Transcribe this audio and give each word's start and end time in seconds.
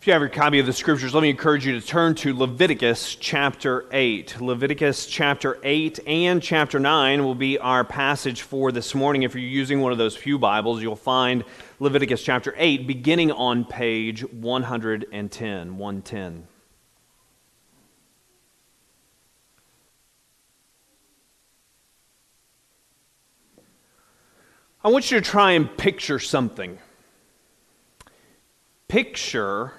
If 0.00 0.06
you 0.06 0.14
have 0.14 0.22
your 0.22 0.30
copy 0.30 0.58
of 0.58 0.64
the 0.64 0.72
scriptures, 0.72 1.12
let 1.12 1.20
me 1.20 1.28
encourage 1.28 1.66
you 1.66 1.78
to 1.78 1.86
turn 1.86 2.14
to 2.14 2.34
Leviticus 2.34 3.16
chapter 3.16 3.84
8. 3.92 4.40
Leviticus 4.40 5.04
chapter 5.04 5.58
8 5.62 6.00
and 6.06 6.42
chapter 6.42 6.80
9 6.80 7.22
will 7.22 7.34
be 7.34 7.58
our 7.58 7.84
passage 7.84 8.40
for 8.40 8.72
this 8.72 8.94
morning. 8.94 9.24
If 9.24 9.34
you're 9.34 9.44
using 9.44 9.82
one 9.82 9.92
of 9.92 9.98
those 9.98 10.16
few 10.16 10.38
Bibles, 10.38 10.80
you'll 10.80 10.96
find 10.96 11.44
Leviticus 11.80 12.22
chapter 12.22 12.54
8 12.56 12.86
beginning 12.86 13.30
on 13.30 13.66
page 13.66 14.22
110. 14.32 15.76
110. 15.76 16.46
I 24.82 24.88
want 24.88 25.10
you 25.10 25.20
to 25.20 25.30
try 25.30 25.52
and 25.52 25.76
picture 25.76 26.18
something. 26.18 26.78
Picture 28.88 29.74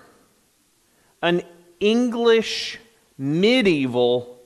an 1.22 1.44
English 1.80 2.80
medieval 3.18 4.40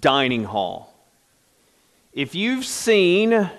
dining 0.00 0.44
hall. 0.44 0.94
If 2.12 2.34
you've 2.34 2.64
seen 2.64 3.50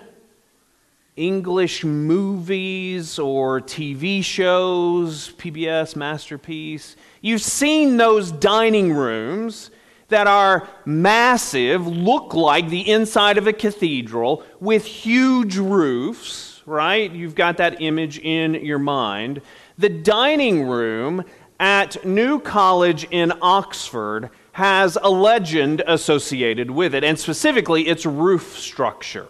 English 1.16 1.84
movies 1.84 3.18
or 3.18 3.60
TV 3.60 4.22
shows, 4.24 5.32
PBS, 5.34 5.94
Masterpiece, 5.94 6.96
you've 7.20 7.42
seen 7.42 7.96
those 7.96 8.32
dining 8.32 8.92
rooms 8.92 9.70
that 10.08 10.26
are 10.26 10.68
massive, 10.84 11.86
look 11.86 12.34
like 12.34 12.68
the 12.68 12.88
inside 12.90 13.38
of 13.38 13.46
a 13.46 13.52
cathedral 13.52 14.42
with 14.60 14.84
huge 14.84 15.56
roofs, 15.56 16.62
right? 16.66 17.10
You've 17.10 17.34
got 17.34 17.56
that 17.58 17.80
image 17.80 18.18
in 18.18 18.54
your 18.54 18.78
mind. 18.78 19.40
The 19.78 19.88
dining 19.88 20.66
room 20.66 21.24
at 21.60 22.04
New 22.04 22.40
College 22.40 23.06
in 23.10 23.32
Oxford 23.40 24.30
has 24.52 24.96
a 25.02 25.10
legend 25.10 25.82
associated 25.86 26.70
with 26.70 26.94
it, 26.94 27.02
and 27.02 27.18
specifically 27.18 27.88
its 27.88 28.06
roof 28.06 28.56
structure. 28.58 29.28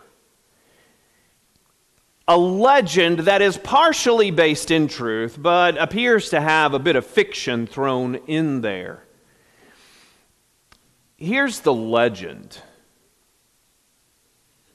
A 2.28 2.36
legend 2.36 3.20
that 3.20 3.42
is 3.42 3.56
partially 3.58 4.30
based 4.30 4.70
in 4.70 4.88
truth, 4.88 5.36
but 5.40 5.76
appears 5.78 6.30
to 6.30 6.40
have 6.40 6.74
a 6.74 6.78
bit 6.78 6.96
of 6.96 7.06
fiction 7.06 7.66
thrown 7.66 8.16
in 8.26 8.60
there. 8.60 9.04
Here's 11.16 11.60
the 11.60 11.72
legend. 11.72 12.58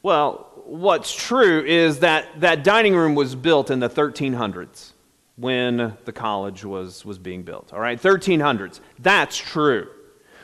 Well, 0.01 0.51
what's 0.65 1.13
true 1.13 1.63
is 1.65 1.99
that 1.99 2.39
that 2.39 2.63
dining 2.63 2.95
room 2.95 3.13
was 3.15 3.35
built 3.35 3.69
in 3.69 3.79
the 3.79 3.89
1300s 3.89 4.93
when 5.39 5.93
the 6.03 6.11
college 6.11 6.65
was, 6.65 7.05
was 7.05 7.17
being 7.17 7.43
built. 7.43 7.71
All 7.71 7.79
right, 7.79 7.99
1300s. 7.99 8.81
That's 8.99 9.37
true. 9.37 9.87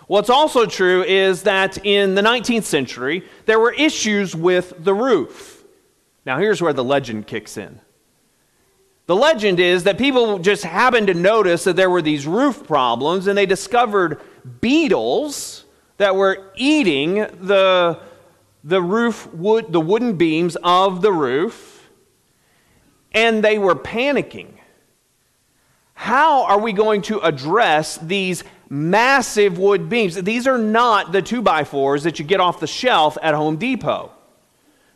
What's 0.07 0.29
also 0.29 0.65
true 0.65 1.03
is 1.03 1.43
that 1.43 1.83
in 1.85 2.15
the 2.15 2.21
19th 2.21 2.63
century, 2.63 3.23
there 3.45 3.59
were 3.59 3.73
issues 3.73 4.35
with 4.35 4.73
the 4.83 4.93
roof. 4.93 5.63
Now, 6.25 6.37
here's 6.39 6.61
where 6.61 6.73
the 6.73 6.83
legend 6.83 7.27
kicks 7.27 7.57
in. 7.57 7.81
The 9.07 9.15
legend 9.15 9.59
is 9.59 9.83
that 9.83 9.97
people 9.97 10.39
just 10.39 10.63
happened 10.63 11.07
to 11.07 11.13
notice 11.13 11.65
that 11.65 11.75
there 11.75 11.89
were 11.89 12.01
these 12.01 12.25
roof 12.25 12.65
problems, 12.65 13.27
and 13.27 13.37
they 13.37 13.45
discovered 13.45 14.21
beetles 14.61 15.65
that 15.97 16.15
were 16.15 16.51
eating 16.55 17.15
the, 17.15 17.99
the 18.63 18.81
roof 18.81 19.31
wood, 19.33 19.71
the 19.71 19.81
wooden 19.81 20.15
beams 20.15 20.55
of 20.63 21.01
the 21.01 21.11
roof, 21.11 21.89
and 23.11 23.43
they 23.43 23.57
were 23.57 23.75
panicking 23.75 24.55
how 25.95 26.43
are 26.43 26.59
we 26.59 26.73
going 26.73 27.01
to 27.03 27.19
address 27.21 27.97
these 27.97 28.43
massive 28.69 29.57
wood 29.57 29.89
beams? 29.89 30.15
These 30.15 30.45
are 30.45 30.57
not 30.57 31.11
the 31.11 31.21
2 31.21 31.41
by 31.41 31.63
4s 31.63 32.03
that 32.03 32.19
you 32.19 32.25
get 32.25 32.39
off 32.39 32.59
the 32.59 32.67
shelf 32.67 33.17
at 33.23 33.33
Home 33.33 33.55
Depot. 33.55 34.11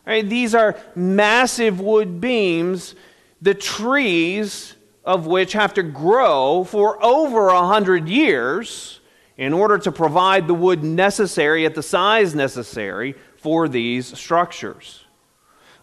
Right? 0.05 0.27
These 0.27 0.53
are 0.53 0.77
massive 0.95 1.79
wood 1.79 2.19
beams, 2.19 2.95
the 3.41 3.53
trees 3.53 4.75
of 5.05 5.25
which 5.25 5.53
have 5.53 5.73
to 5.75 5.83
grow 5.83 6.63
for 6.65 7.03
over 7.03 7.47
a 7.47 7.65
hundred 7.65 8.09
years 8.09 8.99
in 9.37 9.53
order 9.53 9.77
to 9.77 9.91
provide 9.91 10.47
the 10.47 10.53
wood 10.53 10.83
necessary 10.83 11.65
at 11.65 11.73
the 11.73 11.81
size 11.81 12.35
necessary 12.35 13.15
for 13.37 13.69
these 13.69 14.05
structures. 14.17 15.05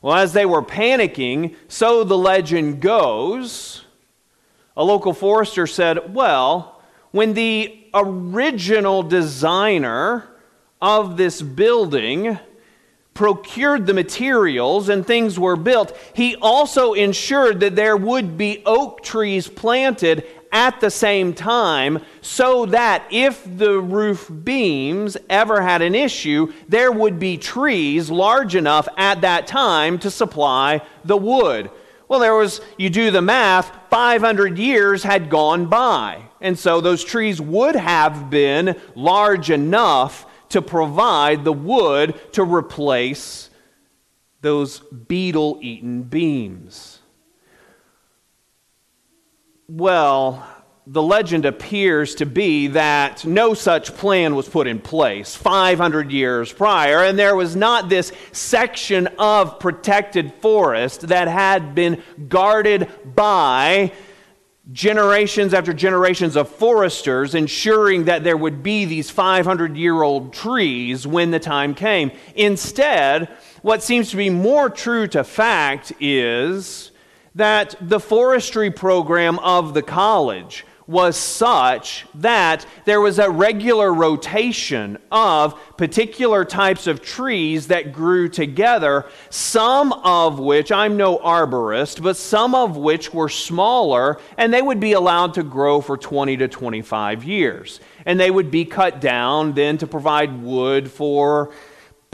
Well, 0.03 0.15
as 0.15 0.35
they 0.35 0.45
were 0.45 0.63
panicking, 0.63 1.57
so 1.69 2.05
the 2.05 2.19
legend 2.19 2.81
goes, 2.81 3.86
a 4.77 4.85
local 4.85 5.13
forester 5.13 5.67
said, 5.67 6.15
Well, 6.15 6.81
when 7.11 7.35
the 7.35 7.85
original 7.95 9.03
designer 9.03 10.29
of 10.83 11.17
this 11.17 11.41
building 11.41 12.39
procured 13.15 13.87
the 13.87 13.95
materials 13.95 14.91
and 14.91 15.07
things 15.07 15.39
were 15.39 15.57
built, 15.57 15.97
he 16.15 16.37
also 16.37 16.93
ensured 16.93 17.61
that 17.61 17.75
there 17.75 17.97
would 17.97 18.37
be 18.37 18.63
oak 18.67 19.03
trees 19.03 19.49
planted 19.49 20.27
at 20.53 20.81
the 20.81 20.91
same 20.91 21.33
time 21.33 21.99
so 22.21 22.67
that 22.67 23.05
if 23.11 23.45
the 23.57 23.81
roof 23.81 24.31
beams 24.45 25.17
ever 25.29 25.63
had 25.63 25.83
an 25.83 25.95
issue, 25.95 26.53
there 26.69 26.93
would 26.93 27.19
be 27.19 27.37
trees 27.37 28.11
large 28.11 28.55
enough 28.55 28.87
at 28.97 29.23
that 29.23 29.47
time 29.47 29.99
to 29.99 30.11
supply 30.11 30.81
the 31.05 31.17
wood. 31.17 31.71
Well, 32.09 32.21
there 32.21 32.35
was, 32.35 32.61
you 32.77 32.89
do 32.89 33.11
the 33.11 33.23
math, 33.23 33.73
500 33.91 34.59
years 34.59 35.03
had 35.03 35.29
gone 35.29 35.67
by. 35.67 36.23
And 36.41 36.59
so 36.59 36.81
those 36.81 37.03
trees 37.03 37.41
would 37.41 37.75
have 37.75 38.31
been 38.31 38.81
large 38.95 39.51
enough 39.51 40.27
to 40.51 40.63
provide 40.63 41.45
the 41.45 41.53
wood 41.53 42.15
to 42.33 42.45
replace 42.45 43.51
those 44.41 44.79
beetle 44.79 45.59
eaten 45.61 46.05
beams. 46.05 47.01
Well, 49.69 50.47
the 50.89 51.03
legend 51.03 51.45
appears 51.45 52.15
to 52.15 52.27
be 52.27 52.69
that 52.69 53.25
no 53.25 53.55
such 53.55 53.93
plan 53.95 54.37
was 54.37 54.49
put 54.49 54.69
in 54.69 54.79
place 54.79 55.35
500 55.35 56.13
years 56.13 56.53
prior, 56.53 57.03
and 57.03 57.19
there 57.19 57.35
was 57.35 57.57
not 57.57 57.89
this 57.89 58.13
section 58.31 59.09
of 59.19 59.59
protected 59.59 60.33
forest 60.35 61.09
that 61.09 61.27
had 61.27 61.75
been 61.75 62.01
guarded 62.29 62.89
by 63.05 63.93
generations 64.71 65.55
after 65.55 65.73
generations 65.73 66.37
of 66.37 66.49
foresters, 66.49 67.35
ensuring 67.35 68.05
that 68.05 68.23
there 68.23 68.37
would 68.37 68.63
be 68.63 68.85
these 68.85 69.11
500 69.11 69.77
year 69.77 70.03
old 70.03 70.33
trees 70.33 71.05
when 71.05 71.33
the 71.33 71.41
time 71.41 71.75
came. 71.75 72.13
Instead, 72.37 73.29
what 73.63 73.83
seems 73.83 74.11
to 74.11 74.17
be 74.17 74.31
more 74.31 74.71
true 74.71 75.09
to 75.09 75.25
fact 75.25 75.93
is 75.99 76.93
that 77.35 77.75
the 77.81 78.01
forestry 78.01 78.71
program 78.71 79.39
of 79.41 79.75
the 79.75 79.83
college 79.83 80.65
was 80.87 81.17
such 81.17 82.07
that 82.15 82.65
there 82.85 83.01
was 83.01 83.19
a 83.19 83.29
regular 83.29 83.93
rotation 83.93 84.99
of 85.11 85.59
particular 85.77 86.45
types 86.45 86.87
of 86.87 87.03
trees 87.03 87.69
that 87.69 87.93
grew 87.93 88.29
together, 88.29 89.05
some 89.29 89.93
of 89.93 90.39
which, 90.39 90.71
I'm 90.71 90.97
no 90.97 91.19
arborist, 91.19 92.03
but 92.03 92.17
some 92.17 92.55
of 92.55 92.77
which 92.77 93.13
were 93.13 93.29
smaller, 93.29 94.21
and 94.37 94.53
they 94.53 94.63
would 94.63 94.81
be 94.81 94.93
allowed 94.93 95.35
to 95.35 95.43
grow 95.43 95.81
for 95.81 95.97
20 95.97 96.37
to 96.37 96.49
25 96.49 97.25
years. 97.25 97.81
And 98.05 98.21
they 98.21 98.31
would 98.31 98.53
be 98.53 98.65
cut 98.65 99.01
down 99.01 99.55
then 99.55 99.79
to 99.79 99.87
provide 99.89 100.43
wood 100.43 100.91
for 100.91 101.53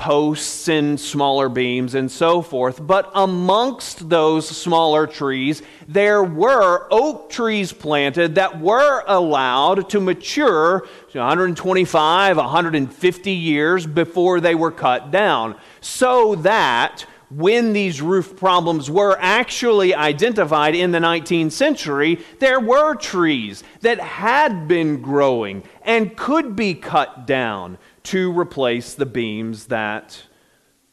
posts 0.03 0.67
and 0.67 0.99
smaller 0.99 1.49
beams 1.49 1.95
and 1.95 2.11
so 2.11 2.43
forth. 2.43 2.85
But 2.85 3.09
amongst 3.15 4.09
those 4.09 4.49
smaller 4.49 5.07
trees, 5.07 5.63
there 5.87 6.25
were 6.25 6.89
oak 6.91 7.31
trees 7.31 7.73
planted 7.73 8.35
that 8.35 8.59
were 8.61 9.05
allowed 9.07 9.89
to 9.91 10.01
mature 10.01 10.89
125, 11.13 12.37
150 12.37 13.31
years 13.31 13.87
before 13.87 14.41
they 14.41 14.57
were 14.57 14.73
cut 14.73 15.13
down. 15.13 15.55
So 15.81 16.35
that 16.35 17.07
when 17.37 17.73
these 17.73 18.03
roof 18.03 18.37
problems 18.37 18.91
were 18.91 19.17
actually 19.19 19.95
identified 19.95 20.75
in 20.75 20.91
the 20.91 20.99
19th 20.99 21.53
century, 21.53 22.19
there 22.41 22.61
were 22.61 22.95
trees 22.95 23.63
that 23.81 24.01
had 24.01 24.69
been 24.69 25.01
growing 25.01 25.63
and 25.83 26.17
could 26.17 26.55
be 26.55 26.75
cut 26.75 27.27
down 27.27 27.79
to 28.05 28.39
replace 28.39 28.95
the 28.95 29.07
beams 29.07 29.67
that 29.67 30.23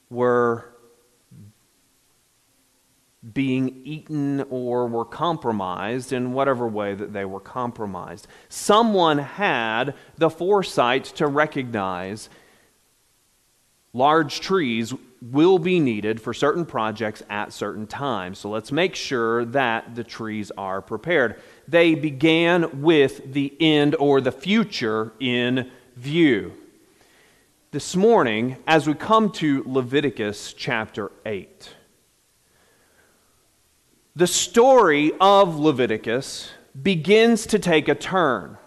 were 0.09 0.69
being 3.33 3.81
eaten 3.83 4.45
or 4.49 4.87
were 4.87 5.05
compromised 5.05 6.13
in 6.13 6.31
whatever 6.31 6.67
way 6.67 6.95
that 6.95 7.11
they 7.11 7.25
were 7.25 7.39
compromised. 7.39 8.27
Someone 8.47 9.17
had 9.17 9.93
the 10.17 10.29
foresight 10.29 11.03
to 11.03 11.27
recognize 11.27 12.29
large 13.99 14.39
trees 14.39 14.93
will 15.21 15.59
be 15.59 15.77
needed 15.77 16.21
for 16.21 16.33
certain 16.33 16.65
projects 16.65 17.21
at 17.29 17.51
certain 17.51 17.85
times. 17.85 18.39
So 18.39 18.49
let's 18.49 18.71
make 18.71 18.95
sure 18.95 19.43
that 19.43 19.93
the 19.93 20.05
trees 20.05 20.51
are 20.57 20.81
prepared. 20.81 21.41
they 21.67 21.93
began 21.93 22.81
with 22.81 23.33
the 23.33 23.53
end 23.59 23.95
or 23.99 24.21
the 24.21 24.31
future 24.31 25.11
in 25.19 25.69
view. 25.97 26.53
This 27.71 27.95
morning, 27.95 28.55
as 28.65 28.87
we 28.87 28.93
come 28.93 29.31
to 29.33 29.63
Leviticus 29.67 30.53
chapter 30.53 31.11
8, 31.25 31.75
the 34.15 34.27
story 34.27 35.11
of 35.19 35.59
Leviticus 35.59 36.51
begins 36.81 37.45
to 37.47 37.59
take 37.59 37.89
a 37.89 37.95
turn. 37.95 38.57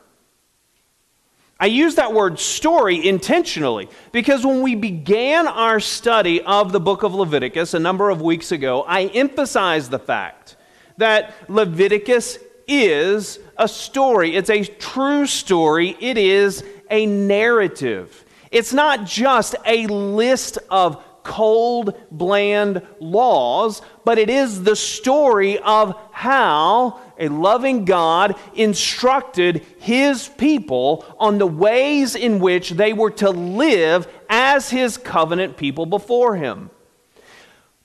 I 1.63 1.67
use 1.67 1.95
that 1.95 2.13
word 2.13 2.41
story 2.41 3.07
intentionally 3.07 3.89
because 4.11 4.45
when 4.45 4.63
we 4.63 4.75
began 4.75 5.47
our 5.47 5.79
study 5.79 6.43
of 6.43 6.73
the 6.73 6.81
book 6.81 7.05
of 7.05 7.15
Leviticus 7.15 7.73
a 7.73 7.79
number 7.79 8.11
of 8.11 8.21
weeks 8.21 8.51
ago, 8.51 8.83
I 8.83 9.05
emphasized 9.05 9.93
the 9.93 10.01
fact 10.01 10.57
that 10.97 11.33
Leviticus 11.49 12.41
is 12.67 13.39
a 13.57 13.69
story. 13.69 14.35
It's 14.35 14.51
a 14.51 14.65
true 14.65 15.25
story, 15.25 15.97
it 16.01 16.19
is 16.19 16.65
a 16.91 17.07
narrative. 17.07 18.25
It's 18.51 18.73
not 18.73 19.07
just 19.07 19.55
a 19.65 19.87
list 19.87 20.59
of 20.69 21.05
cold, 21.23 21.97
bland 22.11 22.83
laws, 22.99 23.83
but 24.05 24.19
it 24.19 24.31
is 24.31 24.65
the 24.65 24.75
story 24.75 25.61
of 25.61 25.97
how 26.11 27.01
a 27.23 27.29
loving 27.29 27.85
God 27.85 28.37
instructed 28.55 29.65
his 29.79 30.29
people 30.29 31.05
on 31.19 31.39
the 31.39 31.47
ways 31.47 32.17
in 32.17 32.41
which 32.41 32.71
they 32.71 32.93
were 32.93 33.13
to 33.13 33.31
live 33.31 34.09
as 34.29 34.71
his 34.71 34.99
covenant 34.99 35.57
people 35.57 35.87
before 35.87 36.37
him. 36.37 36.71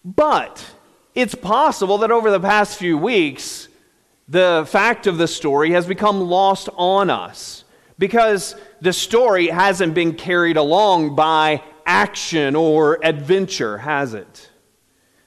But 0.04 0.66
it's 1.14 1.36
possible 1.36 2.00
that 2.00 2.12
over 2.12 2.32
the 2.32 2.40
past 2.40 2.78
few 2.78 2.98
weeks, 2.98 3.68
the 4.28 4.66
fact 4.68 5.08
of 5.08 5.18
the 5.18 5.28
story 5.28 5.72
has 5.72 5.86
become 5.86 6.22
lost 6.22 6.68
on 6.76 7.10
us 7.10 7.64
because 8.00 8.56
the 8.82 8.94
story 8.94 9.48
hasn't 9.48 9.94
been 9.94 10.14
carried 10.14 10.58
along 10.58 11.16
by 11.16 11.62
action 11.86 12.56
or 12.56 13.00
adventure, 13.04 13.78
has 13.78 14.14
it? 14.14 14.50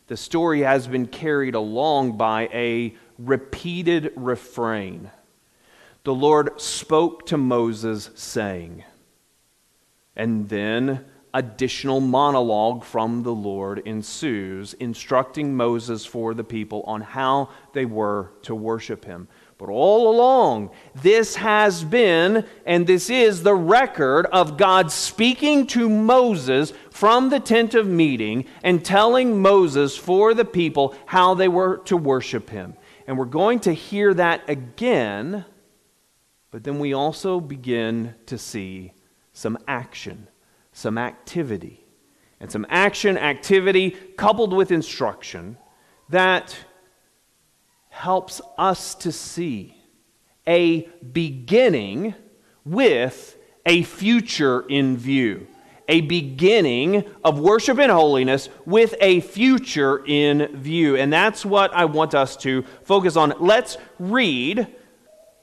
The 0.06 0.16
story 0.16 0.62
has 0.62 0.88
been 0.88 1.06
carried 1.06 1.54
along 1.54 2.16
by 2.16 2.48
a 2.52 2.94
repeated 3.24 4.12
refrain. 4.16 5.10
The 6.04 6.14
Lord 6.14 6.60
spoke 6.60 7.26
to 7.26 7.36
Moses, 7.36 8.10
saying, 8.14 8.84
and 10.16 10.48
then 10.48 11.04
additional 11.32 12.00
monologue 12.00 12.82
from 12.84 13.22
the 13.22 13.34
Lord 13.34 13.80
ensues, 13.84 14.74
instructing 14.74 15.54
Moses 15.54 16.04
for 16.04 16.34
the 16.34 16.44
people 16.44 16.82
on 16.86 17.00
how 17.02 17.50
they 17.72 17.84
were 17.84 18.32
to 18.42 18.54
worship 18.54 19.04
him. 19.04 19.28
But 19.58 19.68
all 19.68 20.10
along, 20.10 20.70
this 20.94 21.36
has 21.36 21.84
been, 21.84 22.46
and 22.64 22.86
this 22.86 23.10
is 23.10 23.42
the 23.42 23.54
record 23.54 24.24
of 24.26 24.56
God 24.56 24.90
speaking 24.90 25.66
to 25.68 25.88
Moses 25.88 26.72
from 26.90 27.28
the 27.28 27.40
tent 27.40 27.74
of 27.74 27.86
meeting 27.86 28.46
and 28.62 28.82
telling 28.82 29.42
Moses 29.42 29.96
for 29.96 30.32
the 30.32 30.46
people 30.46 30.94
how 31.04 31.34
they 31.34 31.48
were 31.48 31.76
to 31.84 31.96
worship 31.96 32.48
him. 32.48 32.74
And 33.10 33.18
we're 33.18 33.24
going 33.24 33.58
to 33.62 33.72
hear 33.72 34.14
that 34.14 34.48
again, 34.48 35.44
but 36.52 36.62
then 36.62 36.78
we 36.78 36.92
also 36.92 37.40
begin 37.40 38.14
to 38.26 38.38
see 38.38 38.92
some 39.32 39.58
action, 39.66 40.28
some 40.72 40.96
activity. 40.96 41.84
And 42.38 42.52
some 42.52 42.64
action, 42.70 43.18
activity 43.18 43.96
coupled 44.16 44.52
with 44.52 44.70
instruction 44.70 45.56
that 46.10 46.56
helps 47.88 48.40
us 48.56 48.94
to 48.94 49.10
see 49.10 49.76
a 50.46 50.82
beginning 51.12 52.14
with 52.64 53.36
a 53.66 53.82
future 53.82 54.60
in 54.68 54.96
view. 54.96 55.48
A 55.90 56.00
beginning 56.02 57.04
of 57.24 57.40
worship 57.40 57.78
and 57.78 57.90
holiness 57.90 58.48
with 58.64 58.94
a 59.00 59.20
future 59.20 60.02
in 60.06 60.56
view. 60.56 60.96
And 60.96 61.12
that's 61.12 61.44
what 61.44 61.74
I 61.74 61.84
want 61.84 62.14
us 62.14 62.36
to 62.38 62.62
focus 62.84 63.16
on. 63.16 63.34
Let's 63.40 63.76
read 63.98 64.68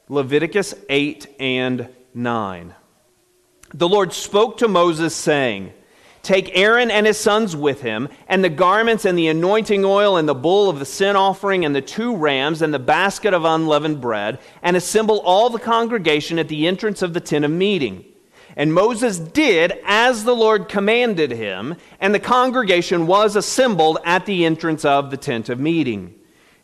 Leviticus 0.07 0.73
8 0.89 1.35
and 1.39 1.89
9. 2.13 2.73
The 3.73 3.89
Lord 3.89 4.13
spoke 4.13 4.59
to 4.59 4.69
Moses, 4.69 5.13
saying, 5.13 5.73
Take 6.23 6.57
Aaron 6.57 6.91
and 6.91 7.05
his 7.05 7.17
sons 7.17 7.55
with 7.55 7.81
him, 7.81 8.09
and 8.27 8.43
the 8.43 8.49
garments 8.49 9.05
and 9.05 9.17
the 9.17 9.27
anointing 9.27 9.85
oil 9.85 10.17
and 10.17 10.27
the 10.27 10.33
bull 10.33 10.69
of 10.69 10.79
the 10.79 10.85
sin 10.85 11.15
offering 11.15 11.65
and 11.65 11.75
the 11.75 11.81
two 11.81 12.15
rams 12.15 12.61
and 12.61 12.73
the 12.73 12.79
basket 12.79 13.33
of 13.33 13.45
unleavened 13.45 14.01
bread, 14.01 14.39
and 14.61 14.75
assemble 14.75 15.19
all 15.19 15.49
the 15.49 15.59
congregation 15.59 16.39
at 16.39 16.47
the 16.47 16.67
entrance 16.67 17.01
of 17.01 17.13
the 17.13 17.19
tent 17.19 17.45
of 17.45 17.51
meeting. 17.51 18.05
And 18.57 18.73
Moses 18.73 19.19
did 19.19 19.71
as 19.85 20.23
the 20.23 20.35
Lord 20.35 20.67
commanded 20.67 21.29
him, 21.29 21.75
and 22.01 22.11
the 22.11 22.19
congregation 22.19 23.05
was 23.05 23.35
assembled 23.35 23.99
at 24.03 24.25
the 24.25 24.45
entrance 24.45 24.83
of 24.83 25.11
the 25.11 25.17
tent 25.17 25.47
of 25.47 25.59
meeting. 25.59 26.15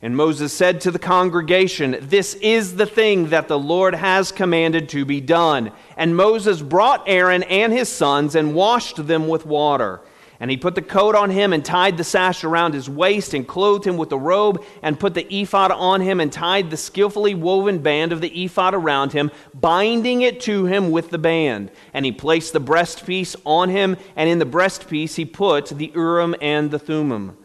And 0.02 0.18
Moses 0.18 0.52
said 0.52 0.82
to 0.82 0.92
the 0.92 0.98
congregation, 0.98 1.96
This 2.02 2.34
is 2.34 2.78
the 2.78 2.88
thing 2.88 3.30
that 3.30 3.48
the 3.48 3.60
Lord 3.60 3.94
has 3.94 4.32
commanded 4.32 4.90
to 4.90 5.06
be 5.06 5.22
done. 5.22 5.72
And 5.96 6.18
Moses 6.18 6.64
brought 6.64 7.04
Aaron 7.08 7.44
and 7.44 7.72
his 7.72 7.90
sons 7.90 8.34
and 8.34 8.56
washed 8.56 9.06
them 9.06 9.28
with 9.28 9.46
water. 9.46 10.02
And 10.44 10.52
he 10.52 10.58
put 10.58 10.76
the 10.76 10.82
coat 10.82 11.16
on 11.16 11.30
him 11.30 11.54
and 11.54 11.64
tied 11.64 11.96
the 11.96 12.04
sash 12.04 12.44
around 12.44 12.74
his 12.74 12.90
waist 12.90 13.34
and 13.34 13.48
clothed 13.48 13.88
him 13.88 13.96
with 13.96 14.10
the 14.10 14.20
robe 14.20 14.62
and 14.82 15.00
put 15.00 15.14
the 15.14 15.26
ephod 15.34 15.72
on 15.72 16.02
him 16.02 16.20
and 16.20 16.34
tied 16.34 16.70
the 16.70 16.76
skillfully 16.76 17.34
woven 17.34 17.80
band 17.80 18.12
of 18.12 18.20
the 18.20 18.44
ephod 18.44 18.74
around 18.74 19.14
him, 19.14 19.32
binding 19.54 20.22
it 20.22 20.42
to 20.42 20.66
him 20.66 20.92
with 20.92 21.12
the 21.12 21.18
band. 21.18 21.72
And 21.94 22.04
he 22.04 22.12
placed 22.12 22.52
the 22.52 22.60
breastpiece 22.60 23.38
on 23.46 23.70
him, 23.70 23.96
and 24.18 24.30
in 24.30 24.40
the 24.40 24.46
breastpiece 24.46 25.16
he 25.16 25.24
put 25.24 25.68
the 25.68 25.94
Urim 25.96 26.36
and 26.42 26.72
the 26.72 26.80
Thummim. 26.80 27.38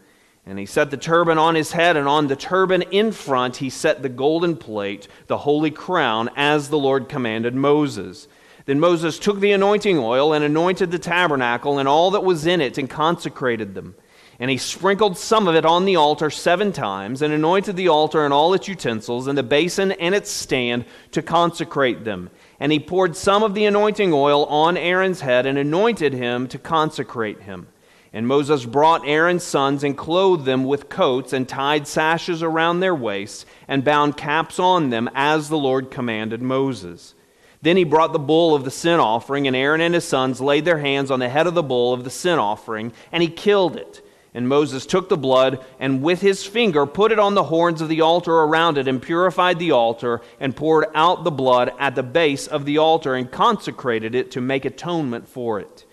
And 0.45 0.59
he 0.59 0.65
set 0.65 0.91
the 0.91 0.97
turban 0.97 1.37
on 1.37 1.55
his 1.55 1.71
head, 1.71 1.95
and 1.95 2.05
on 2.05 2.27
the 2.27 2.35
turban 2.35 2.81
in 2.81 3.13
front 3.13 3.55
he 3.55 3.69
set 3.69 4.01
the 4.01 4.09
golden 4.09 4.57
plate, 4.57 5.07
the 5.27 5.37
holy 5.37 5.71
crown, 5.71 6.29
as 6.35 6.67
the 6.67 6.77
Lord 6.77 7.07
commanded 7.07 7.55
Moses. 7.55 8.27
Then 8.69 8.79
Moses 8.79 9.17
took 9.17 9.39
the 9.39 9.53
anointing 9.53 9.97
oil 9.97 10.31
and 10.31 10.45
anointed 10.45 10.91
the 10.91 10.99
tabernacle 10.99 11.79
and 11.79 11.87
all 11.87 12.11
that 12.11 12.23
was 12.23 12.45
in 12.45 12.61
it, 12.61 12.77
and 12.77 12.87
consecrated 12.87 13.73
them. 13.73 13.95
And 14.39 14.51
he 14.51 14.57
sprinkled 14.57 15.17
some 15.17 15.47
of 15.47 15.55
it 15.55 15.65
on 15.65 15.85
the 15.85 15.95
altar 15.95 16.29
seven 16.29 16.71
times, 16.71 17.23
and 17.23 17.33
anointed 17.33 17.75
the 17.77 17.87
altar 17.87 18.23
and 18.23 18.31
all 18.31 18.53
its 18.53 18.67
utensils, 18.67 19.25
and 19.25 19.35
the 19.35 19.41
basin 19.41 19.93
and 19.93 20.13
its 20.13 20.29
stand, 20.29 20.85
to 21.13 21.23
consecrate 21.23 22.03
them. 22.03 22.29
And 22.59 22.71
he 22.71 22.79
poured 22.79 23.15
some 23.15 23.41
of 23.41 23.55
the 23.55 23.65
anointing 23.65 24.13
oil 24.13 24.45
on 24.45 24.77
Aaron's 24.77 25.21
head, 25.21 25.47
and 25.47 25.57
anointed 25.57 26.13
him 26.13 26.47
to 26.49 26.59
consecrate 26.59 27.41
him. 27.41 27.69
And 28.13 28.27
Moses 28.27 28.65
brought 28.65 29.07
Aaron's 29.07 29.43
sons 29.43 29.83
and 29.83 29.97
clothed 29.97 30.45
them 30.45 30.63
with 30.63 30.89
coats 30.89 31.33
and 31.33 31.49
tied 31.49 31.87
sashes 31.87 32.43
around 32.43 32.81
their 32.81 32.93
waists 32.93 33.47
and 33.67 33.83
bound 33.83 34.15
caps 34.15 34.59
on 34.59 34.91
them 34.91 35.09
as 35.15 35.49
the 35.49 35.57
Lord 35.57 35.89
commanded 35.89 36.43
Moses. 36.43 37.15
Then 37.61 37.75
he 37.75 37.83
brought 37.83 38.13
the 38.13 38.19
bull 38.19 38.55
of 38.55 38.63
the 38.63 38.71
sin 38.71 38.99
offering, 38.99 39.45
and 39.45 39.55
Aaron 39.55 39.81
and 39.81 39.93
his 39.93 40.05
sons 40.05 40.39
laid 40.39 40.63
their 40.63 40.79
hands 40.79 41.11
on 41.11 41.19
the 41.19 41.29
head 41.29 41.45
of 41.45 41.55
the 41.55 41.63
bull 41.63 41.93
of 41.93 42.03
the 42.03 42.09
sin 42.09 42.39
offering, 42.39 42.93
and 43.11 43.21
he 43.21 43.29
killed 43.29 43.75
it. 43.75 44.01
And 44.33 44.47
Moses 44.47 44.85
took 44.85 45.09
the 45.09 45.17
blood 45.17 45.65
and 45.79 46.03
with 46.03 46.21
his 46.21 46.45
finger 46.45 46.85
put 46.85 47.11
it 47.11 47.17
on 47.17 47.33
the 47.33 47.45
horns 47.45 47.81
of 47.81 47.89
the 47.89 48.01
altar 48.01 48.31
around 48.31 48.77
it, 48.77 48.87
and 48.87 49.01
purified 49.01 49.59
the 49.59 49.71
altar, 49.71 50.21
and 50.39 50.55
poured 50.55 50.85
out 50.95 51.23
the 51.23 51.31
blood 51.31 51.73
at 51.79 51.95
the 51.95 52.03
base 52.03 52.47
of 52.47 52.63
the 52.63 52.77
altar, 52.77 53.15
and 53.15 53.31
consecrated 53.31 54.15
it 54.15 54.31
to 54.31 54.41
make 54.41 54.63
atonement 54.63 55.27
for 55.27 55.59
it. 55.59 55.85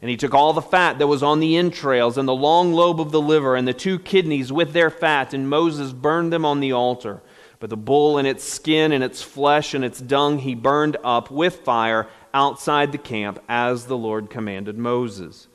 And 0.00 0.08
he 0.08 0.16
took 0.16 0.34
all 0.34 0.52
the 0.52 0.62
fat 0.62 0.98
that 0.98 1.08
was 1.08 1.24
on 1.24 1.40
the 1.40 1.56
entrails, 1.56 2.16
and 2.16 2.28
the 2.28 2.34
long 2.34 2.72
lobe 2.72 3.00
of 3.00 3.10
the 3.10 3.20
liver, 3.20 3.56
and 3.56 3.66
the 3.66 3.74
two 3.74 3.98
kidneys 3.98 4.52
with 4.52 4.72
their 4.72 4.90
fat, 4.90 5.34
and 5.34 5.50
Moses 5.50 5.92
burned 5.92 6.32
them 6.32 6.44
on 6.44 6.60
the 6.60 6.72
altar. 6.72 7.20
But 7.60 7.70
the 7.70 7.76
bull 7.76 8.18
and 8.18 8.28
its 8.28 8.44
skin, 8.44 8.92
and 8.92 9.02
its 9.02 9.22
flesh, 9.22 9.74
and 9.74 9.84
its 9.84 10.00
dung 10.00 10.38
he 10.38 10.54
burned 10.54 10.96
up 11.02 11.30
with 11.30 11.56
fire 11.56 12.06
outside 12.32 12.92
the 12.92 12.98
camp, 12.98 13.40
as 13.48 13.86
the 13.86 13.96
Lord 13.96 14.30
commanded 14.30 14.78
Moses. 14.78 15.48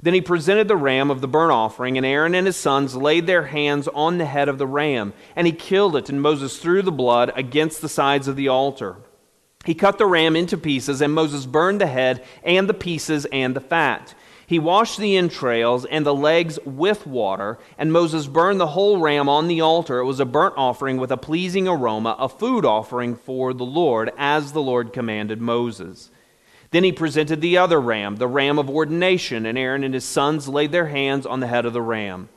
Then 0.00 0.14
he 0.14 0.20
presented 0.20 0.68
the 0.68 0.76
ram 0.76 1.10
of 1.10 1.20
the 1.20 1.28
burnt 1.28 1.52
offering, 1.52 1.96
and 1.96 2.06
Aaron 2.06 2.34
and 2.34 2.46
his 2.46 2.56
sons 2.56 2.96
laid 2.96 3.26
their 3.26 3.44
hands 3.44 3.88
on 3.88 4.18
the 4.18 4.26
head 4.26 4.48
of 4.48 4.58
the 4.58 4.66
ram, 4.66 5.14
and 5.34 5.46
he 5.46 5.52
killed 5.52 5.96
it, 5.96 6.08
and 6.08 6.20
Moses 6.20 6.58
threw 6.58 6.82
the 6.82 6.92
blood 6.92 7.32
against 7.36 7.80
the 7.80 7.88
sides 7.88 8.28
of 8.28 8.36
the 8.36 8.48
altar. 8.48 8.96
He 9.64 9.74
cut 9.74 9.96
the 9.96 10.06
ram 10.06 10.36
into 10.36 10.58
pieces, 10.58 11.00
and 11.00 11.12
Moses 11.12 11.46
burned 11.46 11.80
the 11.80 11.86
head 11.86 12.22
and 12.42 12.68
the 12.68 12.74
pieces 12.74 13.24
and 13.26 13.56
the 13.56 13.60
fat. 13.60 14.14
He 14.46 14.58
washed 14.58 14.98
the 14.98 15.16
entrails 15.16 15.84
and 15.84 16.04
the 16.04 16.14
legs 16.14 16.58
with 16.64 17.06
water, 17.06 17.58
and 17.78 17.92
Moses 17.92 18.26
burned 18.26 18.60
the 18.60 18.68
whole 18.68 18.98
ram 18.98 19.28
on 19.28 19.48
the 19.48 19.62
altar. 19.62 19.98
It 19.98 20.04
was 20.04 20.20
a 20.20 20.26
burnt 20.26 20.54
offering 20.56 20.98
with 20.98 21.10
a 21.10 21.16
pleasing 21.16 21.66
aroma, 21.66 22.16
a 22.18 22.28
food 22.28 22.64
offering 22.64 23.16
for 23.16 23.54
the 23.54 23.64
Lord, 23.64 24.12
as 24.18 24.52
the 24.52 24.62
Lord 24.62 24.92
commanded 24.92 25.40
Moses. 25.40 26.10
Then 26.72 26.84
he 26.84 26.92
presented 26.92 27.40
the 27.40 27.56
other 27.56 27.80
ram, 27.80 28.16
the 28.16 28.28
ram 28.28 28.58
of 28.58 28.68
ordination, 28.68 29.46
and 29.46 29.56
Aaron 29.56 29.84
and 29.84 29.94
his 29.94 30.04
sons 30.04 30.48
laid 30.48 30.72
their 30.72 30.88
hands 30.88 31.24
on 31.24 31.40
the 31.40 31.46
head 31.46 31.64
of 31.64 31.72
the 31.72 31.80
ram. 31.80 32.28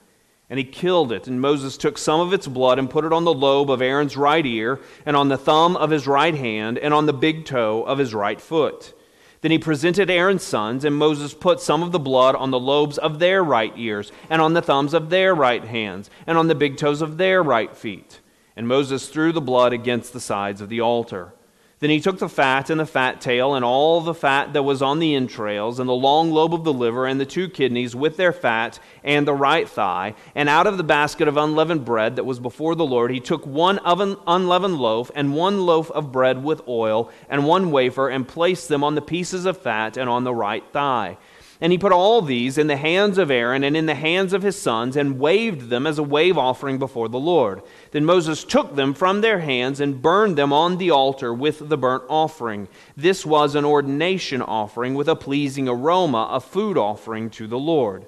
And 0.50 0.58
he 0.60 0.64
killed 0.64 1.12
it. 1.12 1.28
And 1.28 1.42
Moses 1.42 1.76
took 1.76 1.98
some 1.98 2.22
of 2.22 2.32
its 2.32 2.48
blood 2.48 2.80
and 2.80 2.90
put 2.90 3.04
it 3.04 3.12
on 3.12 3.26
the 3.26 3.34
lobe 3.34 3.70
of 3.70 3.82
Aaron's 3.82 4.16
right 4.16 4.46
ear, 4.46 4.80
and 5.06 5.18
on 5.18 5.28
the 5.28 5.38
thumb 5.38 5.76
of 5.76 5.90
his 5.90 6.08
right 6.08 6.36
hand, 6.36 6.78
and 6.78 6.94
on 6.94 7.06
the 7.06 7.14
big 7.14 7.46
toe 7.46 7.84
of 7.84 7.98
his 7.98 8.14
right 8.14 8.40
foot. 8.40 8.94
Then 9.42 9.52
he 9.52 9.60
presented 9.60 10.10
Aaron's 10.10 10.44
sons, 10.44 10.84
and 10.84 10.96
Moses 10.96 11.34
put 11.34 11.62
some 11.62 11.84
of 11.84 11.92
the 11.92 12.00
blood 12.00 12.36
on 12.36 12.52
the 12.52 12.60
lobes 12.60 12.98
of 12.98 13.20
their 13.20 13.44
right 13.44 13.74
ears, 13.76 14.12
and 14.30 14.42
on 14.42 14.54
the 14.54 14.62
thumbs 14.62 14.94
of 14.94 15.10
their 15.10 15.36
right 15.36 15.64
hands, 15.64 16.10
and 16.26 16.38
on 16.38 16.48
the 16.48 16.56
big 16.56 16.78
toes 16.78 17.02
of 17.02 17.18
their 17.18 17.44
right 17.44 17.76
feet. 17.76 18.20
And 18.56 18.68
Moses 18.68 19.10
threw 19.10 19.32
the 19.32 19.42
blood 19.42 19.74
against 19.74 20.14
the 20.14 20.20
sides 20.20 20.62
of 20.62 20.70
the 20.70 20.82
altar. 20.82 21.34
Then 21.80 21.92
he 21.92 22.00
took 22.00 22.18
the 22.18 22.28
fat 22.28 22.72
and 22.72 22.80
the 22.80 22.88
fat 22.88 23.22
tail 23.22 23.54
and 23.54 23.64
all 23.64 24.02
the 24.02 24.16
fat 24.16 24.54
that 24.54 24.64
was 24.64 24.82
on 24.82 24.98
the 24.98 25.14
entrails 25.14 25.80
and 25.80 25.88
the 25.88 25.94
long 25.94 26.32
lobe 26.32 26.56
of 26.56 26.64
the 26.64 26.74
liver 26.74 27.06
and 27.06 27.22
the 27.22 27.26
two 27.26 27.48
kidneys 27.48 27.96
with 27.96 28.18
their 28.18 28.34
fat 28.34 28.80
and 29.04 29.28
the 29.28 29.36
right 29.36 29.70
thigh. 29.70 30.16
And 30.34 30.50
out 30.50 30.66
of 30.66 30.78
the 30.78 30.84
basket 30.84 31.28
of 31.28 31.38
unleavened 31.38 31.86
bread 31.86 32.16
that 32.16 32.24
was 32.24 32.40
before 32.40 32.74
the 32.74 32.86
Lord, 32.86 33.12
he 33.12 33.20
took 33.20 33.46
one 33.46 33.80
unleavened 33.86 34.80
loaf 34.80 35.12
and 35.14 35.36
one 35.36 35.68
loaf 35.68 35.92
of 35.92 36.12
bread 36.12 36.44
with 36.44 36.68
oil 36.68 37.12
and 37.30 37.46
one 37.46 37.70
wafer 37.70 38.10
and 38.10 38.28
placed 38.28 38.70
them 38.70 38.84
on 38.84 38.96
the 38.96 39.02
pieces 39.02 39.46
of 39.46 39.62
fat 39.62 39.98
and 39.98 40.10
on 40.10 40.24
the 40.24 40.34
right 40.34 40.64
thigh. 40.74 41.18
And 41.60 41.72
he 41.72 41.78
put 41.78 41.92
all 41.92 42.22
these 42.22 42.60
in 42.60 42.68
the 42.68 42.78
hands 42.78 43.18
of 43.18 43.32
Aaron 43.32 43.64
and 43.64 43.76
in 43.76 43.88
the 43.88 43.96
hands 43.96 44.32
of 44.32 44.44
his 44.44 44.62
sons, 44.62 44.96
and 44.96 45.20
waved 45.20 45.70
them 45.70 45.88
as 45.88 45.98
a 45.98 46.04
wave 46.04 46.38
offering 46.38 46.78
before 46.78 47.10
the 47.10 47.18
Lord. 47.18 47.64
Then 47.92 48.06
Moses 48.06 48.44
took 48.44 48.76
them 48.76 48.94
from 48.94 49.22
their 49.22 49.40
hands 49.40 49.80
and 49.80 50.02
burned 50.02 50.38
them 50.38 50.54
on 50.54 50.78
the 50.78 50.92
altar 50.92 51.34
with 51.34 51.68
the 51.68 51.78
burnt 51.78 52.04
offering. 52.10 52.68
This 52.96 53.26
was 53.26 53.56
an 53.56 53.66
ordination 53.66 54.42
offering 54.44 54.94
with 54.94 55.10
a 55.10 55.16
pleasing 55.16 55.68
aroma, 55.68 56.30
a 56.32 56.40
food 56.40 56.78
offering 56.78 57.32
to 57.32 57.48
the 57.48 57.58
Lord. 57.58 58.06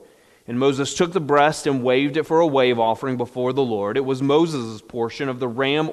And 0.48 0.60
Moses 0.60 0.96
took 0.96 1.13
the 1.13 1.20
breast 1.20 1.68
and 1.68 1.84
waved 1.84 2.18
it 2.18 2.25
for 2.25 2.39
a 2.39 2.48
wave 2.48 2.79
offering 2.79 3.18
before 3.18 3.53
the 3.53 3.62
Lord. 3.62 3.98
It 3.98 4.06
was 4.06 4.22
Moses' 4.22 4.82
portion 4.82 5.29
of 5.29 5.39
the 5.39 5.48
ram 5.48 5.89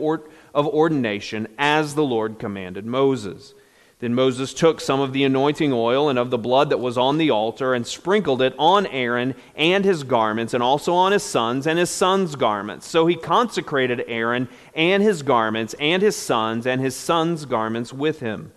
of 0.55 0.67
ordination, 0.67 1.49
as 1.59 1.95
the 1.95 2.05
Lord 2.05 2.39
commanded 2.39 2.87
Moses. 2.87 3.55
Then 3.99 4.15
Moses 4.15 4.53
took 4.53 4.83
some 4.83 5.01
of 5.01 5.15
the 5.15 5.25
anointing 5.25 5.73
oil 5.73 6.11
and 6.11 6.19
of 6.19 6.29
the 6.29 6.37
blood 6.37 6.69
that 6.69 6.81
was 6.81 6.99
on 6.99 7.17
the 7.17 7.31
altar 7.31 7.73
and 7.73 7.87
sprinkled 7.87 8.43
it 8.43 8.55
on 8.59 8.85
Aaron 8.87 9.35
and 9.55 9.87
his 9.87 10.03
garments, 10.03 10.53
and 10.53 10.63
also 10.63 10.93
on 10.93 11.13
his 11.13 11.23
sons 11.23 11.67
and 11.67 11.79
his 11.79 11.89
sons' 11.89 12.37
garments. 12.37 12.87
So 12.87 13.07
he 13.07 13.17
consecrated 13.17 14.05
Aaron 14.07 14.49
and 14.75 15.03
his 15.03 15.23
garments, 15.23 15.75
and 15.81 16.03
his 16.03 16.15
sons 16.15 16.67
and 16.67 16.83
his 16.83 16.95
sons' 16.95 17.47
garments 17.47 17.91
with 17.91 18.21
him. 18.21 18.53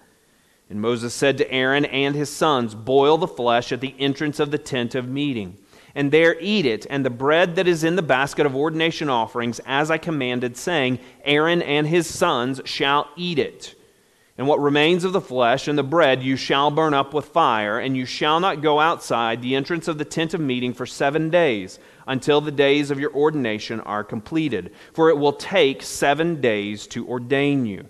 And 0.69 0.81
Moses 0.81 1.13
said 1.13 1.37
to 1.37 1.49
Aaron 1.51 1.85
and 1.85 2.15
his 2.15 2.29
sons, 2.29 2.75
Boil 2.75 3.17
the 3.17 3.25
flesh 3.25 3.71
at 3.71 3.79
the 3.79 3.95
entrance 3.97 4.41
of 4.41 4.51
the 4.51 4.57
tent 4.57 4.93
of 4.93 5.07
meeting, 5.07 5.57
and 5.95 6.11
there 6.11 6.35
eat 6.41 6.65
it, 6.65 6.85
and 6.89 7.05
the 7.05 7.09
bread 7.09 7.55
that 7.55 7.67
is 7.67 7.85
in 7.85 7.95
the 7.95 8.01
basket 8.01 8.45
of 8.45 8.57
ordination 8.57 9.09
offerings, 9.09 9.61
as 9.65 9.89
I 9.89 9.97
commanded, 9.97 10.57
saying, 10.57 10.99
Aaron 11.23 11.61
and 11.61 11.87
his 11.87 12.07
sons 12.07 12.59
shall 12.65 13.07
eat 13.15 13.39
it. 13.39 13.75
And 14.39 14.47
what 14.47 14.61
remains 14.61 15.03
of 15.03 15.11
the 15.11 15.19
flesh 15.19 15.67
and 15.67 15.77
the 15.77 15.83
bread 15.83 16.23
you 16.23 16.37
shall 16.37 16.71
burn 16.71 16.93
up 16.93 17.13
with 17.13 17.25
fire, 17.25 17.77
and 17.77 17.97
you 17.97 18.05
shall 18.05 18.39
not 18.39 18.61
go 18.61 18.79
outside 18.79 19.41
the 19.41 19.53
entrance 19.53 19.89
of 19.89 19.97
the 19.97 20.05
tent 20.05 20.33
of 20.33 20.39
meeting 20.39 20.73
for 20.73 20.85
seven 20.85 21.29
days, 21.29 21.77
until 22.07 22.39
the 22.39 22.49
days 22.49 22.89
of 22.89 23.01
your 23.01 23.13
ordination 23.13 23.81
are 23.81 24.01
completed. 24.01 24.73
For 24.93 25.09
it 25.09 25.17
will 25.17 25.33
take 25.33 25.83
seven 25.83 26.39
days 26.39 26.87
to 26.87 27.05
ordain 27.05 27.65
you. 27.65 27.89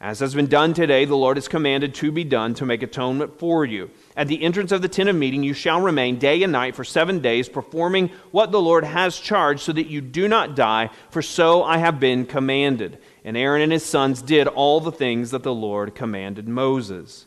As 0.00 0.20
has 0.20 0.32
been 0.32 0.46
done 0.46 0.74
today, 0.74 1.06
the 1.06 1.16
Lord 1.16 1.36
has 1.36 1.48
commanded 1.48 1.92
to 1.96 2.12
be 2.12 2.22
done 2.22 2.54
to 2.54 2.64
make 2.64 2.84
atonement 2.84 3.40
for 3.40 3.64
you. 3.64 3.90
At 4.16 4.28
the 4.28 4.44
entrance 4.44 4.70
of 4.70 4.82
the 4.82 4.88
tent 4.88 5.08
of 5.08 5.16
meeting, 5.16 5.42
you 5.42 5.54
shall 5.54 5.80
remain 5.80 6.20
day 6.20 6.44
and 6.44 6.52
night 6.52 6.76
for 6.76 6.84
seven 6.84 7.18
days, 7.18 7.48
performing 7.48 8.10
what 8.30 8.52
the 8.52 8.62
Lord 8.62 8.84
has 8.84 9.18
charged, 9.18 9.62
so 9.62 9.72
that 9.72 9.88
you 9.88 10.00
do 10.00 10.28
not 10.28 10.54
die, 10.54 10.88
for 11.10 11.20
so 11.20 11.64
I 11.64 11.78
have 11.78 11.98
been 11.98 12.26
commanded. 12.26 12.98
And 13.24 13.36
Aaron 13.36 13.62
and 13.62 13.72
his 13.72 13.84
sons 13.84 14.22
did 14.22 14.46
all 14.46 14.80
the 14.80 14.92
things 14.92 15.30
that 15.30 15.42
the 15.42 15.54
Lord 15.54 15.94
commanded 15.94 16.48
Moses. 16.48 17.26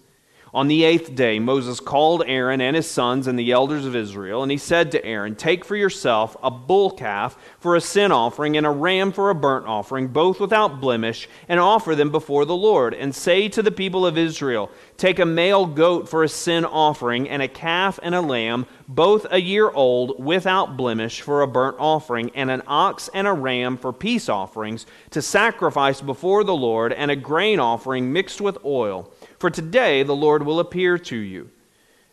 On 0.54 0.68
the 0.68 0.84
eighth 0.84 1.16
day, 1.16 1.40
Moses 1.40 1.80
called 1.80 2.22
Aaron 2.28 2.62
and 2.62 2.76
his 2.76 2.86
sons 2.86 3.26
and 3.26 3.40
the 3.40 3.52
elders 3.52 3.88
of 3.88 3.96
Israel, 3.96 4.44
and 4.44 4.52
he 4.52 4.58
said 4.60 4.92
to 4.92 5.04
Aaron, 5.04 5.36
Take 5.36 5.66
for 5.66 5.76
yourself 5.76 6.38
a 6.44 6.52
bull 6.52 6.92
calf 6.92 7.36
for 7.60 7.76
a 7.76 7.82
sin 7.82 8.12
offering 8.12 8.56
and 8.56 8.64
a 8.64 8.70
ram 8.70 9.12
for 9.12 9.32
a 9.32 9.36
burnt 9.36 9.66
offering, 9.66 10.10
both 10.10 10.40
without 10.40 10.80
blemish, 10.80 11.28
and 11.50 11.60
offer 11.60 11.96
them 11.96 12.12
before 12.12 12.46
the 12.46 12.56
Lord. 12.56 12.94
And 12.94 13.16
say 13.16 13.50
to 13.50 13.64
the 13.64 13.72
people 13.72 14.06
of 14.06 14.16
Israel, 14.16 14.70
Take 14.96 15.18
a 15.18 15.26
male 15.26 15.66
goat 15.66 16.08
for 16.08 16.24
a 16.24 16.30
sin 16.30 16.66
offering, 16.66 17.28
and 17.28 17.42
a 17.42 17.48
calf 17.48 18.00
and 18.04 18.14
a 18.14 18.22
lamb, 18.22 18.68
both 18.88 19.26
a 19.32 19.42
year 19.42 19.72
old, 19.72 20.24
without 20.24 20.78
blemish, 20.78 21.22
for 21.22 21.42
a 21.42 21.48
burnt 21.48 21.78
offering, 21.80 22.30
and 22.36 22.52
an 22.52 22.62
ox 22.68 23.10
and 23.16 23.26
a 23.26 23.34
ram 23.34 23.76
for 23.76 23.92
peace 23.92 24.30
offerings, 24.30 24.86
to 25.10 25.22
sacrifice 25.24 26.00
before 26.00 26.44
the 26.44 26.56
Lord, 26.56 26.94
and 26.94 27.10
a 27.10 27.16
grain 27.16 27.60
offering 27.60 28.14
mixed 28.14 28.40
with 28.40 28.64
oil. 28.64 29.12
For 29.44 29.50
today 29.50 30.04
the 30.04 30.16
Lord 30.16 30.46
will 30.46 30.62
appear 30.62 30.98
to 30.98 31.18
you. 31.18 31.50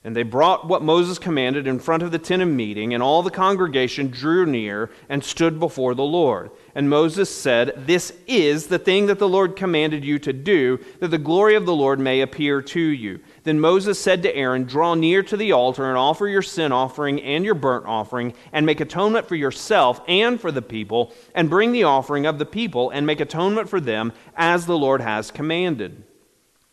And 0.02 0.16
they 0.16 0.24
brought 0.24 0.66
what 0.66 0.82
Moses 0.82 1.16
commanded 1.16 1.68
in 1.68 1.78
front 1.78 2.02
of 2.02 2.10
the 2.10 2.18
tent 2.18 2.42
of 2.42 2.48
meeting, 2.48 2.92
and 2.92 3.04
all 3.04 3.22
the 3.22 3.30
congregation 3.30 4.08
drew 4.08 4.44
near 4.46 4.90
and 5.08 5.22
stood 5.22 5.60
before 5.60 5.94
the 5.94 6.02
Lord. 6.02 6.50
And 6.74 6.90
Moses 6.90 7.30
said, 7.30 7.84
This 7.86 8.12
is 8.26 8.66
the 8.66 8.80
thing 8.80 9.06
that 9.06 9.20
the 9.20 9.28
Lord 9.28 9.54
commanded 9.54 10.04
you 10.04 10.18
to 10.18 10.32
do, 10.32 10.80
that 10.98 11.12
the 11.12 11.18
glory 11.18 11.54
of 11.54 11.66
the 11.66 11.72
Lord 11.72 12.00
may 12.00 12.20
appear 12.20 12.62
to 12.62 12.80
you. 12.80 13.20
Then 13.44 13.60
Moses 13.60 14.00
said 14.00 14.24
to 14.24 14.34
Aaron, 14.34 14.64
Draw 14.64 14.94
near 14.94 15.22
to 15.22 15.36
the 15.36 15.52
altar 15.52 15.88
and 15.88 15.96
offer 15.96 16.26
your 16.26 16.42
sin 16.42 16.72
offering 16.72 17.22
and 17.22 17.44
your 17.44 17.54
burnt 17.54 17.86
offering, 17.86 18.34
and 18.52 18.66
make 18.66 18.80
atonement 18.80 19.28
for 19.28 19.36
yourself 19.36 20.00
and 20.08 20.40
for 20.40 20.50
the 20.50 20.62
people, 20.62 21.14
and 21.32 21.48
bring 21.48 21.70
the 21.70 21.84
offering 21.84 22.26
of 22.26 22.40
the 22.40 22.44
people, 22.44 22.90
and 22.90 23.06
make 23.06 23.20
atonement 23.20 23.68
for 23.68 23.78
them, 23.78 24.12
as 24.36 24.66
the 24.66 24.76
Lord 24.76 25.00
has 25.00 25.30
commanded. 25.30 26.02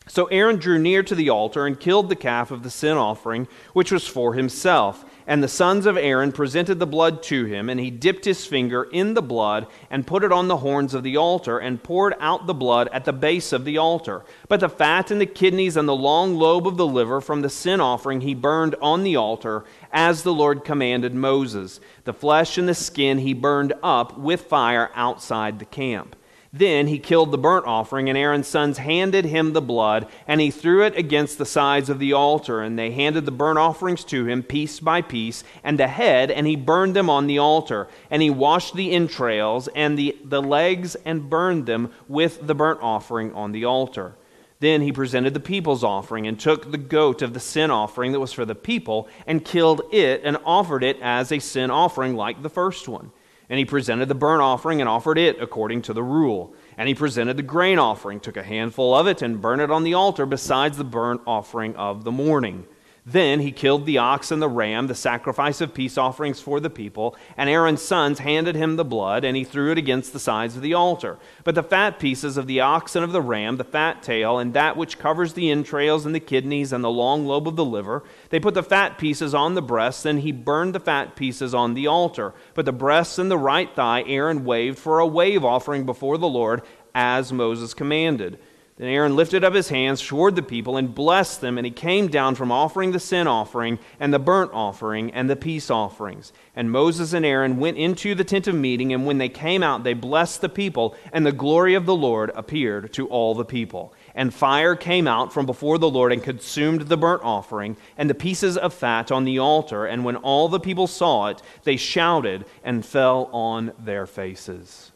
So 0.09 0.25
Aaron 0.27 0.55
drew 0.55 0.79
near 0.79 1.03
to 1.03 1.15
the 1.15 1.29
altar 1.29 1.65
and 1.65 1.79
killed 1.79 2.09
the 2.09 2.15
calf 2.15 2.49
of 2.49 2.63
the 2.63 2.69
sin 2.69 2.97
offering, 2.97 3.47
which 3.73 3.91
was 3.91 4.07
for 4.07 4.33
himself. 4.33 5.03
And 5.27 5.43
the 5.43 5.49
sons 5.49 5.85
of 5.85 5.97
Aaron 5.97 6.31
presented 6.31 6.79
the 6.79 6.87
blood 6.87 7.21
to 7.23 7.43
him, 7.43 7.69
and 7.69 7.77
he 7.77 7.91
dipped 7.91 8.23
his 8.23 8.45
finger 8.45 8.83
in 8.83 9.13
the 9.13 9.21
blood 9.21 9.67
and 9.89 10.07
put 10.07 10.23
it 10.23 10.31
on 10.31 10.47
the 10.47 10.57
horns 10.57 10.93
of 10.93 11.03
the 11.03 11.17
altar 11.17 11.59
and 11.59 11.83
poured 11.83 12.15
out 12.21 12.47
the 12.47 12.53
blood 12.53 12.87
at 12.93 13.03
the 13.03 13.11
base 13.11 13.51
of 13.51 13.65
the 13.65 13.77
altar. 13.77 14.23
But 14.47 14.61
the 14.61 14.69
fat 14.69 15.11
and 15.11 15.19
the 15.19 15.25
kidneys 15.25 15.75
and 15.75 15.89
the 15.89 15.95
long 15.95 16.35
lobe 16.35 16.65
of 16.65 16.77
the 16.77 16.87
liver 16.87 17.19
from 17.19 17.41
the 17.41 17.49
sin 17.49 17.81
offering 17.81 18.21
he 18.21 18.33
burned 18.33 18.75
on 18.81 19.03
the 19.03 19.17
altar, 19.17 19.65
as 19.91 20.23
the 20.23 20.33
Lord 20.33 20.63
commanded 20.63 21.13
Moses. 21.13 21.81
The 22.05 22.13
flesh 22.13 22.57
and 22.57 22.69
the 22.69 22.73
skin 22.73 23.17
he 23.17 23.33
burned 23.33 23.73
up 23.83 24.17
with 24.17 24.43
fire 24.43 24.89
outside 24.95 25.59
the 25.59 25.65
camp. 25.65 26.15
Then 26.57 26.87
he 26.87 26.97
killed 26.97 27.29
the 27.29 27.37
burnt 27.37 27.67
offering, 27.67 28.09
and 28.09 28.17
Aaron's 28.17 28.47
sons 28.47 28.79
handed 28.79 29.25
him 29.25 29.53
the 29.53 29.61
blood, 29.61 30.07
and 30.27 30.41
he 30.41 30.49
threw 30.49 30.83
it 30.83 30.97
against 30.97 31.37
the 31.37 31.45
sides 31.45 31.87
of 31.87 31.99
the 31.99 32.13
altar. 32.13 32.61
And 32.61 32.79
they 32.79 32.89
handed 32.89 33.25
the 33.25 33.31
burnt 33.31 33.59
offerings 33.59 34.03
to 34.05 34.25
him, 34.25 34.41
piece 34.41 34.79
by 34.79 35.03
piece, 35.03 35.43
and 35.63 35.79
the 35.79 35.87
head, 35.87 36.31
and 36.31 36.47
he 36.47 36.55
burned 36.55 36.95
them 36.95 37.11
on 37.11 37.27
the 37.27 37.37
altar. 37.37 37.87
And 38.09 38.23
he 38.23 38.31
washed 38.31 38.73
the 38.73 38.91
entrails 38.91 39.67
and 39.69 39.99
the, 39.99 40.17
the 40.23 40.41
legs, 40.41 40.95
and 41.05 41.29
burned 41.29 41.67
them 41.67 41.91
with 42.07 42.47
the 42.47 42.55
burnt 42.55 42.79
offering 42.81 43.33
on 43.33 43.51
the 43.51 43.65
altar. 43.65 44.15
Then 44.59 44.81
he 44.81 44.91
presented 44.91 45.35
the 45.35 45.39
people's 45.39 45.83
offering, 45.83 46.25
and 46.25 46.39
took 46.39 46.71
the 46.71 46.79
goat 46.79 47.21
of 47.21 47.35
the 47.35 47.39
sin 47.39 47.69
offering 47.69 48.13
that 48.13 48.19
was 48.19 48.33
for 48.33 48.45
the 48.45 48.55
people, 48.55 49.07
and 49.27 49.45
killed 49.45 49.81
it, 49.91 50.21
and 50.23 50.37
offered 50.43 50.83
it 50.83 50.97
as 51.03 51.31
a 51.31 51.37
sin 51.37 51.69
offering 51.69 52.15
like 52.15 52.41
the 52.41 52.49
first 52.49 52.87
one. 52.87 53.11
And 53.49 53.57
he 53.57 53.65
presented 53.65 54.09
the 54.09 54.15
burnt 54.15 54.41
offering 54.41 54.81
and 54.81 54.89
offered 54.89 55.17
it 55.17 55.41
according 55.41 55.81
to 55.83 55.93
the 55.93 56.03
rule. 56.03 56.53
And 56.77 56.87
he 56.87 56.93
presented 56.93 57.37
the 57.37 57.43
grain 57.43 57.79
offering, 57.79 58.19
took 58.19 58.35
a 58.35 58.43
handful 58.43 58.93
of 58.93 59.07
it, 59.07 59.21
and 59.21 59.41
burned 59.41 59.61
it 59.61 59.71
on 59.71 59.83
the 59.83 59.93
altar 59.93 60.25
besides 60.25 60.77
the 60.77 60.83
burnt 60.83 61.21
offering 61.25 61.75
of 61.75 62.03
the 62.03 62.11
morning. 62.11 62.65
Then 63.09 63.39
he 63.39 63.53
killed 63.53 63.85
the 63.85 63.99
ox 63.99 64.31
and 64.31 64.41
the 64.41 64.49
ram, 64.49 64.87
the 64.87 64.93
sacrifice 64.93 65.61
of 65.61 65.73
peace 65.73 65.97
offerings 65.97 66.41
for 66.41 66.59
the 66.59 66.69
people, 66.69 67.15
and 67.37 67.49
Aaron's 67.49 67.81
sons 67.81 68.19
handed 68.19 68.55
him 68.55 68.75
the 68.75 68.83
blood, 68.83 69.23
and 69.23 69.37
he 69.37 69.45
threw 69.45 69.71
it 69.71 69.77
against 69.77 70.11
the 70.11 70.19
sides 70.19 70.57
of 70.57 70.61
the 70.61 70.73
altar. 70.73 71.17
But 71.45 71.55
the 71.55 71.63
fat 71.63 71.99
pieces 71.99 72.35
of 72.35 72.47
the 72.47 72.59
ox 72.59 72.97
and 72.97 73.05
of 73.05 73.13
the 73.13 73.21
ram, 73.21 73.55
the 73.55 73.63
fat 73.63 74.03
tail, 74.03 74.39
and 74.39 74.53
that 74.53 74.75
which 74.75 74.99
covers 74.99 75.31
the 75.31 75.49
entrails 75.49 76.05
and 76.05 76.13
the 76.13 76.19
kidneys 76.19 76.73
and 76.73 76.83
the 76.83 76.89
long 76.89 77.25
lobe 77.25 77.47
of 77.47 77.55
the 77.55 77.63
liver, 77.63 78.03
they 78.27 78.41
put 78.41 78.55
the 78.55 78.61
fat 78.61 78.97
pieces 78.97 79.33
on 79.33 79.55
the 79.55 79.61
breasts, 79.61 80.03
and 80.03 80.19
he 80.19 80.33
burned 80.33 80.75
the 80.75 80.79
fat 80.81 81.15
pieces 81.15 81.53
on 81.53 81.75
the 81.75 81.87
altar. 81.87 82.33
But 82.55 82.65
the 82.65 82.73
breasts 82.73 83.17
and 83.17 83.31
the 83.31 83.37
right 83.37 83.73
thigh 83.73 84.03
Aaron 84.05 84.43
waved 84.43 84.79
for 84.79 84.99
a 84.99 85.07
wave 85.07 85.45
offering 85.45 85.85
before 85.85 86.17
the 86.17 86.27
Lord, 86.27 86.61
as 86.93 87.31
Moses 87.31 87.73
commanded. 87.73 88.37
Then 88.77 88.89
Aaron 88.89 89.15
lifted 89.15 89.43
up 89.43 89.55
his 89.55 89.69
hands 89.69 90.05
toward 90.05 90.36
the 90.36 90.43
people 90.43 90.77
and 90.77 90.93
blessed 90.93 91.41
them, 91.41 91.57
and 91.57 91.65
he 91.65 91.72
came 91.72 92.10
down 92.10 92.36
from 92.36 92.51
offering 92.51 92.91
the 92.91 93.00
sin 93.00 93.25
offering 93.25 93.79
and 94.00 94.13
the 94.13 94.19
burnt 94.19 94.51
offering 94.53 95.12
and 95.13 95.27
the 95.27 95.36
peace 95.36 95.72
offerings. 95.72 96.31
And 96.55 96.69
Moses 96.69 97.12
and 97.13 97.25
Aaron 97.25 97.57
went 97.57 97.77
into 97.77 98.13
the 98.13 98.24
tent 98.24 98.46
of 98.46 98.53
meeting, 98.53 98.93
and 98.93 99.07
when 99.07 99.17
they 99.17 99.29
came 99.29 99.63
out, 99.63 99.84
they 99.84 99.96
blessed 99.96 100.41
the 100.41 100.50
people, 100.50 100.96
and 101.12 101.25
the 101.25 101.31
glory 101.31 101.74
of 101.74 101.88
the 101.88 101.96
Lord 101.96 102.31
appeared 102.36 102.93
to 102.93 103.07
all 103.07 103.34
the 103.34 103.43
people. 103.43 103.96
And 104.13 104.31
fire 104.31 104.75
came 104.75 105.07
out 105.07 105.34
from 105.34 105.48
before 105.48 105.79
the 105.79 105.89
Lord 105.89 106.12
and 106.13 106.22
consumed 106.22 106.81
the 106.81 106.98
burnt 106.98 107.24
offering 107.24 107.77
and 107.98 108.07
the 108.07 108.15
pieces 108.15 108.57
of 108.57 108.75
fat 108.75 109.12
on 109.12 109.24
the 109.24 109.39
altar. 109.39 109.88
And 109.88 110.05
when 110.05 110.17
all 110.17 110.50
the 110.50 110.60
people 110.60 110.86
saw 110.86 111.29
it, 111.29 111.41
they 111.63 111.77
shouted 111.77 112.46
and 112.63 112.86
fell 112.86 113.27
on 113.34 113.74
their 113.79 114.05
faces. 114.05 114.91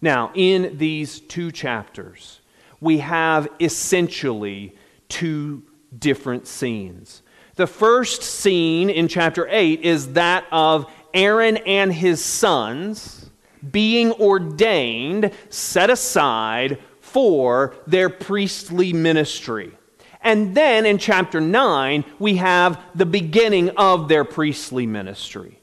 Now, 0.00 0.30
in 0.34 0.78
these 0.78 1.18
two 1.18 1.50
chapters, 1.50 2.37
we 2.80 2.98
have 2.98 3.48
essentially 3.60 4.74
two 5.08 5.62
different 5.96 6.46
scenes. 6.46 7.22
The 7.56 7.66
first 7.66 8.22
scene 8.22 8.88
in 8.88 9.08
chapter 9.08 9.48
8 9.50 9.80
is 9.80 10.12
that 10.12 10.46
of 10.52 10.90
Aaron 11.12 11.56
and 11.58 11.92
his 11.92 12.24
sons 12.24 13.30
being 13.70 14.12
ordained, 14.12 15.32
set 15.48 15.90
aside 15.90 16.78
for 17.00 17.74
their 17.86 18.08
priestly 18.08 18.92
ministry. 18.92 19.72
And 20.20 20.54
then 20.54 20.84
in 20.86 20.98
chapter 20.98 21.40
9, 21.40 22.04
we 22.18 22.36
have 22.36 22.80
the 22.94 23.06
beginning 23.06 23.70
of 23.70 24.08
their 24.08 24.24
priestly 24.24 24.86
ministry. 24.86 25.60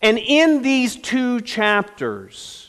And 0.00 0.18
in 0.18 0.62
these 0.62 0.96
two 0.96 1.40
chapters, 1.40 2.63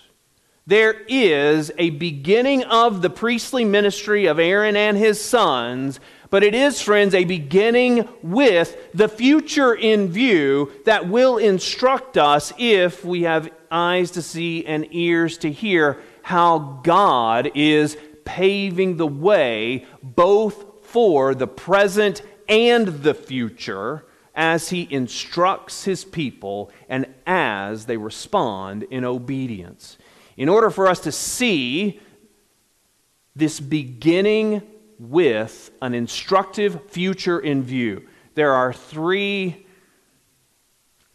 there 0.67 0.95
is 1.07 1.71
a 1.77 1.91
beginning 1.91 2.63
of 2.63 3.03
the 3.03 3.09
priestly 3.09 3.63
ministry 3.63 4.25
of 4.25 4.39
Aaron 4.39 4.75
and 4.75 4.97
his 4.97 5.23
sons, 5.23 5.99
but 6.31 6.43
it 6.43 6.55
is, 6.55 6.81
friends, 6.81 7.13
a 7.13 7.23
beginning 7.23 8.09
with 8.23 8.75
the 8.91 9.07
future 9.07 9.75
in 9.75 10.09
view 10.09 10.71
that 10.85 11.07
will 11.07 11.37
instruct 11.37 12.17
us 12.17 12.51
if 12.57 13.05
we 13.05 13.23
have 13.23 13.51
eyes 13.69 14.09
to 14.11 14.23
see 14.23 14.65
and 14.65 14.87
ears 14.89 15.37
to 15.37 15.51
hear 15.51 16.01
how 16.23 16.79
God 16.83 17.51
is 17.53 17.95
paving 18.23 18.97
the 18.97 19.05
way 19.05 19.85
both 20.01 20.83
for 20.83 21.35
the 21.35 21.47
present 21.47 22.23
and 22.49 22.87
the 22.87 23.13
future 23.13 24.03
as 24.33 24.69
he 24.69 24.87
instructs 24.89 25.83
his 25.83 26.03
people 26.03 26.71
and 26.89 27.05
as 27.27 27.85
they 27.85 27.97
respond 27.97 28.81
in 28.89 29.05
obedience. 29.05 29.97
In 30.37 30.49
order 30.49 30.69
for 30.69 30.87
us 30.87 30.99
to 31.01 31.11
see 31.11 31.99
this 33.35 33.59
beginning 33.59 34.61
with 34.99 35.71
an 35.81 35.93
instructive 35.93 36.89
future 36.89 37.39
in 37.39 37.63
view, 37.63 38.07
there 38.35 38.53
are 38.53 38.73
three 38.73 39.65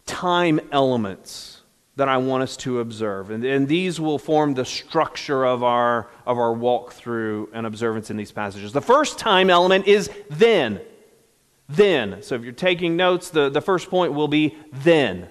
time 0.07 0.61
elements 0.73 1.61
that 1.97 2.09
I 2.09 2.17
want 2.17 2.43
us 2.43 2.57
to 2.59 2.81
observe. 2.81 3.31
And, 3.31 3.45
and 3.45 3.69
these 3.69 4.00
will 4.00 4.19
form 4.19 4.55
the 4.55 4.65
structure 4.65 5.45
of 5.45 5.62
our, 5.62 6.09
of 6.27 6.39
our 6.39 6.53
walk 6.53 6.95
through 6.95 7.50
and 7.53 7.67
observance 7.67 8.11
in 8.11 8.17
these 8.17 8.33
passages. 8.33 8.73
The 8.73 8.81
first 8.81 9.19
time 9.19 9.50
element 9.50 9.87
is 9.87 10.11
then. 10.31 10.81
Then. 11.69 12.23
So 12.23 12.37
if 12.37 12.43
you're 12.43 12.53
taking 12.53 12.97
notes, 12.97 13.29
the, 13.29 13.50
the 13.50 13.61
first 13.61 13.91
point 13.91 14.15
will 14.15 14.29
be 14.29 14.57
then. 14.73 15.29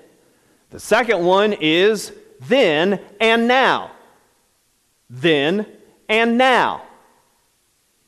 The 0.70 0.80
second 0.80 1.26
one 1.26 1.54
is 1.54 2.14
then 2.40 3.00
and 3.20 3.48
now. 3.48 3.92
Then 5.10 5.66
and 6.08 6.38
now. 6.38 6.84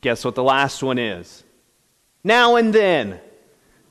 Guess 0.00 0.24
what 0.24 0.34
the 0.34 0.42
last 0.42 0.82
one 0.82 0.98
is? 0.98 1.44
Now 2.24 2.56
and 2.56 2.72
then. 2.72 3.20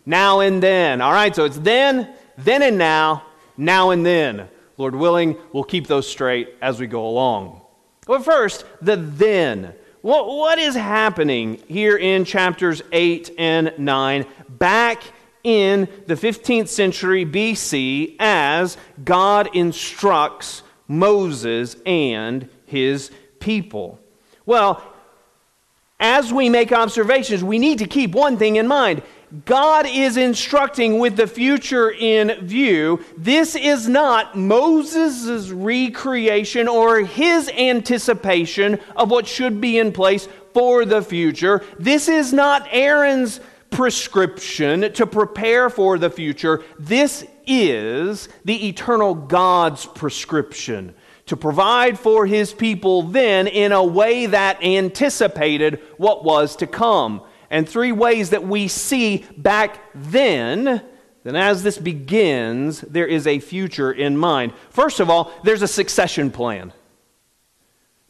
Now 0.06 0.40
and 0.40 0.62
then. 0.62 1.02
All 1.02 1.12
right, 1.12 1.36
so 1.36 1.46
it's 1.46 1.58
then, 1.58 2.14
then 2.38 2.62
and 2.62 2.78
now, 2.78 3.24
now 3.58 3.92
and 3.92 4.06
then. 4.06 4.48
Lord 4.78 4.96
willing, 4.96 5.38
we'll 5.54 5.64
keep 5.64 5.88
those 5.88 6.08
straight 6.08 6.56
as 6.62 6.80
we 6.80 6.88
go 6.88 7.08
along. 7.08 7.62
But 8.08 8.26
first, 8.26 8.66
the 8.82 8.96
then. 8.96 9.74
What, 10.02 10.28
what 10.28 10.58
is 10.58 10.74
happening 10.74 11.62
here 11.68 11.96
in 11.96 12.26
chapters 12.26 12.82
8 12.92 13.36
and 13.38 13.74
9 13.78 14.26
back 14.50 15.04
in 15.44 15.88
the 16.08 16.16
15th 16.16 16.68
century 16.68 17.26
BC 17.26 18.16
as 18.20 18.78
God 19.04 19.56
instructs 19.56 20.64
Moses 20.88 21.76
and 21.86 22.50
his 22.66 23.12
people? 23.40 24.00
Well, 24.46 24.84
as 26.00 26.34
we 26.34 26.50
make 26.50 26.72
observations, 26.72 27.44
we 27.44 27.60
need 27.60 27.80
to 27.80 27.86
keep 27.86 28.14
one 28.14 28.38
thing 28.38 28.56
in 28.56 28.68
mind. 28.68 29.04
God 29.46 29.86
is 29.88 30.18
instructing 30.18 31.00
with 31.00 31.16
the 31.16 31.28
future 31.28 31.90
in 31.90 32.46
view. 32.46 33.06
This 33.16 33.56
is 33.56 33.88
not 33.88 34.36
Moses' 34.36 35.50
recreation 35.52 36.68
or 36.68 37.00
his 37.00 37.48
anticipation 37.50 38.80
of 38.96 39.10
what 39.10 39.28
should 39.28 39.62
be 39.62 39.78
in 39.78 39.94
place 39.94 40.28
for 40.54 40.84
the 40.84 41.02
future. 41.02 41.64
This 41.80 42.10
is 42.10 42.34
not 42.34 42.68
Aaron's 42.72 43.40
prescription 43.72 44.94
to 44.94 45.08
prepare 45.08 45.70
for 45.70 45.98
the 45.98 46.10
future. 46.10 46.64
This 46.78 47.26
is 47.48 48.30
the 48.46 48.68
eternal 48.68 49.16
God's 49.16 49.86
prescription 49.88 50.94
to 51.26 51.38
provide 51.38 51.98
for 51.98 52.26
his 52.26 52.54
people 52.54 53.04
then 53.04 53.48
in 53.48 53.72
a 53.72 53.84
way 53.84 54.26
that 54.28 54.62
anticipated 54.64 55.82
what 55.98 56.24
was 56.24 56.56
to 56.58 56.68
come 56.68 57.22
and 57.50 57.68
three 57.68 57.92
ways 57.92 58.32
that 58.32 58.44
we 58.44 58.68
see 58.68 59.26
back 59.38 59.80
then, 59.94 60.82
then 61.24 61.36
as 61.36 61.64
this 61.64 61.78
begins, 61.78 62.82
there 62.82 63.08
is 63.08 63.28
a 63.28 63.40
future 63.40 63.92
in 63.92 64.18
mind. 64.18 64.54
First 64.70 65.00
of 65.00 65.10
all, 65.10 65.32
there's 65.44 65.62
a 65.62 65.68
succession 65.68 66.32
plan. 66.32 66.74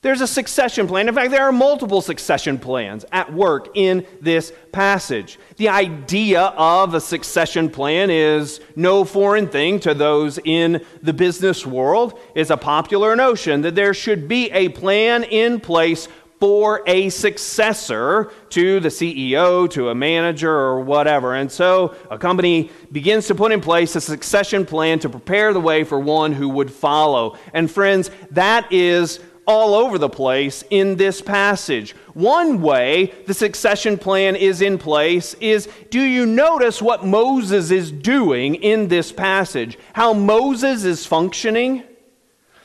There's 0.03 0.21
a 0.21 0.27
succession 0.27 0.87
plan. 0.87 1.07
In 1.07 1.13
fact, 1.13 1.29
there 1.29 1.43
are 1.43 1.51
multiple 1.51 2.01
succession 2.01 2.57
plans 2.57 3.05
at 3.11 3.31
work 3.31 3.69
in 3.75 4.07
this 4.19 4.51
passage. 4.71 5.37
The 5.57 5.69
idea 5.69 6.41
of 6.41 6.95
a 6.95 6.99
succession 6.99 7.69
plan 7.69 8.09
is 8.09 8.61
no 8.75 9.05
foreign 9.05 9.47
thing 9.47 9.79
to 9.81 9.93
those 9.93 10.39
in 10.43 10.83
the 11.03 11.13
business 11.13 11.67
world. 11.67 12.19
It's 12.33 12.49
a 12.49 12.57
popular 12.57 13.15
notion 13.15 13.61
that 13.61 13.75
there 13.75 13.93
should 13.93 14.27
be 14.27 14.49
a 14.49 14.69
plan 14.69 15.23
in 15.23 15.59
place 15.59 16.07
for 16.39 16.81
a 16.87 17.09
successor 17.09 18.31
to 18.49 18.79
the 18.79 18.89
CEO, 18.89 19.69
to 19.69 19.89
a 19.89 19.95
manager, 19.95 20.51
or 20.51 20.79
whatever. 20.79 21.35
And 21.35 21.51
so 21.51 21.93
a 22.09 22.17
company 22.17 22.71
begins 22.91 23.27
to 23.27 23.35
put 23.35 23.51
in 23.51 23.61
place 23.61 23.95
a 23.95 24.01
succession 24.01 24.65
plan 24.65 24.97
to 24.99 25.09
prepare 25.09 25.53
the 25.53 25.59
way 25.61 25.83
for 25.83 25.99
one 25.99 26.33
who 26.33 26.49
would 26.49 26.71
follow. 26.71 27.37
And 27.53 27.69
friends, 27.69 28.09
that 28.31 28.73
is 28.73 29.19
all 29.51 29.75
over 29.75 29.97
the 29.97 30.09
place 30.09 30.63
in 30.69 30.95
this 30.95 31.21
passage. 31.21 31.91
One 32.13 32.61
way 32.61 33.13
the 33.27 33.33
succession 33.33 33.97
plan 33.97 34.37
is 34.37 34.61
in 34.61 34.77
place 34.77 35.33
is 35.35 35.67
do 35.89 36.01
you 36.01 36.25
notice 36.25 36.81
what 36.81 37.05
Moses 37.05 37.69
is 37.69 37.91
doing 37.91 38.55
in 38.55 38.87
this 38.87 39.11
passage? 39.11 39.77
How 39.93 40.13
Moses 40.13 40.85
is 40.85 41.05
functioning? 41.05 41.83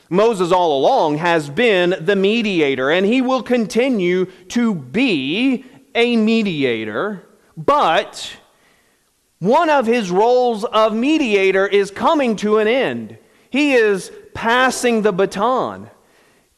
Moses, 0.09 0.53
all 0.53 0.79
along, 0.79 1.17
has 1.17 1.49
been 1.49 1.93
the 1.99 2.15
mediator, 2.15 2.89
and 2.89 3.05
he 3.05 3.21
will 3.21 3.43
continue 3.43 4.25
to 4.47 4.73
be 4.73 5.65
a 5.93 6.15
mediator, 6.15 7.27
but 7.57 8.37
one 9.39 9.69
of 9.69 9.85
his 9.85 10.09
roles 10.09 10.63
of 10.63 10.93
mediator 10.93 11.67
is 11.67 11.91
coming 11.91 12.37
to 12.37 12.59
an 12.59 12.67
end. 12.69 13.17
He 13.49 13.73
is 13.73 14.09
passing 14.33 15.01
the 15.01 15.11
baton. 15.11 15.89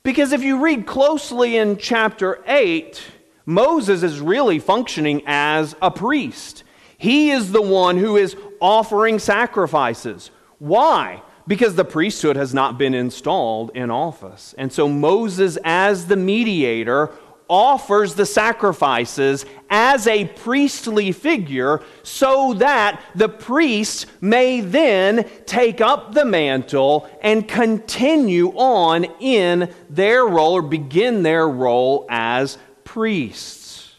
Because 0.03 0.31
if 0.31 0.43
you 0.43 0.63
read 0.63 0.85
closely 0.85 1.57
in 1.57 1.77
chapter 1.77 2.41
8, 2.47 3.01
Moses 3.45 4.03
is 4.03 4.19
really 4.19 4.59
functioning 4.59 5.23
as 5.25 5.75
a 5.81 5.91
priest. 5.91 6.63
He 6.97 7.31
is 7.31 7.51
the 7.51 7.61
one 7.61 7.97
who 7.97 8.17
is 8.17 8.35
offering 8.59 9.19
sacrifices. 9.19 10.31
Why? 10.57 11.21
because 11.49 11.73
the 11.73 11.83
priesthood 11.83 12.35
has 12.35 12.53
not 12.53 12.77
been 12.77 12.93
installed 12.93 13.71
in 13.73 13.89
office. 13.89 14.53
And 14.59 14.71
so 14.71 14.87
Moses, 14.87 15.57
as 15.63 16.05
the 16.05 16.15
mediator, 16.15 17.09
offers 17.49 18.13
the 18.15 18.25
sacrifices 18.25 19.45
as 19.69 20.07
a 20.07 20.25
priestly 20.25 21.11
figure 21.11 21.81
so 22.03 22.53
that 22.53 23.03
the 23.15 23.27
priest 23.27 24.05
may 24.21 24.61
then 24.61 25.27
take 25.45 25.81
up 25.81 26.13
the 26.13 26.25
mantle 26.25 27.09
and 27.21 27.47
continue 27.47 28.49
on 28.49 29.03
in 29.19 29.73
their 29.89 30.25
role 30.25 30.53
or 30.53 30.61
begin 30.61 31.23
their 31.23 31.47
role 31.47 32.05
as 32.09 32.57
priests. 32.83 33.95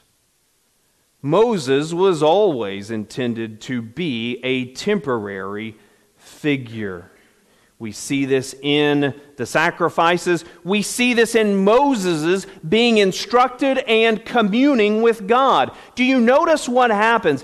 Moses 1.22 1.92
was 1.92 2.22
always 2.22 2.90
intended 2.90 3.60
to 3.60 3.82
be 3.82 4.40
a 4.42 4.72
temporary 4.72 5.76
figure. 6.16 7.10
We 7.80 7.92
see 7.92 8.26
this 8.26 8.54
in 8.62 9.14
the 9.36 9.46
sacrifices. 9.46 10.44
We 10.64 10.82
see 10.82 11.14
this 11.14 11.34
in 11.34 11.64
Moses' 11.64 12.46
being 12.68 12.98
instructed 12.98 13.78
and 13.78 14.22
communing 14.22 15.00
with 15.00 15.26
God. 15.26 15.74
Do 15.94 16.04
you 16.04 16.20
notice 16.20 16.68
what 16.68 16.90
happens? 16.90 17.42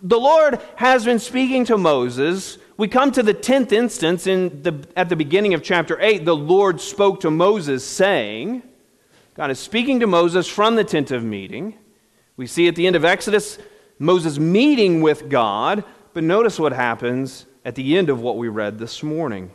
The 0.00 0.20
Lord 0.20 0.60
has 0.76 1.04
been 1.04 1.18
speaking 1.18 1.64
to 1.64 1.76
Moses. 1.76 2.58
We 2.76 2.86
come 2.86 3.10
to 3.10 3.24
the 3.24 3.34
10th 3.34 3.72
instance 3.72 4.28
in 4.28 4.62
the, 4.62 4.86
at 4.96 5.08
the 5.08 5.16
beginning 5.16 5.52
of 5.52 5.64
chapter 5.64 6.00
8. 6.00 6.24
The 6.24 6.36
Lord 6.36 6.80
spoke 6.80 7.18
to 7.22 7.30
Moses, 7.32 7.84
saying, 7.84 8.62
God 9.34 9.50
is 9.50 9.58
speaking 9.58 9.98
to 9.98 10.06
Moses 10.06 10.46
from 10.46 10.76
the 10.76 10.84
tent 10.84 11.10
of 11.10 11.24
meeting. 11.24 11.74
We 12.36 12.46
see 12.46 12.68
at 12.68 12.76
the 12.76 12.86
end 12.86 12.94
of 12.94 13.04
Exodus 13.04 13.58
Moses 13.98 14.38
meeting 14.38 15.02
with 15.02 15.28
God, 15.28 15.82
but 16.14 16.22
notice 16.22 16.60
what 16.60 16.72
happens 16.72 17.46
at 17.64 17.74
the 17.74 17.98
end 17.98 18.10
of 18.10 18.20
what 18.20 18.36
we 18.36 18.46
read 18.46 18.78
this 18.78 19.02
morning. 19.02 19.50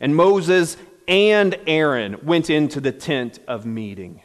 And 0.00 0.14
Moses 0.14 0.76
and 1.08 1.58
Aaron 1.66 2.18
went 2.22 2.50
into 2.50 2.80
the 2.80 2.92
tent 2.92 3.38
of 3.46 3.64
meeting. 3.64 4.22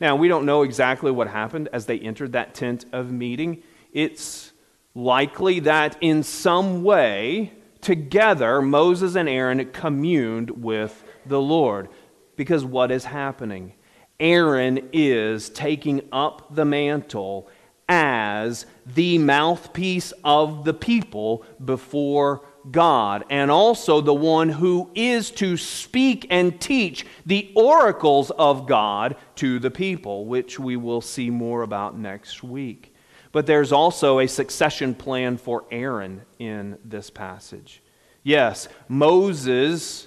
Now, 0.00 0.16
we 0.16 0.28
don't 0.28 0.46
know 0.46 0.62
exactly 0.62 1.10
what 1.10 1.28
happened 1.28 1.68
as 1.72 1.86
they 1.86 1.98
entered 1.98 2.32
that 2.32 2.54
tent 2.54 2.86
of 2.92 3.12
meeting. 3.12 3.62
It's 3.92 4.52
likely 4.94 5.60
that 5.60 5.96
in 6.00 6.22
some 6.22 6.82
way, 6.82 7.52
together, 7.80 8.60
Moses 8.62 9.14
and 9.14 9.28
Aaron 9.28 9.64
communed 9.70 10.50
with 10.50 11.04
the 11.26 11.40
Lord. 11.40 11.88
Because 12.36 12.64
what 12.64 12.90
is 12.90 13.04
happening? 13.04 13.74
Aaron 14.18 14.88
is 14.92 15.50
taking 15.50 16.02
up 16.10 16.54
the 16.54 16.64
mantle 16.64 17.48
as 17.88 18.66
the 18.86 19.18
mouthpiece 19.18 20.12
of 20.24 20.64
the 20.64 20.74
people 20.74 21.44
before 21.62 22.42
God, 22.70 23.24
and 23.30 23.50
also 23.50 24.00
the 24.00 24.14
one 24.14 24.48
who 24.48 24.90
is 24.94 25.30
to 25.32 25.56
speak 25.56 26.26
and 26.30 26.60
teach 26.60 27.04
the 27.26 27.52
oracles 27.56 28.30
of 28.30 28.66
God 28.66 29.16
to 29.36 29.58
the 29.58 29.70
people, 29.70 30.26
which 30.26 30.58
we 30.58 30.76
will 30.76 31.00
see 31.00 31.30
more 31.30 31.62
about 31.62 31.98
next 31.98 32.42
week. 32.42 32.94
But 33.32 33.46
there's 33.46 33.72
also 33.72 34.18
a 34.18 34.28
succession 34.28 34.94
plan 34.94 35.38
for 35.38 35.64
Aaron 35.70 36.22
in 36.38 36.78
this 36.84 37.10
passage. 37.10 37.82
Yes, 38.22 38.68
Moses 38.88 40.06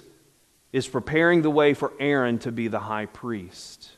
is 0.72 0.86
preparing 0.86 1.42
the 1.42 1.50
way 1.50 1.74
for 1.74 1.92
Aaron 1.98 2.38
to 2.40 2.52
be 2.52 2.68
the 2.68 2.80
high 2.80 3.06
priest. 3.06 3.90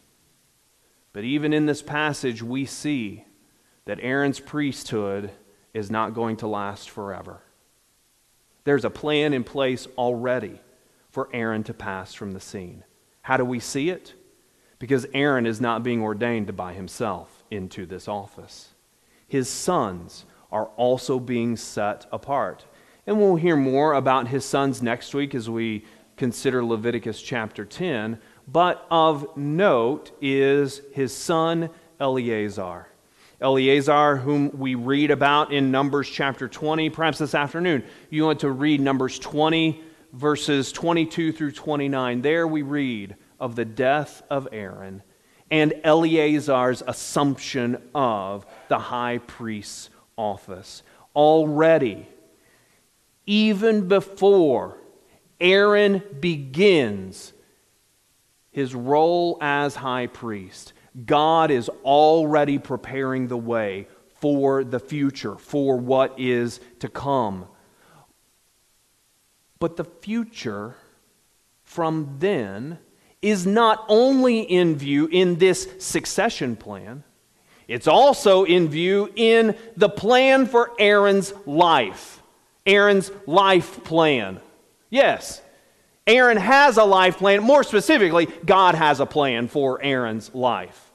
But 1.12 1.25
even 1.25 1.53
in 1.53 1.66
this 1.66 1.83
passage, 1.83 2.42
we 2.42 2.64
see 2.64 3.25
that 3.85 3.99
Aaron's 4.01 4.40
priesthood 4.40 5.31
is 5.75 5.90
not 5.90 6.14
going 6.14 6.37
to 6.38 6.47
last 6.47 6.90
forever. 6.90 7.42
There's 8.68 8.85
a 8.85 8.90
plan 8.90 9.33
in 9.33 9.44
place 9.44 9.88
already 9.96 10.61
for 11.09 11.31
Aaron 11.33 11.64
to 11.64 11.72
pass 11.72 12.12
from 12.12 12.33
the 12.33 12.38
scene. 12.38 12.85
How 13.22 13.38
do 13.38 13.44
we 13.46 13.61
see 13.61 13.88
it? 13.88 14.12
Because 14.78 15.07
Aaron 15.14 15.46
is 15.46 15.59
not 15.59 15.83
being 15.83 16.02
ordained 16.02 16.54
by 16.54 16.74
himself 16.74 17.44
into 17.50 17.87
this 17.87 18.09
office. 18.09 18.74
His 19.26 19.48
sons 19.48 20.26
are 20.52 20.66
also 20.76 21.18
being 21.18 21.57
set 21.57 22.04
apart. 22.12 22.66
And 23.07 23.18
we'll 23.18 23.37
hear 23.37 23.57
more 23.57 23.94
about 23.94 24.28
his 24.28 24.44
sons 24.44 24.83
next 24.83 25.14
week 25.14 25.35
as 25.35 25.48
we 25.48 25.87
consider 26.18 26.62
Leviticus 26.62 27.22
chapter 27.22 27.64
10. 27.64 28.20
But 28.46 28.87
of 28.90 29.35
note 29.35 30.11
is 30.20 30.83
his 30.92 31.14
son 31.14 31.70
Eleazar. 31.98 32.88
Eleazar, 33.40 34.16
whom 34.16 34.51
we 34.59 34.74
read 34.74 35.11
about 35.11 35.53
in 35.53 35.70
Numbers 35.70 36.09
chapter 36.09 36.48
20, 36.48 36.90
perhaps 36.90 37.18
this 37.18 37.35
afternoon. 37.35 37.85
You 38.11 38.24
want 38.24 38.40
to 38.40 38.51
read 38.51 38.81
Numbers 38.81 39.18
20, 39.18 39.83
verses 40.12 40.72
22 40.72 41.33
through 41.33 41.53
29. 41.53 42.22
There 42.22 42.46
we 42.48 42.62
read 42.62 43.16
of 43.38 43.55
the 43.55 43.64
death 43.64 44.22
of 44.29 44.48
Aaron 44.51 45.03
and 45.51 45.74
Eleazar's 45.85 46.83
assumption 46.87 47.83
of 47.94 48.44
the 48.68 48.79
high 48.79 49.18
priest's 49.18 49.90
office. 50.16 50.83
Already, 51.14 52.09
even 53.24 53.88
before 53.88 54.79
Aaron 55.40 56.03
begins 56.20 57.33
his 58.51 58.74
role 58.74 59.38
as 59.40 59.74
high 59.77 60.07
priest, 60.07 60.72
God 61.04 61.50
is 61.50 61.68
already 61.84 62.58
preparing 62.58 63.28
the 63.28 63.37
way 63.37 63.87
for 64.20 64.64
the 64.64 64.80
future, 64.80 65.37
for 65.37 65.76
what 65.76 66.18
is 66.18 66.61
to 66.80 66.88
come. 66.88 67.46
But 69.58 69.76
the 69.76 69.84
future 69.84 70.74
from 71.64 72.16
then 72.18 72.78
is 73.20 73.46
not 73.46 73.84
only 73.88 74.40
in 74.40 74.76
view 74.76 75.06
in 75.06 75.37
this 75.37 75.68
succession 75.78 76.56
plan, 76.56 77.04
it's 77.66 77.87
also 77.87 78.44
in 78.44 78.68
view 78.68 79.12
in 79.14 79.54
the 79.76 79.88
plan 79.88 80.46
for 80.46 80.72
Aaron's 80.78 81.32
life. 81.44 82.22
Aaron's 82.64 83.11
life 83.26 83.84
plan. 83.84 84.40
Yes, 84.90 85.42
Aaron 86.06 86.38
has 86.38 86.78
a 86.78 86.84
life 86.84 87.18
plan. 87.18 87.42
More 87.42 87.62
specifically, 87.62 88.26
God 88.46 88.74
has 88.74 89.00
a 89.00 89.06
plan 89.06 89.48
for 89.48 89.82
Aaron's 89.82 90.34
life. 90.34 90.88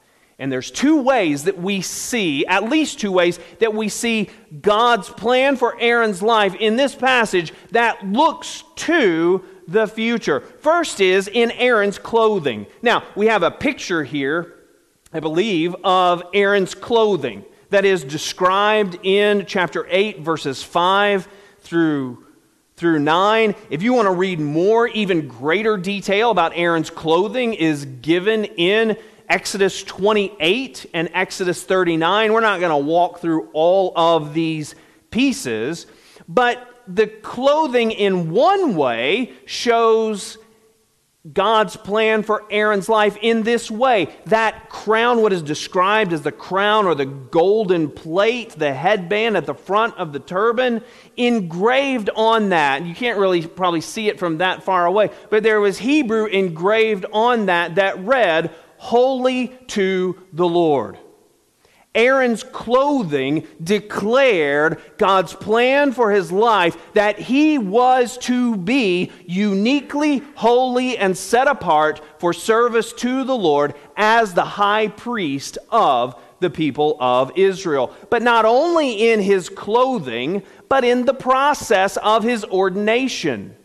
And 0.43 0.51
there's 0.51 0.71
two 0.71 1.01
ways 1.01 1.45
that 1.45 1.57
we 1.57 1.79
see, 1.79 2.45
at 2.45 2.65
least 2.65 2.99
two 2.99 3.13
ways, 3.13 3.39
that 3.59 3.73
we 3.73 3.87
see 3.87 4.29
God's 4.61 5.07
plan 5.07 5.55
for 5.55 5.79
Aaron's 5.79 6.21
life 6.21 6.53
in 6.55 6.75
this 6.75 6.93
passage 6.93 7.53
that 7.71 8.05
looks 8.05 8.65
to 8.75 9.45
the 9.69 9.87
future. 9.87 10.41
First 10.41 10.99
is 10.99 11.29
in 11.29 11.51
Aaron's 11.51 11.97
clothing. 11.97 12.67
Now, 12.81 13.05
we 13.15 13.27
have 13.27 13.41
a 13.41 13.51
picture 13.51 14.03
here, 14.03 14.53
I 15.13 15.21
believe, 15.21 15.77
of 15.81 16.23
Aaron's 16.33 16.75
clothing 16.75 17.45
that 17.69 17.85
is 17.85 18.03
described 18.03 18.99
in 19.01 19.45
chapter 19.45 19.87
8, 19.89 20.19
verses 20.19 20.61
5 20.61 21.25
through 21.61 22.25
through 22.75 22.99
9. 22.99 23.55
If 23.69 23.81
you 23.81 23.93
want 23.93 24.07
to 24.07 24.13
read 24.13 24.41
more, 24.41 24.87
even 24.89 25.29
greater 25.29 25.77
detail 25.77 26.31
about 26.31 26.51
Aaron's 26.55 26.89
clothing 26.89 27.53
is 27.53 27.85
given 27.85 28.43
in 28.43 28.97
Exodus 29.29 29.83
28 29.83 30.85
and 30.93 31.09
Exodus 31.13 31.63
39. 31.63 32.33
We're 32.33 32.41
not 32.41 32.59
going 32.59 32.71
to 32.71 32.85
walk 32.87 33.19
through 33.19 33.49
all 33.53 33.93
of 33.95 34.33
these 34.33 34.75
pieces, 35.11 35.87
but 36.27 36.69
the 36.87 37.07
clothing 37.07 37.91
in 37.91 38.31
one 38.31 38.75
way 38.75 39.33
shows 39.45 40.37
God's 41.31 41.77
plan 41.77 42.21
for 42.21 42.43
Aaron's 42.51 42.89
life 42.89 43.15
in 43.21 43.43
this 43.43 43.71
way. 43.71 44.09
That 44.25 44.69
crown, 44.69 45.21
what 45.21 45.31
is 45.31 45.41
described 45.41 46.11
as 46.11 46.21
the 46.21 46.33
crown 46.33 46.85
or 46.85 46.95
the 46.95 47.05
golden 47.05 47.89
plate, 47.89 48.49
the 48.57 48.73
headband 48.73 49.37
at 49.37 49.45
the 49.45 49.53
front 49.53 49.95
of 49.95 50.11
the 50.11 50.19
turban, 50.19 50.83
engraved 51.15 52.09
on 52.13 52.49
that. 52.49 52.85
You 52.85 52.93
can't 52.93 53.17
really 53.17 53.47
probably 53.47 53.79
see 53.79 54.09
it 54.09 54.19
from 54.19 54.39
that 54.39 54.63
far 54.63 54.85
away, 54.85 55.11
but 55.29 55.43
there 55.43 55.61
was 55.61 55.77
Hebrew 55.77 56.25
engraved 56.25 57.05
on 57.13 57.45
that 57.45 57.75
that 57.75 58.03
read, 58.03 58.53
Holy 58.83 59.47
to 59.67 60.21
the 60.33 60.45
Lord. 60.45 60.97
Aaron's 61.95 62.43
clothing 62.43 63.47
declared 63.63 64.81
God's 64.97 65.33
plan 65.33 65.93
for 65.93 66.11
his 66.11 66.33
life 66.33 66.75
that 66.93 67.17
he 67.17 67.57
was 67.57 68.17
to 68.17 68.57
be 68.57 69.09
uniquely 69.25 70.21
holy 70.35 70.97
and 70.97 71.17
set 71.17 71.47
apart 71.47 72.01
for 72.17 72.33
service 72.33 72.91
to 72.93 73.23
the 73.23 73.37
Lord 73.37 73.73
as 73.95 74.33
the 74.33 74.43
high 74.43 74.89
priest 74.89 75.57
of 75.69 76.21
the 76.41 76.49
people 76.49 76.97
of 76.99 77.31
Israel. 77.37 77.95
But 78.09 78.21
not 78.21 78.43
only 78.43 79.11
in 79.11 79.21
his 79.21 79.47
clothing, 79.47 80.43
but 80.67 80.83
in 80.83 81.05
the 81.05 81.13
process 81.13 81.95
of 81.95 82.23
his 82.23 82.43
ordination. 82.43 83.55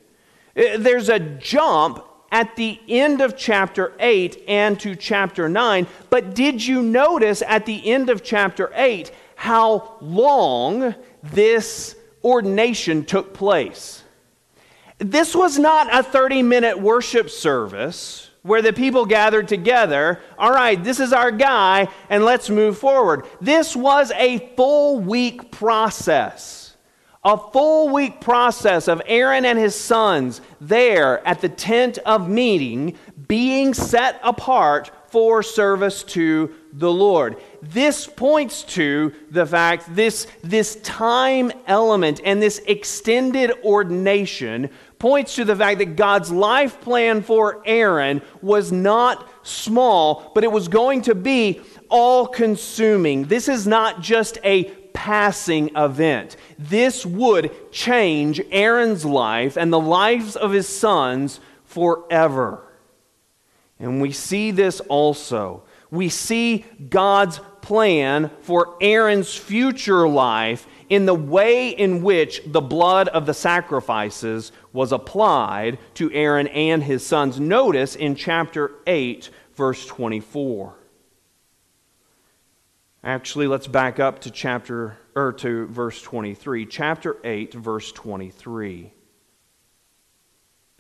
Uh, 0.57 0.79
there's 0.79 1.09
a 1.09 1.19
jump 1.19 2.05
at 2.31 2.57
the 2.57 2.81
end 2.89 3.21
of 3.21 3.37
chapter 3.37 3.93
8 3.99 4.45
and 4.49 4.79
to 4.81 4.95
chapter 4.95 5.49
9. 5.49 5.87
But 6.11 6.35
did 6.35 6.65
you 6.65 6.83
notice 6.83 7.43
at 7.47 7.67
the 7.67 7.91
end 7.91 8.11
of 8.11 8.23
chapter 8.23 8.71
8 8.75 9.11
how 9.37 9.97
long 10.01 10.95
this 11.23 11.97
ordination 12.23 13.05
took 13.05 13.33
place? 13.33 14.03
This 14.99 15.35
was 15.35 15.59
not 15.59 15.95
a 15.95 16.03
30 16.03 16.43
minute 16.43 16.79
worship 16.79 17.31
service 17.31 18.31
where 18.43 18.63
the 18.63 18.73
people 18.73 19.07
gathered 19.07 19.49
together. 19.49 20.21
All 20.39 20.51
right, 20.51 20.83
this 20.83 21.01
is 21.01 21.13
our 21.13 21.31
guy, 21.31 21.89
and 22.09 22.25
let's 22.25 22.51
move 22.51 22.79
forward. 22.79 23.27
This 23.41 23.77
was 23.77 24.11
a 24.13 24.55
full 24.57 25.01
week 25.01 25.51
process 25.51 26.58
a 27.29 27.37
full 27.37 27.91
week 27.91 28.23
process 28.23 28.89
of 28.89 29.03
Aaron 29.05 29.45
and 29.45 29.59
his 29.59 29.75
sons 29.75 30.41
there 30.63 31.27
at 31.29 31.43
the 31.43 31.49
tent 31.51 31.99
of 31.99 32.27
meeting 32.27 32.97
being 33.29 33.75
set 33.75 34.19
apart 34.25 34.91
for 35.09 35.43
service 35.43 36.03
to 36.05 36.55
the 36.73 36.91
Lord. 36.91 37.37
This 37.61 38.07
points 38.07 38.63
to 38.75 39.13
the 39.31 39.45
fact 39.45 39.95
this, 39.95 40.27
this 40.43 40.77
time 40.77 41.53
element 41.67 42.23
and 42.25 42.41
this 42.41 42.63
extended 42.67 43.53
ordination 43.63 44.71
points 44.99 45.35
to 45.35 45.45
the 45.45 45.57
fact 45.57 45.81
that 45.81 45.97
God's 45.97 46.31
life 46.31 46.81
plan 46.81 47.21
for 47.21 47.63
Aaron 47.67 48.23
was 48.41 48.73
not 48.73 49.29
small, 49.43 50.33
but 50.35 50.45
it 50.45 50.53
was 50.53 50.69
going 50.69 51.03
to 51.03 51.15
be 51.15 51.61
all 51.91 52.27
consuming. 52.27 53.25
This 53.25 53.49
is 53.49 53.67
not 53.67 54.01
just 54.01 54.39
a 54.45 54.65
passing 54.99 55.71
event. 55.77 56.37
This 56.59 57.07
would 57.07 57.71
change 57.71 58.41
Aaron's 58.51 59.05
life 59.05 59.57
and 59.57 59.73
the 59.73 59.79
lives 59.79 60.35
of 60.35 60.51
his 60.51 60.69
sons 60.69 61.39
forever. 61.65 62.65
And 63.79 64.03
we 64.03 64.11
see 64.11 64.51
this 64.51 64.81
also 64.81 65.63
We 65.93 66.09
see 66.09 66.67
God's 66.91 67.41
plan 67.63 68.31
for 68.41 68.77
Aaron's 68.81 69.35
future 69.35 70.07
life 70.09 70.67
in 70.89 71.07
the 71.07 71.15
way 71.15 71.71
in 71.71 72.03
which 72.03 72.43
the 72.45 72.61
blood 72.61 73.07
of 73.09 73.25
the 73.25 73.33
sacrifices 73.33 74.51
was 74.73 74.91
applied 74.91 75.79
to 75.95 76.13
Aaron 76.13 76.49
and 76.49 76.83
his 76.83 77.07
sons. 77.07 77.39
Notice 77.39 77.95
in 77.95 78.17
chapter 78.17 78.73
8, 78.87 79.31
verse 79.55 79.87
24. 79.87 80.78
Actually, 83.09 83.47
let's 83.47 83.67
back 83.67 83.99
up 83.99 84.19
to 84.19 84.31
chapter 84.31 84.99
or 85.15 85.33
to 85.33 85.67
verse 85.69 86.03
23. 86.03 86.67
Chapter 86.67 87.17
8, 87.25 87.55
verse 87.55 87.91
23. 87.91 88.93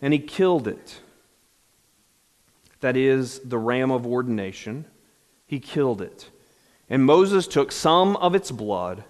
And 0.03 0.12
he 0.12 0.19
killed 0.19 0.69
it. 0.69 1.01
That 2.81 2.99
is 2.99 3.38
the 3.38 3.57
ram 3.57 3.91
of 3.91 4.07
ordination. 4.07 4.85
He 5.47 5.59
killed 5.59 6.03
it. 6.03 6.29
And 6.91 7.03
Moses 7.07 7.47
took 7.47 7.73
some 7.73 8.14
of 8.17 8.35
its 8.35 8.51
blood 8.51 9.05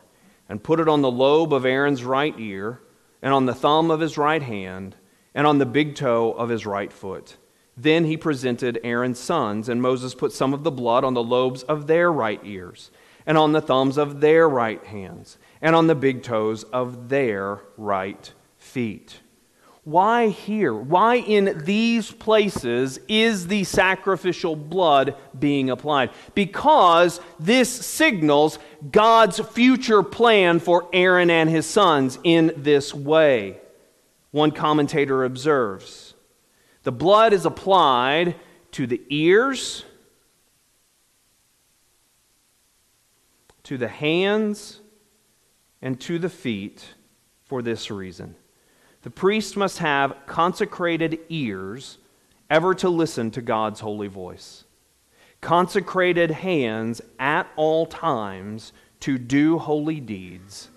and 0.48 0.62
put 0.62 0.78
it 0.78 0.86
on 0.86 1.02
the 1.02 1.10
lobe 1.10 1.52
of 1.52 1.66
Aaron's 1.66 2.04
right 2.04 2.38
ear, 2.38 2.80
and 3.20 3.34
on 3.34 3.46
the 3.46 3.52
thumb 3.52 3.90
of 3.90 3.98
his 3.98 4.16
right 4.16 4.44
hand, 4.44 4.94
and 5.34 5.44
on 5.44 5.58
the 5.58 5.66
big 5.66 5.96
toe 5.96 6.30
of 6.34 6.50
his 6.50 6.64
right 6.64 6.92
foot. 6.92 7.36
Then 7.76 8.04
he 8.04 8.16
presented 8.16 8.80
Aaron's 8.84 9.18
sons, 9.18 9.68
and 9.68 9.82
Moses 9.82 10.14
put 10.14 10.32
some 10.32 10.54
of 10.54 10.62
the 10.62 10.70
blood 10.70 11.02
on 11.02 11.14
the 11.14 11.22
lobes 11.22 11.64
of 11.64 11.88
their 11.88 12.12
right 12.12 12.40
ears, 12.44 12.92
and 13.28 13.38
on 13.38 13.52
the 13.52 13.60
thumbs 13.60 13.98
of 13.98 14.20
their 14.20 14.48
right 14.48 14.82
hands, 14.86 15.36
and 15.60 15.76
on 15.76 15.86
the 15.86 15.94
big 15.94 16.22
toes 16.24 16.64
of 16.64 17.10
their 17.10 17.60
right 17.76 18.32
feet. 18.56 19.20
Why 19.84 20.28
here? 20.28 20.74
Why 20.74 21.16
in 21.16 21.62
these 21.64 22.10
places 22.10 22.98
is 23.06 23.46
the 23.46 23.64
sacrificial 23.64 24.56
blood 24.56 25.14
being 25.38 25.70
applied? 25.70 26.10
Because 26.34 27.20
this 27.38 27.70
signals 27.70 28.58
God's 28.90 29.38
future 29.38 30.02
plan 30.02 30.58
for 30.58 30.88
Aaron 30.92 31.30
and 31.30 31.48
his 31.48 31.66
sons 31.66 32.18
in 32.24 32.52
this 32.56 32.94
way. 32.94 33.58
One 34.30 34.50
commentator 34.50 35.24
observes 35.24 36.14
the 36.82 36.92
blood 36.92 37.32
is 37.34 37.44
applied 37.44 38.36
to 38.72 38.86
the 38.86 39.02
ears, 39.10 39.84
to 43.68 43.76
the 43.76 43.86
hands, 43.86 44.80
and 45.82 46.00
to 46.00 46.18
the 46.18 46.30
feet 46.30 46.94
for 47.44 47.60
this 47.60 47.90
reason. 47.90 48.34
The 49.02 49.10
priest 49.10 49.58
must 49.58 49.76
have 49.76 50.16
consecrated 50.24 51.18
ears 51.28 51.98
ever 52.48 52.74
to 52.76 52.88
listen 52.88 53.30
to 53.32 53.42
God's 53.42 53.80
holy 53.80 54.08
voice, 54.08 54.64
consecrated 55.42 56.30
hands 56.30 57.02
at 57.18 57.46
all 57.56 57.84
times 57.84 58.72
to 59.00 59.18
do 59.18 59.58
holy 59.58 60.00
deeds, 60.00 60.70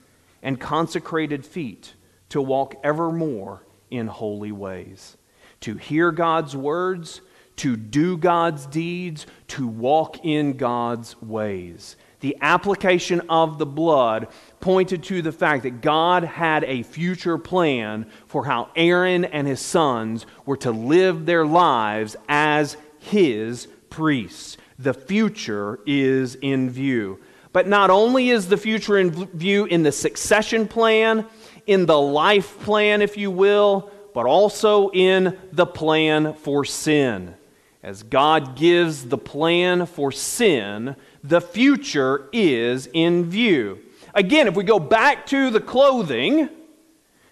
and 0.43 0.60
consecrated 0.60 1.45
feet 1.45 1.93
to 2.27 2.41
walk 2.41 2.75
evermore 2.84 3.65
in 3.89 4.08
holy 4.08 4.51
ways, 4.51 5.15
to 5.62 5.75
hear 5.75 6.12
God's 6.12 6.58
words, 6.58 7.21
to 7.56 7.77
do 7.77 8.17
God's 8.17 8.65
deeds, 8.65 9.27
to 9.47 9.65
walk 9.65 10.25
in 10.25 10.58
God's 10.58 11.21
ways 11.21 11.95
the 12.21 12.38
application 12.41 13.21
of 13.29 13.57
the 13.57 13.65
blood 13.65 14.27
pointed 14.60 15.03
to 15.03 15.21
the 15.21 15.31
fact 15.31 15.63
that 15.63 15.81
God 15.81 16.23
had 16.23 16.63
a 16.63 16.84
future 16.84 17.38
plan 17.38 18.05
for 18.27 18.45
how 18.45 18.69
Aaron 18.75 19.25
and 19.25 19.47
his 19.47 19.60
sons 19.60 20.25
were 20.45 20.57
to 20.57 20.71
live 20.71 21.25
their 21.25 21.45
lives 21.45 22.15
as 22.29 22.77
his 22.99 23.67
priests. 23.89 24.57
The 24.79 24.93
future 24.93 25.79
is 25.86 26.36
in 26.36 26.69
view. 26.69 27.19
But 27.53 27.67
not 27.67 27.89
only 27.89 28.29
is 28.29 28.47
the 28.47 28.57
future 28.57 28.97
in 28.97 29.12
view 29.12 29.65
in 29.65 29.84
the 29.84 29.91
succession 29.91 30.67
plan, 30.67 31.25
in 31.67 31.86
the 31.86 31.99
life 31.99 32.60
plan, 32.62 33.01
if 33.01 33.17
you 33.17 33.29
will, 33.29 33.91
but 34.13 34.25
also 34.25 34.89
in 34.91 35.38
the 35.51 35.65
plan 35.65 36.34
for 36.34 36.65
sin. 36.65 37.36
As 37.84 38.03
God 38.03 38.55
gives 38.55 39.05
the 39.05 39.17
plan 39.17 39.86
for 39.86 40.12
sin, 40.12 40.95
the 41.23 41.41
future 41.41 42.27
is 42.31 42.88
in 42.93 43.29
view. 43.29 43.79
Again, 44.13 44.47
if 44.47 44.55
we 44.55 44.63
go 44.63 44.79
back 44.79 45.25
to 45.27 45.49
the 45.49 45.60
clothing, 45.60 46.49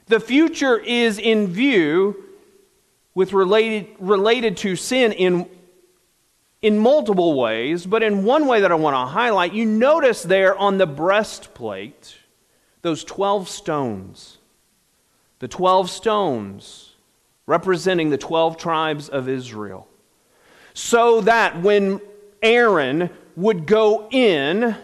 the 0.07 0.19
future 0.19 0.77
is 0.77 1.19
in 1.19 1.47
view 1.47 2.23
with 3.13 3.33
related, 3.33 3.87
related 3.99 4.57
to 4.57 4.75
sin 4.75 5.11
in, 5.11 5.49
in 6.61 6.77
multiple 6.77 7.37
ways, 7.37 7.85
but 7.85 8.03
in 8.03 8.23
one 8.23 8.47
way 8.47 8.61
that 8.61 8.71
I 8.71 8.75
want 8.75 8.93
to 8.93 9.11
highlight, 9.11 9.53
you 9.53 9.65
notice 9.65 10.23
there 10.23 10.57
on 10.57 10.77
the 10.77 10.87
breastplate 10.87 12.15
those 12.81 13.03
12 13.03 13.49
stones. 13.49 14.37
The 15.39 15.47
12 15.47 15.89
stones 15.89 16.95
representing 17.45 18.09
the 18.09 18.17
12 18.17 18.57
tribes 18.57 19.09
of 19.09 19.27
Israel. 19.27 19.87
So 20.73 21.21
that 21.21 21.61
when 21.61 21.99
Aaron 22.41 23.09
would 23.35 23.65
go 23.65 24.07
in 24.11 24.75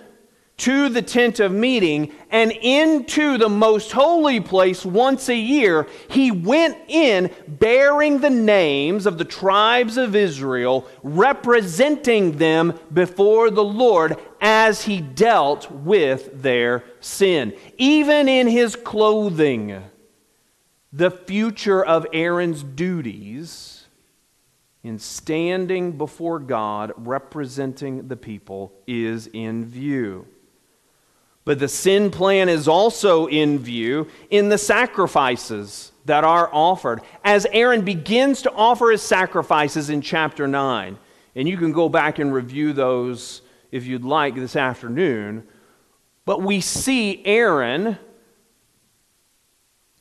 to 0.58 0.88
the 0.88 1.02
tent 1.02 1.42
of 1.42 1.52
meeting 1.52 2.14
and 2.32 2.52
into 2.52 3.38
the 3.38 3.50
most 3.50 3.92
holy 3.92 4.40
place 4.40 4.86
once 4.86 5.28
a 5.28 5.36
year, 5.36 5.86
he 6.10 6.32
went 6.32 6.78
in 6.88 7.30
bearing 7.48 8.20
the 8.20 8.30
names 8.30 9.06
of 9.06 9.18
the 9.18 9.26
tribes 9.26 9.98
of 9.98 10.16
Israel, 10.16 10.88
representing 11.04 12.38
them 12.38 12.80
before 12.94 13.52
the 13.52 13.64
Lord 13.64 14.18
as 14.40 14.84
he 14.86 15.02
dealt 15.02 15.70
with 15.70 16.42
their 16.42 16.86
sin. 17.02 17.54
Even 17.78 18.30
in 18.30 18.48
his 18.48 18.78
clothing, 18.78 19.84
the 20.94 21.12
future 21.12 21.84
of 21.84 22.08
Aaron's 22.14 22.64
duties 22.64 23.75
in 24.86 25.00
standing 25.00 25.94
before 25.94 26.38
God 26.38 26.94
representing 26.96 28.08
the 28.08 28.16
people 28.16 28.72
is 28.86 29.26
in 29.34 29.66
view. 29.66 30.28
But 31.44 31.58
the 31.58 31.68
sin 31.68 32.12
plan 32.12 32.50
is 32.50 32.68
also 32.68 33.26
in 33.26 33.58
view 33.58 34.08
in 34.30 34.50
the 34.50 34.60
sacrifices 34.60 35.92
that 36.06 36.24
are 36.24 36.52
offered. 36.54 37.02
As 37.24 37.48
Aaron 37.52 37.82
begins 37.82 38.44
to 38.44 38.52
offer 38.52 38.92
his 38.92 39.02
sacrifices 39.02 39.90
in 39.90 40.02
chapter 40.02 40.48
9, 40.48 41.00
and 41.36 41.50
you 41.50 41.58
can 41.58 41.72
go 41.72 41.90
back 41.90 42.20
and 42.20 42.32
review 42.32 42.72
those 42.72 43.42
if 43.72 43.88
you'd 43.88 44.06
like 44.06 44.36
this 44.36 44.56
afternoon, 44.56 45.48
but 46.26 46.44
we 46.44 46.62
see 46.62 47.26
Aaron 47.26 47.98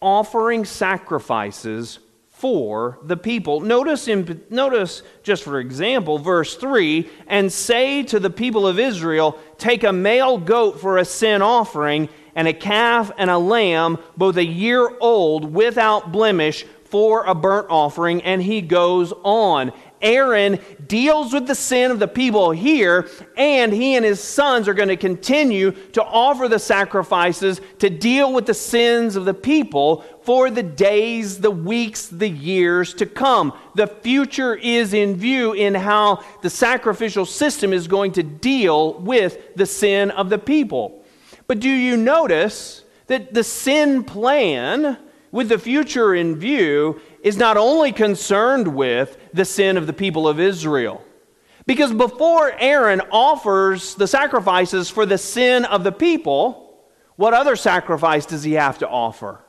offering 0.02 0.66
sacrifices 0.66 2.00
for 2.44 2.98
the 3.02 3.16
people. 3.16 3.60
Notice, 3.60 4.06
in, 4.06 4.42
notice, 4.50 5.02
just 5.22 5.44
for 5.44 5.60
example, 5.60 6.18
verse 6.18 6.56
3 6.56 7.08
and 7.26 7.50
say 7.50 8.02
to 8.02 8.20
the 8.20 8.28
people 8.28 8.66
of 8.66 8.78
Israel, 8.78 9.38
Take 9.56 9.82
a 9.82 9.94
male 9.94 10.36
goat 10.36 10.78
for 10.78 10.98
a 10.98 11.06
sin 11.06 11.40
offering, 11.40 12.10
and 12.34 12.46
a 12.46 12.52
calf 12.52 13.10
and 13.16 13.30
a 13.30 13.38
lamb, 13.38 13.96
both 14.18 14.36
a 14.36 14.44
year 14.44 14.94
old, 15.00 15.54
without 15.54 16.12
blemish, 16.12 16.66
for 16.84 17.24
a 17.24 17.34
burnt 17.34 17.68
offering. 17.70 18.20
And 18.20 18.42
he 18.42 18.60
goes 18.60 19.14
on. 19.22 19.72
Aaron 20.04 20.60
deals 20.86 21.32
with 21.32 21.46
the 21.46 21.54
sin 21.54 21.90
of 21.90 21.98
the 21.98 22.06
people 22.06 22.50
here, 22.50 23.08
and 23.36 23.72
he 23.72 23.96
and 23.96 24.04
his 24.04 24.22
sons 24.22 24.68
are 24.68 24.74
going 24.74 24.90
to 24.90 24.96
continue 24.96 25.70
to 25.92 26.04
offer 26.04 26.46
the 26.46 26.58
sacrifices 26.58 27.60
to 27.78 27.88
deal 27.88 28.32
with 28.32 28.44
the 28.44 28.54
sins 28.54 29.16
of 29.16 29.24
the 29.24 29.34
people 29.34 30.04
for 30.22 30.50
the 30.50 30.62
days, 30.62 31.40
the 31.40 31.50
weeks, 31.50 32.06
the 32.06 32.28
years 32.28 32.92
to 32.94 33.06
come. 33.06 33.52
The 33.74 33.86
future 33.86 34.54
is 34.54 34.92
in 34.92 35.16
view 35.16 35.54
in 35.54 35.74
how 35.74 36.22
the 36.42 36.50
sacrificial 36.50 37.24
system 37.24 37.72
is 37.72 37.88
going 37.88 38.12
to 38.12 38.22
deal 38.22 39.00
with 39.00 39.56
the 39.56 39.66
sin 39.66 40.10
of 40.10 40.28
the 40.28 40.38
people. 40.38 41.02
But 41.46 41.60
do 41.60 41.70
you 41.70 41.96
notice 41.96 42.84
that 43.06 43.34
the 43.34 43.44
sin 43.44 44.04
plan 44.04 44.98
with 45.30 45.48
the 45.48 45.58
future 45.58 46.14
in 46.14 46.36
view 46.36 47.00
is 47.24 47.38
not 47.38 47.56
only 47.56 47.90
concerned 47.90 48.68
with 48.68 49.16
the 49.32 49.46
sin 49.46 49.76
of 49.76 49.88
the 49.88 49.92
people 49.92 50.28
of 50.28 50.38
Israel. 50.38 51.02
Because 51.66 51.92
before 51.92 52.52
Aaron 52.58 53.00
offers 53.10 53.94
the 53.94 54.06
sacrifices 54.06 54.90
for 54.90 55.06
the 55.06 55.16
sin 55.16 55.64
of 55.64 55.82
the 55.82 55.90
people, 55.90 56.84
what 57.16 57.32
other 57.32 57.56
sacrifice 57.56 58.26
does 58.26 58.44
he 58.44 58.52
have 58.52 58.78
to 58.78 58.88
offer? 58.88 59.40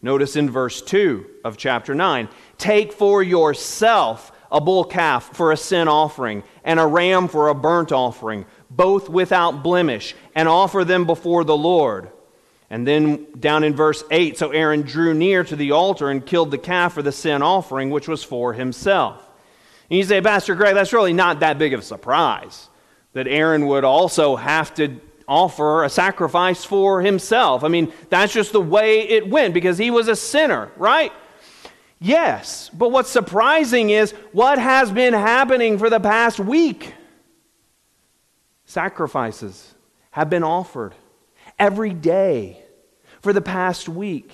Notice 0.00 0.36
in 0.36 0.48
verse 0.48 0.80
2 0.80 1.26
of 1.44 1.56
chapter 1.56 1.92
9 1.94 2.28
Take 2.56 2.92
for 2.92 3.20
yourself 3.20 4.30
a 4.52 4.60
bull 4.60 4.84
calf 4.84 5.36
for 5.36 5.52
a 5.52 5.56
sin 5.56 5.88
offering, 5.88 6.42
and 6.64 6.78
a 6.78 6.86
ram 6.86 7.28
for 7.28 7.48
a 7.48 7.54
burnt 7.54 7.92
offering, 7.92 8.46
both 8.70 9.08
without 9.08 9.62
blemish, 9.62 10.14
and 10.34 10.48
offer 10.48 10.84
them 10.84 11.04
before 11.04 11.44
the 11.44 11.56
Lord. 11.56 12.10
And 12.70 12.86
then 12.86 13.26
down 13.38 13.64
in 13.64 13.74
verse 13.74 14.04
8 14.10 14.38
so 14.38 14.50
Aaron 14.50 14.82
drew 14.82 15.12
near 15.12 15.42
to 15.44 15.56
the 15.56 15.72
altar 15.72 16.08
and 16.08 16.24
killed 16.24 16.52
the 16.52 16.58
calf 16.58 16.94
for 16.94 17.02
the 17.02 17.12
sin 17.12 17.42
offering, 17.42 17.90
which 17.90 18.06
was 18.06 18.22
for 18.22 18.52
himself. 18.52 19.20
And 19.90 19.98
you 19.98 20.04
say, 20.04 20.20
Pastor 20.20 20.54
Greg, 20.54 20.74
that's 20.74 20.92
really 20.92 21.12
not 21.12 21.40
that 21.40 21.58
big 21.58 21.74
of 21.74 21.80
a 21.80 21.82
surprise 21.82 22.68
that 23.12 23.26
Aaron 23.26 23.66
would 23.66 23.82
also 23.82 24.36
have 24.36 24.72
to 24.74 25.00
offer 25.26 25.84
a 25.84 25.88
sacrifice 25.88 26.64
for 26.64 27.02
himself. 27.02 27.64
I 27.64 27.68
mean, 27.68 27.92
that's 28.08 28.32
just 28.32 28.52
the 28.52 28.60
way 28.60 29.00
it 29.00 29.28
went 29.28 29.52
because 29.52 29.78
he 29.78 29.90
was 29.90 30.06
a 30.06 30.16
sinner, 30.16 30.70
right? 30.76 31.12
Yes, 31.98 32.70
but 32.70 32.90
what's 32.90 33.10
surprising 33.10 33.90
is 33.90 34.12
what 34.32 34.58
has 34.58 34.90
been 34.90 35.12
happening 35.12 35.78
for 35.78 35.90
the 35.90 36.00
past 36.00 36.38
week. 36.38 36.94
Sacrifices 38.64 39.74
have 40.12 40.30
been 40.30 40.44
offered 40.44 40.94
every 41.58 41.92
day 41.92 42.59
for 43.20 43.32
the 43.32 43.40
past 43.40 43.88
week. 43.88 44.32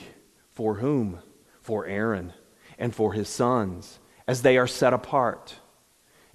For 0.52 0.74
whom? 0.74 1.20
For 1.60 1.86
Aaron 1.86 2.32
and 2.78 2.94
for 2.94 3.12
his 3.12 3.28
sons 3.28 3.98
as 4.26 4.42
they 4.42 4.56
are 4.56 4.66
set 4.66 4.92
apart. 4.92 5.56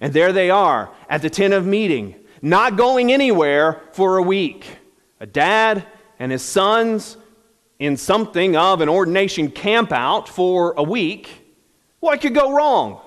And 0.00 0.12
there 0.12 0.32
they 0.32 0.50
are 0.50 0.92
at 1.08 1.22
the 1.22 1.30
tent 1.30 1.54
of 1.54 1.66
meeting, 1.66 2.14
not 2.40 2.76
going 2.76 3.12
anywhere 3.12 3.82
for 3.92 4.16
a 4.16 4.22
week. 4.22 4.66
A 5.20 5.26
dad 5.26 5.86
and 6.18 6.32
his 6.32 6.42
sons 6.42 7.16
in 7.78 7.96
something 7.96 8.56
of 8.56 8.80
an 8.80 8.88
ordination 8.88 9.50
campout 9.50 10.28
for 10.28 10.74
a 10.76 10.82
week 10.82 11.42
what 12.02 12.20
could 12.20 12.34
go 12.34 12.52
wrong? 12.52 13.00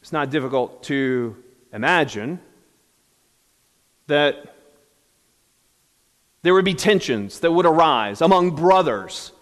It's 0.00 0.12
not 0.12 0.30
difficult 0.30 0.84
to 0.84 1.34
imagine 1.72 2.40
that 4.06 4.54
there 6.46 6.54
would 6.54 6.64
be 6.64 6.74
tensions 6.74 7.40
that 7.40 7.50
would 7.50 7.66
arise 7.66 8.20
among 8.20 8.54
brothers 8.54 9.32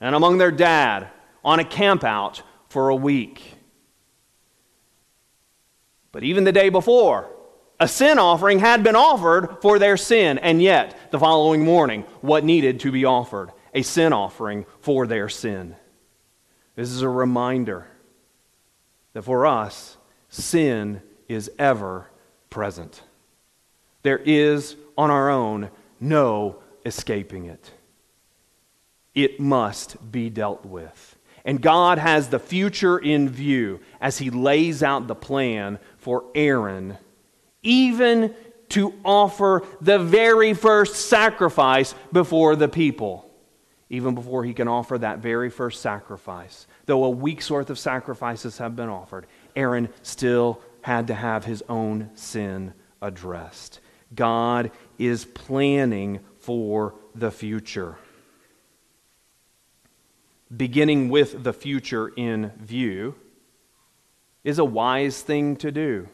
and 0.00 0.14
among 0.14 0.38
their 0.38 0.50
dad 0.50 1.08
on 1.44 1.60
a 1.60 1.64
campout 1.64 2.42
for 2.68 2.88
a 2.88 2.96
week. 2.96 3.54
But 6.12 6.24
even 6.24 6.42
the 6.42 6.52
day 6.52 6.68
before, 6.68 7.30
a 7.78 7.86
sin 7.86 8.18
offering 8.18 8.58
had 8.58 8.82
been 8.82 8.96
offered 8.96 9.58
for 9.62 9.78
their 9.78 9.96
sin, 9.96 10.38
and 10.38 10.60
yet 10.60 11.12
the 11.12 11.20
following 11.20 11.64
morning, 11.64 12.02
what 12.20 12.44
needed 12.44 12.80
to 12.80 12.90
be 12.90 13.04
offered? 13.04 13.52
A 13.72 13.82
sin 13.82 14.12
offering 14.12 14.66
for 14.80 15.06
their 15.06 15.28
sin. 15.28 15.76
This 16.74 16.90
is 16.90 17.02
a 17.02 17.08
reminder 17.08 17.86
that 19.12 19.22
for 19.22 19.46
us, 19.46 19.96
sin 20.28 21.00
is 21.28 21.48
ever 21.58 22.10
present. 22.50 23.02
There 24.02 24.18
is, 24.18 24.74
on 24.98 25.10
our 25.10 25.30
own, 25.30 25.70
no 26.00 26.56
escaping 26.84 27.46
it. 27.46 27.70
It 29.14 29.40
must 29.40 30.10
be 30.10 30.30
dealt 30.30 30.64
with. 30.64 31.16
And 31.44 31.60
God 31.60 31.98
has 31.98 32.28
the 32.28 32.38
future 32.38 32.98
in 32.98 33.28
view 33.28 33.80
as 34.00 34.18
He 34.18 34.30
lays 34.30 34.82
out 34.82 35.06
the 35.06 35.14
plan 35.14 35.78
for 35.98 36.24
Aaron, 36.34 36.98
even 37.62 38.34
to 38.70 38.94
offer 39.04 39.62
the 39.80 39.98
very 39.98 40.54
first 40.54 41.08
sacrifice 41.08 41.94
before 42.12 42.56
the 42.56 42.68
people 42.68 43.30
even 43.90 44.14
before 44.14 44.44
he 44.44 44.54
can 44.54 44.68
offer 44.68 44.96
that 44.96 45.18
very 45.18 45.50
first 45.50 45.82
sacrifice. 45.82 46.66
Though 46.86 47.04
a 47.04 47.10
week's 47.10 47.50
worth 47.50 47.70
of 47.70 47.78
sacrifices 47.78 48.58
have 48.58 48.76
been 48.76 48.88
offered, 48.88 49.26
Aaron 49.56 49.88
still 50.02 50.60
had 50.80 51.08
to 51.08 51.14
have 51.14 51.44
his 51.44 51.62
own 51.68 52.10
sin 52.14 52.72
addressed. 53.02 53.80
God 54.14 54.70
is 55.00 55.24
planning 55.24 56.20
for 56.38 56.94
the 57.14 57.30
future. 57.30 57.96
Beginning 60.54 61.08
with 61.08 61.42
the 61.42 61.54
future 61.54 62.08
in 62.08 62.50
view 62.58 63.14
is 64.44 64.58
a 64.58 64.64
wise 64.64 65.22
thing 65.22 65.56
to 65.56 65.72
do. 65.72 66.06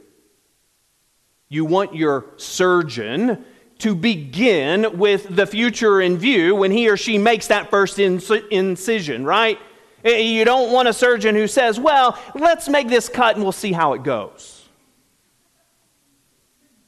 You 1.49 1.65
want 1.65 1.97
your 1.97 2.27
surgeon 2.37 3.45
to 3.79 3.95
begin 3.95 4.99
with 4.99 5.35
the 5.35 5.47
future 5.47 6.01
in 6.01 6.17
view 6.17 6.55
when 6.55 6.71
he 6.71 6.89
or 6.89 6.97
she 6.97 7.19
makes 7.19 7.49
that 7.49 7.71
first 7.71 7.99
incision, 7.99 9.25
right? 9.25 9.59
Eh, 10.05 10.19
you 10.19 10.45
don't 10.45 10.73
want 10.73 10.89
a 10.89 10.93
surgeon 10.93 11.35
who 11.35 11.49
says, 11.49 11.79
well, 11.81 12.19
let's 12.35 12.69
make 12.69 12.89
this 12.89 13.09
cut 13.09 13.35
and 13.35 13.43
we'll 13.43 13.53
see 13.53 13.73
how 13.73 13.95
it 13.95 14.03
goes. 14.03 14.69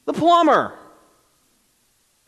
The 0.07 0.13
plumber 0.13 0.79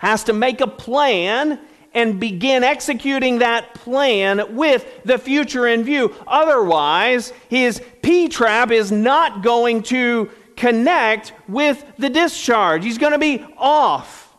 has 0.00 0.24
to 0.24 0.32
make 0.32 0.60
a 0.60 0.66
plan 0.66 1.60
and 1.92 2.18
begin 2.18 2.64
executing 2.64 3.38
that 3.38 3.74
plan 3.74 4.56
with 4.56 4.86
the 5.04 5.18
future 5.18 5.66
in 5.66 5.84
view. 5.84 6.14
Otherwise, 6.26 7.32
his 7.48 7.82
P 8.02 8.28
trap 8.28 8.70
is 8.70 8.90
not 8.90 9.42
going 9.42 9.82
to 9.84 10.30
connect 10.56 11.32
with 11.48 11.84
the 11.98 12.08
discharge. 12.08 12.82
He's 12.82 12.98
going 12.98 13.12
to 13.12 13.18
be 13.18 13.44
off. 13.58 14.34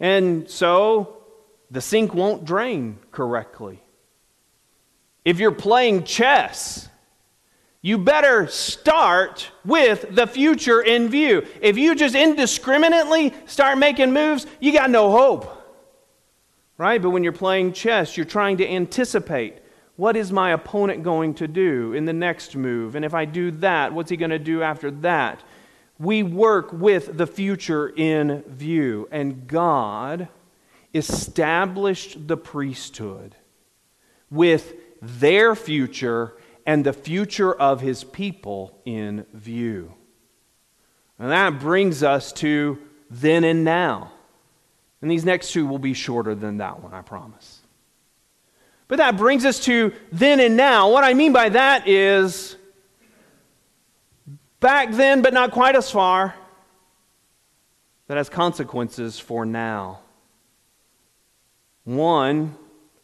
And 0.00 0.50
so 0.50 1.18
the 1.70 1.80
sink 1.80 2.12
won't 2.12 2.44
drain 2.44 2.98
correctly. 3.12 3.80
If 5.24 5.38
you're 5.38 5.52
playing 5.52 6.04
chess, 6.04 6.88
you 7.84 7.98
better 7.98 8.48
start 8.48 9.50
with 9.64 10.06
the 10.14 10.26
future 10.26 10.80
in 10.80 11.08
view. 11.08 11.46
If 11.60 11.78
you 11.78 11.94
just 11.94 12.14
indiscriminately 12.14 13.32
start 13.46 13.78
making 13.78 14.12
moves, 14.12 14.46
you 14.58 14.72
got 14.72 14.90
no 14.90 15.12
hope. 15.12 15.50
Right? 16.78 17.00
But 17.00 17.10
when 17.10 17.22
you're 17.22 17.32
playing 17.32 17.74
chess, 17.74 18.16
you're 18.16 18.26
trying 18.26 18.56
to 18.56 18.68
anticipate 18.68 19.58
what 19.96 20.16
is 20.16 20.32
my 20.32 20.50
opponent 20.50 21.04
going 21.04 21.34
to 21.34 21.46
do 21.46 21.92
in 21.92 22.04
the 22.04 22.12
next 22.12 22.56
move? 22.56 22.96
And 22.96 23.04
if 23.04 23.14
I 23.14 23.26
do 23.26 23.52
that, 23.52 23.92
what's 23.92 24.10
he 24.10 24.16
going 24.16 24.30
to 24.30 24.40
do 24.40 24.62
after 24.62 24.90
that? 24.90 25.44
we 25.98 26.22
work 26.22 26.72
with 26.72 27.16
the 27.16 27.26
future 27.26 27.88
in 27.88 28.42
view. 28.42 29.08
And 29.10 29.46
God 29.46 30.28
established 30.92 32.26
the 32.26 32.36
priesthood 32.36 33.36
with 34.30 34.74
their 35.00 35.54
future 35.54 36.36
and 36.66 36.84
the 36.84 36.92
future 36.92 37.52
of 37.52 37.80
his 37.80 38.04
people 38.04 38.78
in 38.84 39.26
view. 39.32 39.94
And 41.18 41.30
that 41.30 41.60
brings 41.60 42.02
us 42.02 42.32
to 42.34 42.78
then 43.10 43.44
and 43.44 43.64
now. 43.64 44.12
And 45.00 45.10
these 45.10 45.24
next 45.24 45.52
two 45.52 45.66
will 45.66 45.78
be 45.78 45.94
shorter 45.94 46.34
than 46.34 46.58
that 46.58 46.82
one, 46.82 46.94
I 46.94 47.02
promise. 47.02 47.60
But 48.88 48.98
that 48.98 49.16
brings 49.16 49.44
us 49.44 49.60
to 49.64 49.92
then 50.12 50.40
and 50.40 50.56
now. 50.56 50.90
What 50.90 51.04
I 51.04 51.14
mean 51.14 51.32
by 51.32 51.50
that 51.50 51.88
is 51.88 52.56
back 54.60 54.92
then, 54.92 55.22
but 55.22 55.34
not 55.34 55.50
quite 55.50 55.76
as 55.76 55.90
far, 55.90 56.34
that 58.06 58.16
has 58.16 58.28
consequences 58.28 59.18
for 59.18 59.46
now. 59.46 60.00
One 61.84 62.56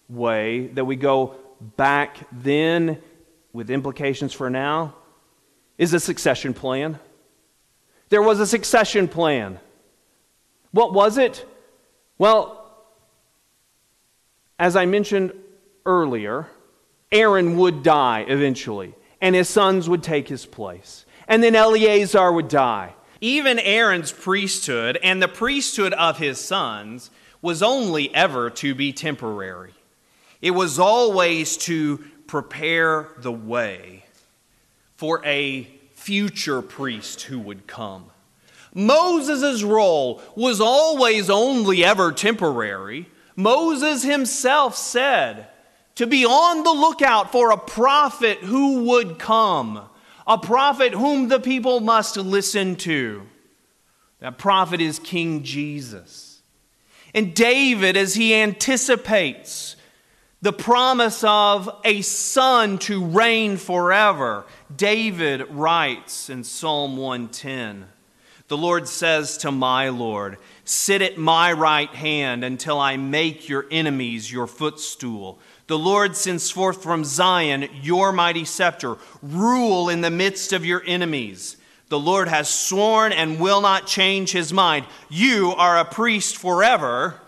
way 0.09 0.69
that 0.69 0.85
we 0.85 0.97
go 0.97 1.37
back 1.77 2.17
then 2.33 3.03
with 3.53 3.71
implications 3.71 4.33
for 4.33 4.51
now 4.51 4.95
is 5.79 5.95
a 5.95 6.01
succession 6.01 6.55
plan. 6.55 6.99
There 8.09 8.23
was 8.23 8.41
a 8.41 8.47
succession 8.47 9.09
plan. 9.09 9.61
What 10.73 10.93
was 10.93 11.19
it? 11.19 11.47
Well, 12.19 12.57
as 14.59 14.77
I 14.77 14.87
mentioned 14.87 15.33
earlier, 15.87 16.49
Aaron 17.11 17.57
would 17.57 17.83
die 17.83 18.25
eventually, 18.29 18.95
and 19.21 19.35
his 19.35 19.49
sons 19.49 19.89
would 19.89 20.03
take 20.03 20.29
his 20.29 20.47
place 20.47 21.07
and 21.31 21.45
then 21.45 21.55
Eleazar 21.55 22.33
would 22.33 22.49
die. 22.49 22.93
Even 23.21 23.61
Aaron's 23.61 24.11
priesthood 24.11 24.99
and 25.01 25.23
the 25.23 25.29
priesthood 25.29 25.93
of 25.93 26.19
his 26.19 26.41
sons 26.41 27.11
was 27.41 27.63
only 27.63 28.13
ever 28.13 28.51
to 28.51 28.75
be 28.75 28.93
temporary. 28.93 29.73
It 30.43 30.51
was 30.51 30.81
always 30.81 31.57
to 31.59 32.05
prepare 32.31 33.09
the 33.19 33.33
way 33.33 34.05
for 34.95 35.21
a 35.27 35.65
future 35.95 36.63
priest 36.63 37.23
who 37.23 37.41
would 37.41 37.67
come. 37.67 38.05
Moses' 38.73 39.65
role 39.65 40.23
was 40.37 40.61
always 40.61 41.29
only 41.29 41.85
ever 41.85 42.13
temporary. 42.13 43.09
Moses 43.35 44.05
himself 44.05 44.77
said 44.77 45.49
to 45.97 46.07
be 46.07 46.25
on 46.25 46.63
the 46.63 46.71
lookout 46.71 47.33
for 47.33 47.51
a 47.51 47.59
prophet 47.59 48.39
who 48.39 48.85
would 48.85 49.19
come 49.19 49.89
a 50.25 50.39
prophet 50.39 50.93
whom 50.93 51.27
the 51.27 51.41
people 51.41 51.81
must 51.81 52.17
listen 52.17 52.77
to. 52.77 53.27
That 54.21 54.39
prophet 54.39 54.81
is 54.81 55.01
King 55.01 55.43
Jesus. 55.43 56.41
And 57.13 57.35
David, 57.35 57.97
as 57.97 58.15
he 58.15 58.33
anticipates 58.37 59.75
the 60.43 60.53
promise 60.53 61.23
of 61.23 61.69
a 61.85 62.01
son 62.03 62.79
to 62.79 63.05
reign 63.05 63.57
forever, 63.57 64.47
David 64.75 65.51
writes 65.51 66.31
in 66.31 66.45
Psalm 66.45 66.97
110 66.97 67.87
The 68.49 68.57
Lord 68.57 68.89
says 68.89 69.37
to 69.39 69.53
my 69.53 69.91
Lord, 69.91 70.39
Sit 70.65 71.03
at 71.03 71.19
my 71.19 71.53
right 71.53 71.91
hand 71.91 72.43
until 72.43 72.79
I 72.79 72.97
make 72.97 73.49
your 73.49 73.67
enemies 73.71 74.33
your 74.33 74.47
footstool. 74.47 75.39
The 75.67 75.79
Lord 75.79 76.17
sends 76.17 76.51
forth 76.51 76.83
from 76.83 77.05
Zion 77.05 77.69
your 77.83 78.11
mighty 78.11 78.45
scepter. 78.45 78.97
Rule 79.23 79.89
in 79.89 80.01
the 80.01 80.11
midst 80.11 80.53
of 80.53 80.65
your 80.65 80.83
enemies. 80.87 81.59
The 81.91 81.99
Lord 81.99 82.29
has 82.29 82.49
sworn 82.49 83.13
and 83.13 83.41
will 83.41 83.61
not 83.61 83.87
change 83.87 84.33
his 84.33 84.53
mind. 84.53 84.87
You 85.09 85.53
are 85.57 85.79
a 85.79 85.85
priest 85.85 86.37
forever, 86.37 87.21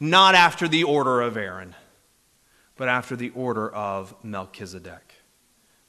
not 0.00 0.34
after 0.34 0.66
the 0.66 0.84
order 0.84 1.20
of 1.20 1.36
Aaron, 1.36 1.74
but 2.76 2.88
after 2.88 3.16
the 3.16 3.30
order 3.30 3.68
of 3.72 4.14
Melchizedek, 4.22 5.14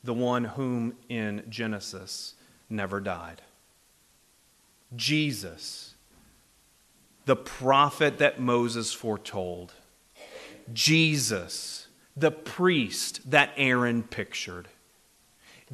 the 0.03 0.13
one 0.13 0.43
whom 0.43 0.95
in 1.09 1.43
Genesis 1.49 2.36
never 2.69 2.99
died. 2.99 3.41
Jesus, 4.95 5.95
the 7.25 7.36
prophet 7.36 8.19
that 8.19 8.39
Moses 8.39 8.93
foretold. 8.93 9.73
Jesus, 10.73 11.88
the 12.15 12.31
priest 12.31 13.29
that 13.29 13.51
Aaron 13.57 14.03
pictured. 14.03 14.67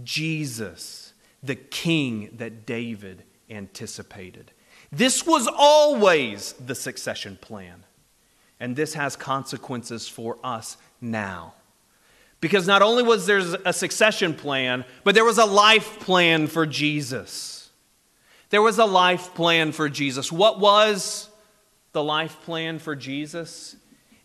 Jesus, 0.03 1.13
the 1.43 1.55
king 1.55 2.29
that 2.37 2.65
David 2.65 3.23
anticipated. 3.49 4.51
This 4.91 5.25
was 5.25 5.47
always 5.47 6.53
the 6.53 6.75
succession 6.75 7.37
plan. 7.39 7.83
And 8.61 8.75
this 8.75 8.93
has 8.93 9.15
consequences 9.15 10.07
for 10.07 10.37
us 10.43 10.77
now. 11.01 11.55
Because 12.41 12.67
not 12.67 12.83
only 12.83 13.01
was 13.01 13.25
there 13.25 13.39
a 13.65 13.73
succession 13.73 14.35
plan, 14.35 14.85
but 15.03 15.15
there 15.15 15.25
was 15.25 15.39
a 15.39 15.45
life 15.45 15.99
plan 15.99 16.45
for 16.45 16.67
Jesus. 16.67 17.71
There 18.51 18.61
was 18.61 18.77
a 18.77 18.85
life 18.85 19.33
plan 19.33 19.71
for 19.71 19.89
Jesus. 19.89 20.31
What 20.31 20.59
was 20.59 21.27
the 21.91 22.03
life 22.03 22.39
plan 22.43 22.77
for 22.77 22.95
Jesus? 22.95 23.75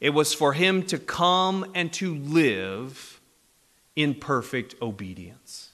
It 0.01 0.11
was 0.11 0.35
for 0.35 0.53
him 0.53 0.83
to 0.85 0.99
come 0.99 1.71
and 1.75 1.91
to 1.95 2.15
live 2.15 3.21
in 3.97 4.15
perfect 4.15 4.75
obedience. 4.83 5.71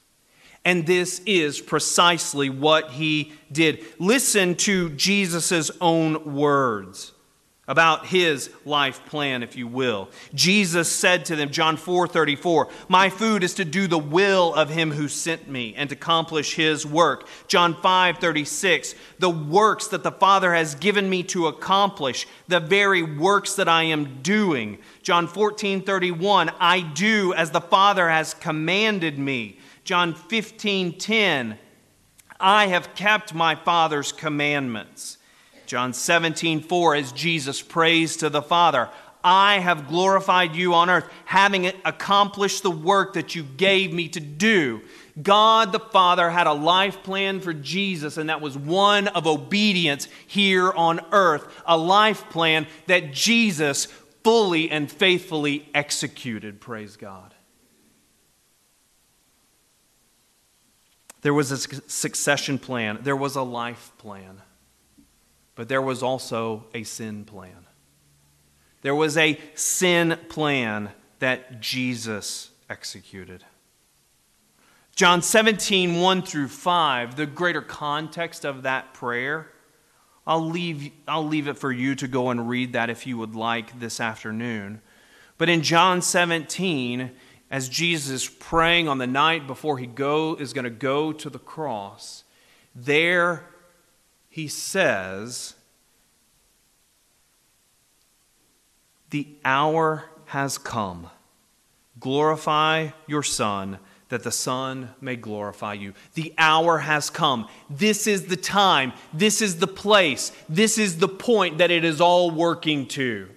And 0.65 0.87
this 0.87 1.21
is 1.27 1.61
precisely 1.61 2.49
what 2.49 2.91
he 2.93 3.33
did. 3.51 3.85
Listen 3.99 4.55
to 4.57 4.91
Jesus' 4.91 5.73
own 5.81 6.37
words 6.37 7.13
about 7.69 8.07
his 8.07 8.51
life 8.65 9.07
plan, 9.07 9.41
if 9.41 9.57
you 9.57 9.69
will. 9.69 10.09
Jesus 10.35 10.91
said 10.91 11.25
to 11.27 11.37
them, 11.37 11.51
John 11.51 11.77
4 11.77 12.09
34, 12.09 12.69
My 12.89 13.09
food 13.09 13.45
is 13.45 13.55
to 13.55 13.65
do 13.65 13.87
the 13.87 13.99
will 13.99 14.53
of 14.55 14.69
him 14.69 14.91
who 14.91 15.07
sent 15.07 15.49
me 15.49 15.73
and 15.77 15.89
to 15.89 15.95
accomplish 15.95 16.55
his 16.55 16.85
work. 16.85 17.29
John 17.47 17.81
5 17.81 18.19
36, 18.19 18.97
The 19.21 19.31
works 19.31 19.87
that 19.89 20.03
the 20.03 20.11
Father 20.11 20.53
has 20.53 20.75
given 20.75 21.09
me 21.09 21.23
to 21.25 21.47
accomplish, 21.47 22.27
the 22.49 22.59
very 22.59 23.05
works 23.05 23.55
that 23.55 23.69
I 23.69 23.85
am 23.85 24.23
doing. 24.23 24.79
John 25.03 25.29
14 25.29 25.83
31, 25.83 26.51
I 26.59 26.81
do 26.81 27.33
as 27.33 27.53
the 27.53 27.61
Father 27.61 28.09
has 28.09 28.35
commanded 28.35 29.21
me. 29.21 29.61
John 29.85 30.15
15 30.15 30.99
10, 30.99 31.59
I 32.41 32.67
have 32.67 32.97
kept 32.97 33.35
my 33.35 33.55
Father's 33.55 34.11
commandments. 34.11 35.19
John 35.73 35.95
17 35.95 36.61
4, 36.61 36.97
as 36.97 37.13
Jesus 37.13 37.63
prays 37.63 38.19
to 38.19 38.29
the 38.29 38.43
Father, 38.43 38.91
I 39.25 39.59
have 39.59 39.89
glorified 39.89 40.55
you 40.55 40.75
on 40.75 40.91
earth, 40.91 41.11
having 41.25 41.65
accomplished 41.87 42.63
the 42.63 42.71
work 42.71 43.15
that 43.15 43.35
you 43.35 43.43
gave 43.43 43.91
me 43.91 44.09
to 44.09 44.21
do. 44.21 44.83
God 45.23 45.73
the 45.73 45.81
Father 45.81 46.29
had 46.29 46.47
a 46.47 46.53
life 46.53 47.03
plan 47.03 47.41
for 47.41 47.55
Jesus, 47.55 48.19
and 48.19 48.29
that 48.29 48.43
was 48.43 48.55
one 48.55 49.09
of 49.09 49.27
obedience 49.27 50.09
here 50.27 50.71
on 50.71 51.01
earth, 51.11 51.51
a 51.65 51.79
life 51.79 52.29
plan 52.29 52.67
that 52.87 53.15
Jesus 53.15 53.87
fully 54.23 54.71
and 54.71 54.93
faithfully 54.93 55.67
executed. 55.73 56.61
Praise 56.61 56.97
God. 56.97 57.33
There 61.23 61.33
was 61.33 61.51
a 61.51 61.57
succession 61.57 62.59
plan, 62.59 62.99
there 63.01 63.17
was 63.17 63.37
a 63.37 63.43
life 63.43 63.91
plan, 63.97 64.43
but 65.55 65.69
there 65.69 65.83
was 65.83 66.03
also 66.03 66.67
a 66.75 66.83
sin 66.83 67.25
plan. 67.25 67.67
There 68.83 68.95
was 68.95 69.17
a 69.17 69.39
sin 69.55 70.19
plan 70.29 70.91
that 71.21 71.61
Jesus 71.61 72.51
executed. 72.69 73.45
John 74.95 75.23
17, 75.23 76.01
1 76.01 76.23
through 76.23 76.49
5, 76.49 77.17
the 77.17 77.27
greater 77.27 77.63
context 77.63 78.45
of 78.45 78.63
that 78.65 78.93
prayer, 78.93 79.49
I'll 80.27 80.45
leave, 80.45 80.93
I'll 81.09 81.27
leave 81.27 81.49
it 81.49 81.59
for 81.59 81.73
you 81.73 81.95
to 81.97 82.09
go 82.09 82.31
and 82.31 82.49
read 82.49 82.75
that 82.75 82.91
if 82.91 83.07
you 83.07 83.17
would 83.19 83.35
like 83.35 83.81
this 83.81 84.01
afternoon. 84.01 84.83
But 85.39 85.49
in 85.49 85.63
John 85.63 86.03
17, 86.03 87.11
as 87.51 87.69
Jesus 87.69 88.29
praying 88.29 88.89
on 88.89 88.99
the 88.99 89.07
night 89.07 89.47
before 89.47 89.79
he 89.79 89.87
go, 89.87 90.35
is 90.37 90.53
going 90.53 90.65
to 90.65 90.71
go 90.71 91.13
to 91.13 91.31
the 91.31 91.39
cross, 91.39 92.25
there 92.75 93.49
he 94.33 94.49
says, 94.49 95.55
The 99.11 99.29
hour 99.45 100.05
has 100.25 100.57
come. 100.57 101.11
Glorify 102.01 102.89
your 103.07 103.23
Son, 103.23 103.79
that 104.09 104.23
the 104.23 104.33
Son 104.33 104.89
may 105.03 105.17
glorify 105.17 105.75
you. 105.75 105.93
The 106.15 106.33
hour 106.39 106.79
has 106.79 107.11
come. 107.11 107.47
This 107.69 108.07
is 108.07 108.27
the 108.27 108.39
time. 108.39 108.95
This 109.13 109.43
is 109.43 109.59
the 109.59 109.67
place. 109.67 110.33
This 110.49 110.79
is 110.79 110.97
the 110.97 111.09
point 111.09 111.59
that 111.59 111.71
it 111.71 111.85
is 111.85 112.01
all 112.01 112.31
working 112.31 112.87
to 112.89 113.29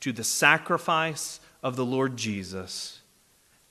to 0.00 0.12
the 0.12 0.22
sacrifice 0.22 1.40
of 1.62 1.76
the 1.76 1.84
Lord 1.84 2.18
Jesus 2.18 3.00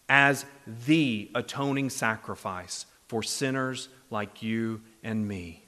as 0.09 0.45
the 0.65 1.29
atoning 1.35 1.91
sacrifice 1.91 2.87
for 3.07 3.21
sinners 3.21 3.87
like 4.09 4.41
you 4.41 4.81
and 5.03 5.27
me. 5.27 5.64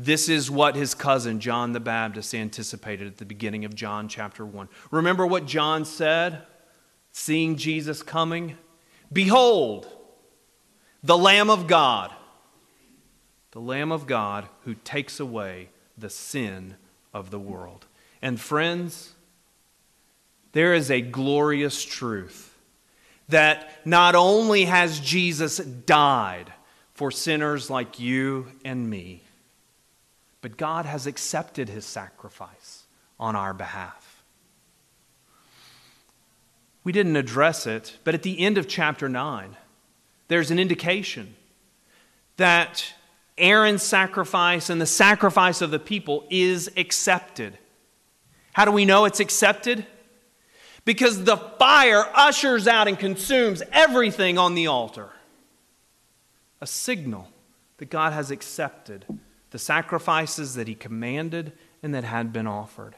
This 0.00 0.28
is 0.28 0.48
what 0.48 0.76
his 0.76 0.94
cousin 0.94 1.40
John 1.40 1.72
the 1.72 1.80
Baptist 1.80 2.32
anticipated 2.32 3.08
at 3.08 3.16
the 3.16 3.24
beginning 3.24 3.64
of 3.64 3.74
John 3.74 4.06
chapter 4.06 4.46
1. 4.46 4.68
Remember 4.92 5.26
what 5.26 5.44
John 5.44 5.84
said, 5.84 6.42
seeing 7.10 7.56
Jesus 7.56 8.04
coming? 8.04 8.56
Behold, 9.12 9.88
the 11.02 11.18
Lamb 11.18 11.50
of 11.50 11.66
God, 11.66 12.12
the 13.50 13.60
Lamb 13.60 13.90
of 13.90 14.06
God 14.06 14.48
who 14.62 14.74
takes 14.76 15.18
away 15.18 15.70
the 15.96 16.10
sin 16.10 16.76
of 17.12 17.32
the 17.32 17.40
world. 17.40 17.86
And 18.22 18.40
friends, 18.40 19.14
there 20.52 20.74
is 20.74 20.92
a 20.92 21.00
glorious 21.00 21.84
truth 21.84 22.56
that 23.28 23.84
not 23.84 24.14
only 24.14 24.66
has 24.66 25.00
Jesus 25.00 25.56
died 25.58 26.52
for 26.94 27.10
sinners 27.10 27.68
like 27.68 27.98
you 27.98 28.52
and 28.64 28.88
me, 28.88 29.24
but 30.40 30.56
God 30.56 30.86
has 30.86 31.06
accepted 31.06 31.68
his 31.68 31.84
sacrifice 31.84 32.84
on 33.18 33.36
our 33.36 33.52
behalf. 33.52 34.22
We 36.84 36.92
didn't 36.92 37.16
address 37.16 37.66
it, 37.66 37.98
but 38.04 38.14
at 38.14 38.22
the 38.22 38.40
end 38.40 38.56
of 38.56 38.68
chapter 38.68 39.08
9, 39.08 39.56
there's 40.28 40.50
an 40.50 40.58
indication 40.58 41.34
that 42.36 42.94
Aaron's 43.36 43.82
sacrifice 43.82 44.70
and 44.70 44.80
the 44.80 44.86
sacrifice 44.86 45.60
of 45.60 45.70
the 45.70 45.78
people 45.78 46.24
is 46.30 46.70
accepted. 46.76 47.58
How 48.52 48.64
do 48.64 48.72
we 48.72 48.84
know 48.84 49.04
it's 49.04 49.20
accepted? 49.20 49.86
because 50.88 51.24
the 51.24 51.36
fire 51.36 52.02
ushers 52.14 52.66
out 52.66 52.88
and 52.88 52.98
consumes 52.98 53.62
everything 53.72 54.38
on 54.38 54.54
the 54.54 54.68
altar. 54.68 55.10
A 56.62 56.66
signal 56.66 57.28
that 57.76 57.90
God 57.90 58.14
has 58.14 58.30
accepted 58.30 59.04
the 59.50 59.58
sacrifices 59.58 60.54
that 60.54 60.68
He 60.68 60.74
commanded 60.74 61.52
and 61.82 61.94
that 61.94 62.04
had 62.04 62.32
been 62.32 62.46
offered. 62.46 62.96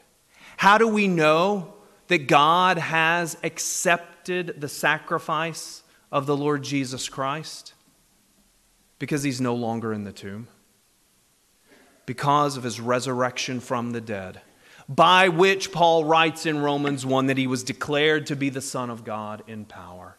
How 0.57 0.77
do 0.77 0.87
we 0.87 1.07
know 1.07 1.73
that 2.07 2.27
God 2.27 2.77
has 2.77 3.37
accepted 3.43 4.59
the 4.59 4.67
sacrifice 4.67 5.83
of 6.11 6.25
the 6.25 6.35
Lord 6.35 6.63
Jesus 6.63 7.09
Christ? 7.09 7.73
Because 8.99 9.23
He's 9.23 9.41
no 9.41 9.55
longer 9.55 9.93
in 9.93 10.03
the 10.03 10.11
tomb, 10.11 10.47
because 12.05 12.57
of 12.57 12.63
His 12.63 12.79
resurrection 12.79 13.59
from 13.59 13.91
the 13.91 14.01
dead 14.01 14.41
by 14.87 15.29
which 15.29 15.71
Paul 15.71 16.03
writes 16.03 16.45
in 16.45 16.61
Romans 16.61 17.05
1 17.05 17.27
that 17.27 17.37
he 17.37 17.47
was 17.47 17.63
declared 17.63 18.25
to 18.27 18.35
be 18.35 18.49
the 18.49 18.61
Son 18.61 18.89
of 18.89 19.05
God 19.05 19.41
in 19.47 19.63
power. 19.63 20.17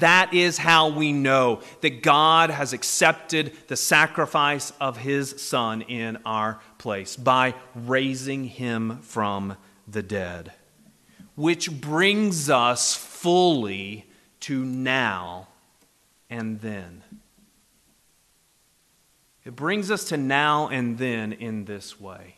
That 0.00 0.34
is 0.34 0.58
how 0.58 0.88
we 0.88 1.12
know 1.12 1.60
that 1.80 2.02
God 2.02 2.50
has 2.50 2.72
accepted 2.72 3.52
the 3.68 3.76
sacrifice 3.76 4.72
of 4.80 4.96
his 4.96 5.40
Son 5.40 5.82
in 5.82 6.18
our 6.24 6.60
place 6.78 7.16
by 7.16 7.54
raising 7.74 8.44
him 8.44 8.98
from 9.02 9.56
the 9.86 10.02
dead. 10.02 10.52
Which 11.36 11.70
brings 11.70 12.50
us 12.50 12.94
fully 12.94 14.06
to 14.40 14.64
now 14.64 15.48
and 16.28 16.60
then. 16.60 17.02
It 19.44 19.54
brings 19.54 19.90
us 19.90 20.04
to 20.06 20.16
now 20.16 20.68
and 20.68 20.98
then 20.98 21.32
in 21.32 21.66
this 21.66 22.00
way 22.00 22.36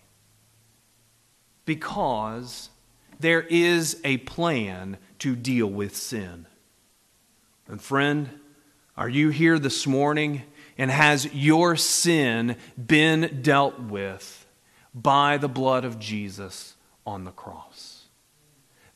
because 1.64 2.70
there 3.18 3.42
is 3.42 4.00
a 4.04 4.18
plan 4.18 4.98
to 5.20 5.36
deal 5.36 5.68
with 5.68 5.96
sin. 5.96 6.46
And 7.68 7.80
friend, 7.80 8.30
are 8.96 9.08
you 9.08 9.30
here 9.30 9.58
this 9.58 9.86
morning 9.86 10.42
and 10.78 10.90
has 10.90 11.32
your 11.34 11.76
sin 11.76 12.56
been 12.76 13.40
dealt 13.42 13.80
with 13.80 14.46
by 14.94 15.36
the 15.36 15.48
blood 15.48 15.84
of 15.84 15.98
Jesus 15.98 16.76
on 17.04 17.24
the 17.24 17.32
cross? 17.32 18.04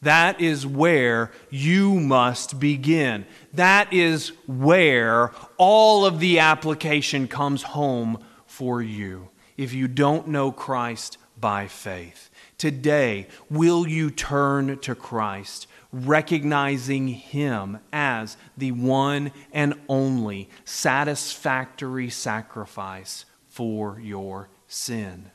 That 0.02 0.40
is 0.40 0.66
where 0.66 1.30
you 1.50 2.00
must 2.00 2.58
begin. 2.58 3.26
That 3.52 3.92
is 3.92 4.32
where 4.46 5.32
all 5.58 6.06
of 6.06 6.20
the 6.20 6.38
application 6.38 7.28
comes 7.28 7.62
home 7.62 8.24
for 8.46 8.80
you 8.80 9.28
if 9.58 9.74
you 9.74 9.88
don't 9.88 10.28
know 10.28 10.52
Christ 10.52 11.18
by 11.38 11.66
faith. 11.66 12.30
Today, 12.56 13.26
will 13.50 13.86
you 13.86 14.10
turn 14.10 14.78
to 14.78 14.94
Christ, 14.94 15.66
recognizing 15.92 17.08
Him 17.08 17.78
as 17.92 18.36
the 18.56 18.72
one 18.72 19.32
and 19.52 19.74
only 19.88 20.48
satisfactory 20.64 22.10
sacrifice 22.10 23.24
for 23.48 24.00
your 24.00 24.48
sin? 24.66 25.30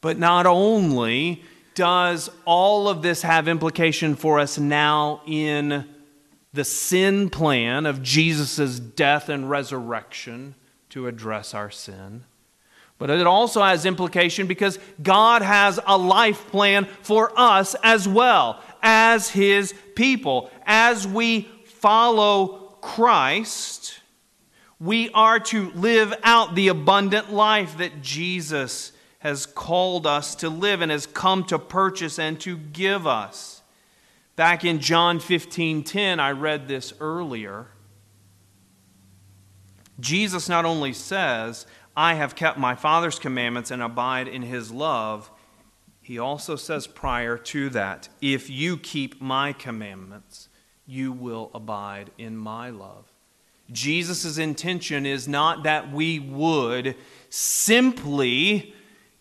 But 0.00 0.18
not 0.18 0.46
only 0.46 1.42
does 1.74 2.30
all 2.44 2.88
of 2.88 3.02
this 3.02 3.22
have 3.22 3.48
implication 3.48 4.14
for 4.14 4.38
us 4.38 4.58
now 4.58 5.22
in 5.26 5.88
the 6.52 6.64
sin 6.64 7.30
plan 7.30 7.84
of 7.84 8.02
Jesus' 8.02 8.78
death 8.78 9.28
and 9.28 9.50
resurrection 9.50 10.54
to 10.90 11.08
address 11.08 11.52
our 11.52 11.70
sin? 11.70 12.24
But 12.96 13.10
it 13.10 13.26
also 13.26 13.60
has 13.60 13.84
implication 13.84 14.46
because 14.46 14.78
God 15.02 15.42
has 15.42 15.80
a 15.84 15.98
life 15.98 16.46
plan 16.50 16.84
for 17.02 17.32
us 17.36 17.74
as 17.82 18.06
well, 18.06 18.62
as 18.84 19.30
His 19.30 19.74
people. 19.96 20.50
As 20.64 21.08
we 21.08 21.48
follow 21.64 22.76
Christ, 22.80 23.98
we 24.78 25.10
are 25.10 25.40
to 25.40 25.70
live 25.70 26.14
out 26.22 26.54
the 26.54 26.68
abundant 26.68 27.32
life 27.32 27.78
that 27.78 28.02
Jesus 28.02 28.92
has 29.20 29.46
called 29.46 30.06
us 30.06 30.34
to 30.36 30.50
live 30.50 30.82
and 30.82 30.92
has 30.92 31.06
come 31.06 31.44
to 31.44 31.58
purchase 31.58 32.18
and 32.18 32.38
to 32.40 32.58
give 32.58 33.06
us. 33.06 33.62
Back 34.36 34.64
in 34.64 34.80
John 34.80 35.18
15:10, 35.18 36.20
I 36.20 36.32
read 36.32 36.68
this 36.68 36.92
earlier. 37.00 37.68
Jesus 39.98 40.48
not 40.48 40.64
only 40.64 40.92
says, 40.92 41.66
I 41.96 42.14
have 42.14 42.34
kept 42.34 42.58
my 42.58 42.74
Father's 42.74 43.18
commandments 43.18 43.70
and 43.70 43.80
abide 43.80 44.26
in 44.26 44.42
his 44.42 44.72
love, 44.72 45.30
he 46.04 46.18
also 46.18 46.54
says 46.54 46.86
prior 46.86 47.38
to 47.38 47.70
that, 47.70 48.10
if 48.20 48.50
you 48.50 48.76
keep 48.76 49.22
my 49.22 49.54
commandments, 49.54 50.50
you 50.86 51.10
will 51.10 51.50
abide 51.54 52.10
in 52.18 52.36
my 52.36 52.68
love. 52.68 53.10
Jesus' 53.72 54.36
intention 54.36 55.06
is 55.06 55.26
not 55.26 55.62
that 55.62 55.90
we 55.90 56.18
would 56.18 56.94
simply 57.30 58.74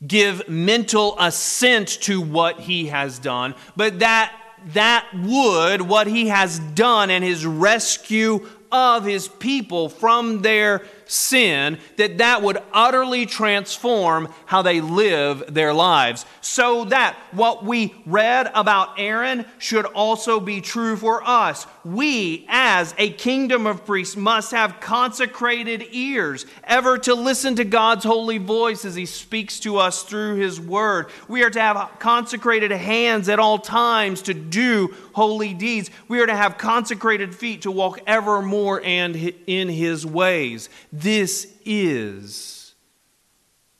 give 0.06 0.50
mental 0.50 1.16
assent 1.18 1.88
to 2.02 2.20
what 2.20 2.60
he 2.60 2.88
has 2.88 3.18
done, 3.18 3.56
but 3.78 4.00
that 4.00 4.38
that 4.74 5.08
would, 5.14 5.82
what 5.82 6.08
he 6.08 6.28
has 6.28 6.60
done 6.60 7.10
and 7.10 7.24
his 7.24 7.46
rescue 7.46 8.46
of 8.74 9.06
his 9.06 9.30
people 9.30 9.88
from 9.88 10.42
their 10.42 10.80
sin, 11.06 11.78
that 11.98 12.18
that 12.20 12.42
would 12.42 12.58
utterly 12.72 13.26
transform 13.26 14.30
how 14.46 14.62
they 14.62 14.82
live 14.82 15.54
their 15.54 15.74
lives. 15.74 16.26
So 16.42 16.86
that 16.86 17.18
what 17.32 17.64
we 17.64 17.94
read 18.06 18.52
about 18.54 19.00
Aaron 19.00 19.46
should 19.58 19.86
also 19.86 20.40
be 20.40 20.62
true 20.62 20.98
for 20.98 21.24
us. 21.24 21.66
We, 21.84 22.46
as 22.50 22.94
a 22.98 23.10
kingdom 23.12 23.68
of 23.68 23.86
priests, 23.86 24.16
must 24.16 24.52
have 24.52 24.80
consecrated 24.80 25.86
ears, 25.92 26.46
ever 26.64 26.98
to 27.00 27.16
listen 27.16 27.56
to 27.56 27.66
God's 27.66 28.06
holy 28.06 28.38
voice 28.38 28.86
as 28.86 28.96
he 28.96 29.06
speaks 29.06 29.60
to 29.62 29.78
us 29.78 30.04
through 30.04 30.36
his 30.36 30.60
word. 30.60 31.08
We 31.28 31.44
are 31.44 31.50
to 31.50 31.60
have 31.60 31.92
consecrated 32.00 32.72
hands 32.72 33.30
at 33.30 33.40
all 33.40 33.60
times 33.60 34.22
to 34.24 34.34
do 34.34 34.94
holy 35.14 35.54
deeds. 35.54 35.90
We 36.08 36.20
are 36.20 36.26
to 36.26 36.36
have 36.36 36.58
consecrated 36.58 37.36
feet 37.36 37.64
to 37.64 37.72
walk 37.72 38.00
evermore 38.08 38.82
and 38.84 39.16
in 39.48 39.70
his 39.70 40.06
ways. 40.06 40.70
This 40.96 41.52
is 41.66 42.76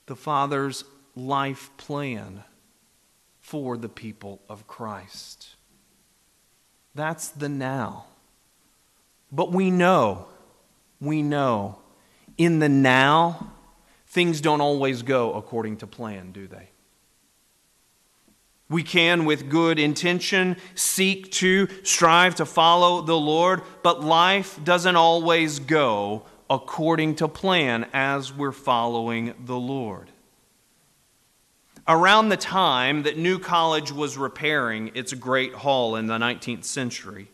the 0.08 0.16
Father's 0.16 0.84
life 1.16 1.70
plan 1.78 2.44
for 3.40 3.78
the 3.78 3.88
people 3.88 4.42
of 4.50 4.66
Christ. 4.66 5.50
That's 6.96 7.28
the 7.28 7.50
now. 7.50 8.06
But 9.32 9.52
we 9.52 9.70
know, 9.70 10.26
we 11.00 11.22
know, 11.22 11.78
in 12.40 12.58
the 12.58 12.70
now, 12.70 13.54
things 14.08 14.42
don't 14.42 14.62
always 14.62 15.04
go 15.04 15.36
according 15.36 15.78
to 15.78 15.88
plan, 15.88 16.32
do 16.32 16.48
they? 16.48 16.70
We 18.70 18.82
can, 18.82 19.26
with 19.26 19.52
good 19.52 19.78
intention, 19.78 20.58
seek 20.74 21.32
to 21.34 21.68
strive 21.84 22.34
to 22.36 22.46
follow 22.46 23.02
the 23.02 23.20
Lord, 23.20 23.62
but 23.84 24.04
life 24.04 24.60
doesn't 24.64 24.96
always 24.96 25.60
go 25.60 26.26
according 26.50 27.16
to 27.16 27.28
plan 27.28 27.88
as 27.94 28.34
we're 28.34 28.52
following 28.52 29.34
the 29.46 29.58
Lord. 29.58 30.12
Around 31.88 32.30
the 32.30 32.38
time 32.38 33.04
that 33.04 33.18
New 33.18 33.40
College 33.40 33.92
was 33.92 34.18
repairing 34.18 34.92
its 34.96 35.14
great 35.14 35.54
hall 35.54 35.96
in 35.96 36.08
the 36.08 36.18
19th 36.18 36.64
century, 36.64 37.30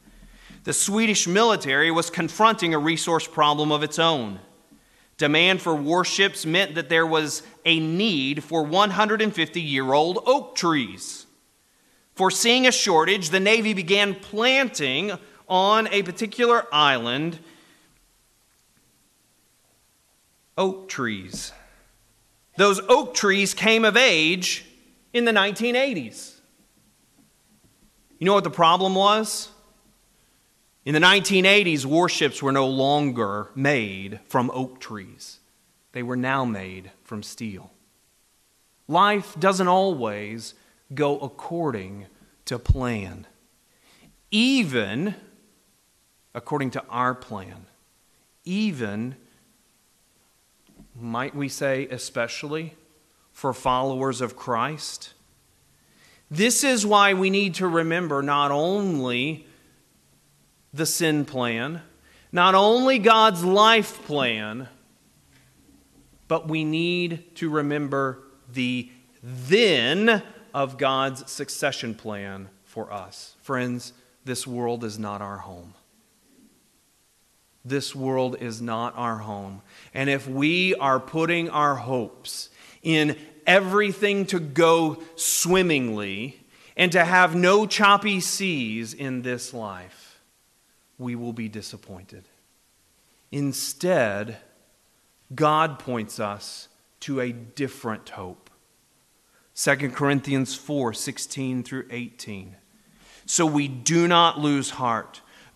the 0.64 0.74
Swedish 0.74 1.28
military 1.28 1.92
was 1.92 2.10
confronting 2.10 2.74
a 2.74 2.80
resource 2.80 3.28
problem 3.28 3.72
of 3.72 3.84
its 3.84 4.00
own. 4.00 4.40
Demand 5.18 5.62
for 5.62 5.76
warships 5.76 6.46
meant 6.46 6.76
that 6.76 6.90
there 6.90 7.06
was 7.06 7.44
a 7.66 7.80
need 7.80 8.44
for 8.44 8.64
150 8.64 9.62
year 9.62 9.94
old 9.94 10.20
oak 10.26 10.56
trees. 10.56 11.26
Foreseeing 12.16 12.66
a 12.66 12.72
shortage, 12.72 13.30
the 13.30 13.40
Navy 13.40 13.74
began 13.74 14.16
planting 14.16 15.12
on 15.48 15.88
a 15.90 16.04
particular 16.04 16.66
island 16.72 17.40
oak 20.60 20.90
trees. 20.90 21.54
Those 22.58 22.82
oak 22.90 23.16
trees 23.16 23.54
came 23.56 23.86
of 23.86 23.98
age 23.98 24.66
in 25.14 25.26
the 25.26 25.32
1980s. 25.32 26.36
You 28.20 28.26
know 28.26 28.34
what 28.34 28.44
the 28.44 28.52
problem 28.52 28.94
was? 28.94 29.50
In 30.86 30.94
the 30.94 31.00
1980s, 31.00 31.86
warships 31.86 32.44
were 32.44 32.52
no 32.52 32.68
longer 32.68 33.50
made 33.56 34.20
from 34.28 34.52
oak 34.54 34.80
trees, 34.80 35.40
they 35.94 36.04
were 36.04 36.18
now 36.18 36.46
made 36.46 36.92
from 37.04 37.24
steel. 37.24 37.72
Life 38.88 39.40
doesn't 39.40 39.68
always 39.68 40.56
go 40.94 41.20
according 41.20 42.08
to 42.46 42.58
plan, 42.58 43.28
even 44.32 45.16
according 46.34 46.72
to 46.72 46.84
our 46.90 47.14
plan, 47.14 47.68
even, 48.44 49.16
might 51.02 51.36
we 51.36 51.50
say, 51.50 51.88
especially 51.90 52.76
for 53.32 53.54
followers 53.54 54.22
of 54.22 54.36
Christ. 54.36 55.14
This 56.30 56.64
is 56.64 56.86
why 56.86 57.14
we 57.14 57.30
need 57.30 57.56
to 57.56 57.68
remember 57.68 58.22
not 58.22 58.52
only 58.52 59.48
the 60.74 60.86
sin 60.86 61.26
plan, 61.26 61.82
not 62.32 62.54
only 62.54 63.00
God's 63.00 63.44
life 63.44 64.04
plan, 64.06 64.68
but 66.28 66.48
we 66.48 66.64
need 66.64 67.36
to 67.38 67.50
remember 67.50 68.24
the 68.52 68.92
then 69.24 70.22
of 70.54 70.78
God's 70.78 71.30
succession 71.32 71.96
plan 71.96 72.50
for 72.66 72.94
us. 72.94 73.36
Friends, 73.42 73.94
this 74.26 74.46
world 74.46 74.84
is 74.84 75.00
not 75.00 75.22
our 75.22 75.38
home. 75.38 75.74
This 77.66 77.94
world 77.94 78.38
is 78.40 78.62
not 78.62 78.98
our 78.98 79.18
home. 79.18 79.62
And 79.94 80.10
if 80.10 80.28
we 80.28 80.76
are 80.76 81.00
putting 81.00 81.50
our 81.50 81.76
hopes 81.76 82.50
in 82.82 83.18
everything 83.46 84.26
to 84.28 84.40
go 84.40 85.02
swimmingly 85.16 86.40
and 86.78 86.92
to 86.94 87.04
have 87.04 87.36
no 87.36 87.66
choppy 87.66 88.20
seas 88.20 88.94
in 88.94 89.22
this 89.22 89.54
life, 89.54 90.20
we 90.98 91.16
will 91.16 91.34
be 91.34 91.50
disappointed. 91.50 92.24
Instead, 93.32 94.38
God 95.34 95.80
points 95.80 96.20
us 96.20 96.68
to 97.02 97.20
a 97.20 97.32
different 97.32 98.10
hope 98.10 98.50
2 99.56 99.90
Corinthians 99.90 100.56
4 100.56 100.94
16 100.94 101.64
through 101.64 101.86
18. 101.90 102.56
So 103.26 103.46
we 103.46 103.68
do 103.68 104.08
not 104.08 104.40
lose 104.40 104.72
heart. 104.72 105.22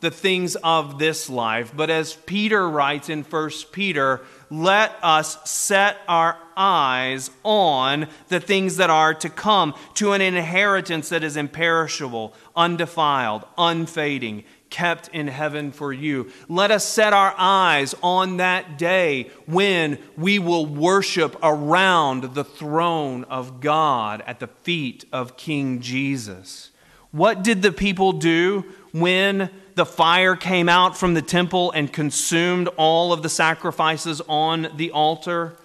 the 0.00 0.10
things 0.10 0.56
of 0.56 0.98
this 0.98 1.30
life, 1.30 1.72
but 1.74 1.90
as 1.90 2.14
Peter 2.14 2.68
writes 2.68 3.08
in 3.08 3.22
1 3.22 3.50
Peter, 3.72 4.20
let 4.50 4.94
us 5.02 5.50
set 5.50 5.96
our 6.06 6.38
eyes 6.56 7.30
on 7.42 8.06
the 8.28 8.40
things 8.40 8.76
that 8.76 8.90
are 8.90 9.14
to 9.14 9.28
come, 9.28 9.74
to 9.94 10.12
an 10.12 10.20
inheritance 10.20 11.08
that 11.08 11.24
is 11.24 11.36
imperishable, 11.36 12.34
undefiled, 12.54 13.44
unfading 13.58 14.44
kept 14.70 15.08
in 15.08 15.28
heaven 15.28 15.72
for 15.72 15.92
you. 15.92 16.30
Let 16.48 16.70
us 16.70 16.84
set 16.84 17.12
our 17.12 17.34
eyes 17.38 17.94
on 18.02 18.38
that 18.38 18.76
day 18.78 19.30
when 19.46 19.98
we 20.16 20.38
will 20.38 20.66
worship 20.66 21.36
around 21.42 22.34
the 22.34 22.44
throne 22.44 23.24
of 23.24 23.60
God 23.60 24.22
at 24.26 24.40
the 24.40 24.48
feet 24.48 25.04
of 25.12 25.36
King 25.36 25.80
Jesus. 25.80 26.70
What 27.10 27.42
did 27.42 27.62
the 27.62 27.72
people 27.72 28.12
do 28.12 28.64
when 28.92 29.50
the 29.76 29.86
fire 29.86 30.34
came 30.34 30.68
out 30.68 30.96
from 30.96 31.14
the 31.14 31.22
temple 31.22 31.70
and 31.70 31.92
consumed 31.92 32.68
all 32.76 33.12
of 33.12 33.22
the 33.22 33.28
sacrifices 33.28 34.20
on 34.28 34.68
the 34.76 34.90
altar? 34.90 35.56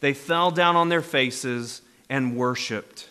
They 0.00 0.12
fell 0.12 0.50
down 0.50 0.76
on 0.76 0.90
their 0.90 1.00
faces 1.00 1.80
and 2.08 2.36
worshiped. 2.36 3.08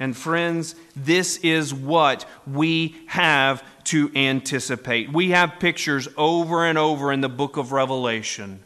And 0.00 0.16
friends, 0.16 0.74
this 0.96 1.36
is 1.38 1.72
what 1.72 2.24
we 2.46 2.96
have 3.06 3.62
to 3.84 4.10
anticipate. 4.16 5.12
We 5.12 5.30
have 5.30 5.60
pictures 5.60 6.08
over 6.16 6.66
and 6.66 6.76
over 6.76 7.12
in 7.12 7.20
the 7.20 7.28
book 7.28 7.56
of 7.56 7.70
Revelation 7.70 8.64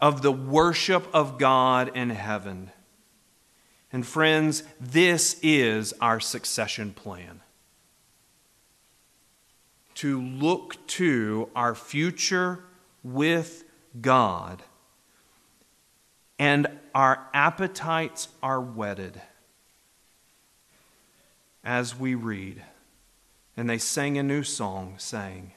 of 0.00 0.20
the 0.20 0.32
worship 0.32 1.06
of 1.14 1.38
God 1.38 1.96
in 1.96 2.10
heaven. 2.10 2.70
And 3.90 4.06
friends, 4.06 4.64
this 4.78 5.38
is 5.40 5.94
our 6.00 6.20
succession 6.20 6.92
plan. 6.92 7.40
To 9.96 10.20
look 10.20 10.86
to 10.88 11.48
our 11.54 11.74
future 11.74 12.64
with 13.02 13.64
God, 14.00 14.62
and 16.38 16.66
our 16.94 17.28
appetites 17.32 18.28
are 18.42 18.60
whetted 18.60 19.20
as 21.62 21.96
we 21.96 22.14
read. 22.14 22.62
And 23.56 23.70
they 23.70 23.78
sang 23.78 24.18
a 24.18 24.22
new 24.22 24.42
song, 24.42 24.94
saying, 24.98 25.52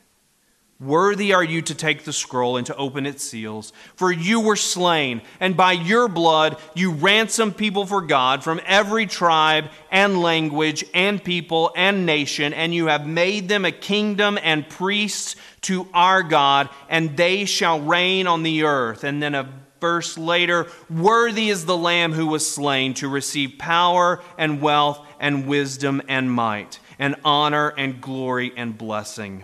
Worthy 0.80 1.34
are 1.34 1.44
you 1.44 1.64
to 1.64 1.74
take 1.74 2.04
the 2.04 2.14
scroll 2.14 2.56
and 2.56 2.68
to 2.68 2.76
open 2.76 3.08
its 3.08 3.24
seals, 3.24 3.74
for 3.96 4.12
you 4.12 4.40
were 4.40 4.56
slain, 4.56 5.24
and 5.40 5.58
by 5.58 5.72
your 5.72 6.08
blood 6.08 6.58
you 6.76 6.92
ransomed 6.92 7.58
people 7.58 7.88
for 7.88 8.00
God 8.00 8.44
from 8.44 8.62
every 8.64 9.08
tribe 9.08 9.72
and 9.90 10.22
language 10.22 10.86
and 10.94 11.24
people 11.24 11.72
and 11.76 12.06
nation, 12.06 12.54
and 12.54 12.76
you 12.76 12.88
have 12.88 13.08
made 13.08 13.50
them 13.50 13.66
a 13.66 13.72
kingdom 13.72 14.38
and 14.44 14.70
priests 14.70 15.36
to 15.62 15.88
our 15.96 16.22
God, 16.22 16.70
and 16.90 17.18
they 17.18 17.46
shall 17.46 17.80
reign 17.80 18.28
on 18.28 18.44
the 18.44 18.64
earth. 18.64 19.04
And 19.04 19.22
then 19.22 19.34
a 19.34 19.50
verse 19.82 20.16
later, 20.16 20.68
worthy 20.92 21.50
is 21.50 21.66
the 21.66 21.78
Lamb 21.78 22.14
who 22.14 22.28
was 22.28 22.48
slain 22.48 22.94
to 22.96 23.08
receive 23.08 23.58
power 23.58 24.22
and 24.38 24.62
wealth 24.62 25.04
and 25.20 25.48
wisdom 25.48 26.04
and 26.08 26.32
might 26.32 26.80
and 27.00 27.16
honor 27.26 27.70
and 27.70 28.00
glory 28.00 28.54
and 28.56 28.78
blessing. 28.78 29.44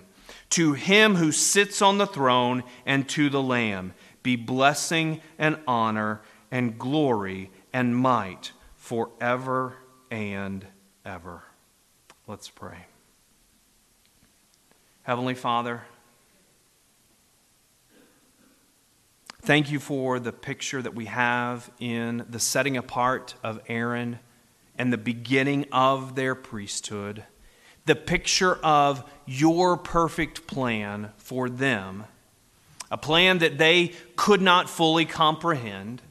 To 0.54 0.74
him 0.74 1.16
who 1.16 1.32
sits 1.32 1.82
on 1.82 1.98
the 1.98 2.06
throne 2.06 2.64
and 2.86 3.10
to 3.10 3.28
the 3.32 3.42
Lamb 3.42 3.96
be 4.22 4.36
blessing 4.36 5.20
and 5.40 5.58
honor 5.66 6.22
and 6.52 6.78
glory 6.78 7.50
and 7.74 7.98
might 7.98 8.52
forever 8.76 9.74
and 10.12 10.64
ever. 11.04 11.42
Let's 12.28 12.50
pray. 12.50 12.86
Heavenly 15.02 15.34
Father, 15.34 15.86
thank 19.42 19.72
you 19.72 19.80
for 19.80 20.20
the 20.20 20.32
picture 20.32 20.84
that 20.84 20.94
we 20.94 21.06
have 21.06 21.72
in 21.80 22.28
the 22.30 22.38
setting 22.38 22.78
apart 22.78 23.34
of 23.44 23.60
Aaron 23.68 24.20
and 24.78 24.94
the 24.94 25.00
beginning 25.00 25.66
of 25.72 26.14
their 26.14 26.36
priesthood 26.36 27.24
the 27.86 27.96
picture 27.96 28.56
of 28.56 29.10
your 29.26 29.78
perfect 29.78 30.48
plan 30.48 31.12
for 31.18 31.50
them, 31.50 32.06
a 32.92 32.98
plan 32.98 33.40
that 33.40 33.58
they 33.58 33.92
could 34.16 34.42
not 34.42 34.70
fully 34.70 35.06
comprehend, 35.06 36.02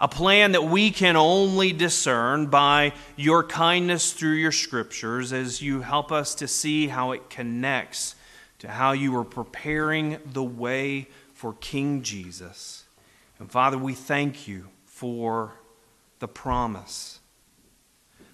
a 0.00 0.08
plan 0.08 0.52
that 0.52 0.64
we 0.64 0.90
can 0.90 1.16
only 1.16 1.72
discern 1.72 2.46
by 2.46 2.92
your 3.16 3.42
kindness 3.42 4.12
through 4.12 4.34
your 4.34 4.52
scriptures 4.52 5.32
as 5.32 5.60
you 5.60 5.80
help 5.80 6.12
us 6.12 6.34
to 6.36 6.46
see 6.46 6.86
how 6.88 7.12
it 7.12 7.28
connects 7.30 8.14
to 8.58 8.68
how 8.68 8.92
you 8.92 9.16
are 9.16 9.24
preparing 9.24 10.18
the 10.24 10.42
way 10.42 11.08
for 11.32 11.54
King 11.60 12.02
Jesus. 12.02 12.84
And 13.38 13.50
Father, 13.50 13.78
we 13.78 13.94
thank 13.94 14.48
you 14.48 14.68
for 14.84 15.52
the 16.18 16.28
promise. 16.28 17.20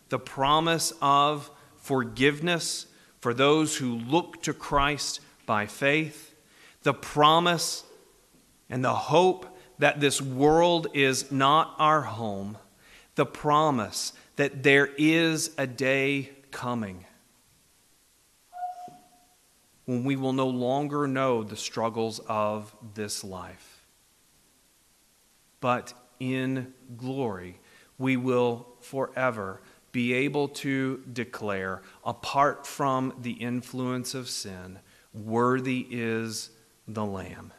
The 0.08 0.18
promise 0.18 0.92
of 1.02 1.50
forgiveness 1.84 2.86
for 3.20 3.34
those 3.34 3.76
who 3.76 3.94
look 3.94 4.42
to 4.42 4.54
Christ 4.54 5.20
by 5.44 5.66
faith, 5.66 6.34
the 6.82 6.94
promise 6.94 7.84
and 8.70 8.82
the 8.82 8.94
hope 8.94 9.46
that 9.78 10.00
this 10.00 10.20
world 10.20 10.86
is 10.94 11.30
not 11.30 11.74
our 11.78 12.00
home, 12.00 12.56
the 13.16 13.26
promise 13.26 14.14
that 14.36 14.62
there 14.62 14.88
is 14.96 15.50
a 15.58 15.66
day 15.66 16.30
coming 16.50 17.04
when 19.84 20.04
we 20.04 20.16
will 20.16 20.32
no 20.32 20.48
longer 20.48 21.06
know 21.06 21.42
the 21.42 21.56
struggles 21.56 22.18
of 22.26 22.74
this 22.94 23.22
life. 23.22 23.84
But 25.60 25.92
in 26.18 26.72
glory, 26.96 27.60
we 27.98 28.16
will 28.16 28.66
forever 28.80 29.60
be 29.94 30.12
able 30.12 30.48
to 30.48 31.00
declare, 31.12 31.80
apart 32.04 32.66
from 32.66 33.14
the 33.22 33.30
influence 33.30 34.12
of 34.12 34.28
sin, 34.28 34.80
worthy 35.14 35.86
is 35.88 36.50
the 36.88 37.04
Lamb. 37.04 37.52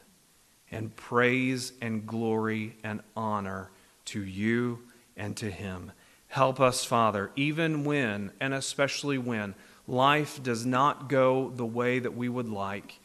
And 0.70 0.94
praise 0.98 1.72
and 1.82 2.06
glory 2.06 2.76
and 2.84 3.00
honor 3.16 3.72
to 4.06 4.22
you 4.22 4.80
and 5.16 5.38
to 5.38 5.50
him. 5.50 5.94
Help 6.28 6.60
us, 6.60 6.84
Father, 6.84 7.32
even 7.38 7.86
when, 7.86 8.34
and 8.42 8.54
especially 8.54 9.18
when, 9.18 9.56
life 9.88 10.44
does 10.44 10.66
not 10.66 11.08
go 11.08 11.50
the 11.56 11.66
way 11.66 12.00
that 12.00 12.18
we 12.18 12.28
would 12.28 12.50
like, 12.50 13.00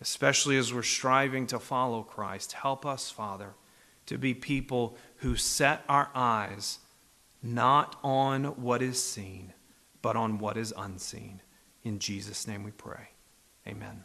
especially 0.00 0.56
as 0.56 0.72
we're 0.72 0.84
striving 0.84 1.48
to 1.48 1.58
follow 1.58 2.04
Christ. 2.04 2.52
Help 2.52 2.86
us, 2.86 3.10
Father, 3.10 3.54
to 4.06 4.18
be 4.18 4.34
people 4.34 4.96
who 5.16 5.34
set 5.34 5.82
our 5.88 6.10
eyes 6.14 6.78
not 7.42 7.98
on 8.02 8.44
what 8.62 8.82
is 8.82 9.02
seen, 9.02 9.52
but 10.00 10.16
on 10.16 10.38
what 10.38 10.56
is 10.56 10.72
unseen. 10.76 11.40
In 11.82 11.98
Jesus' 11.98 12.46
name 12.46 12.62
we 12.62 12.70
pray. 12.70 13.08
Amen. 13.66 14.04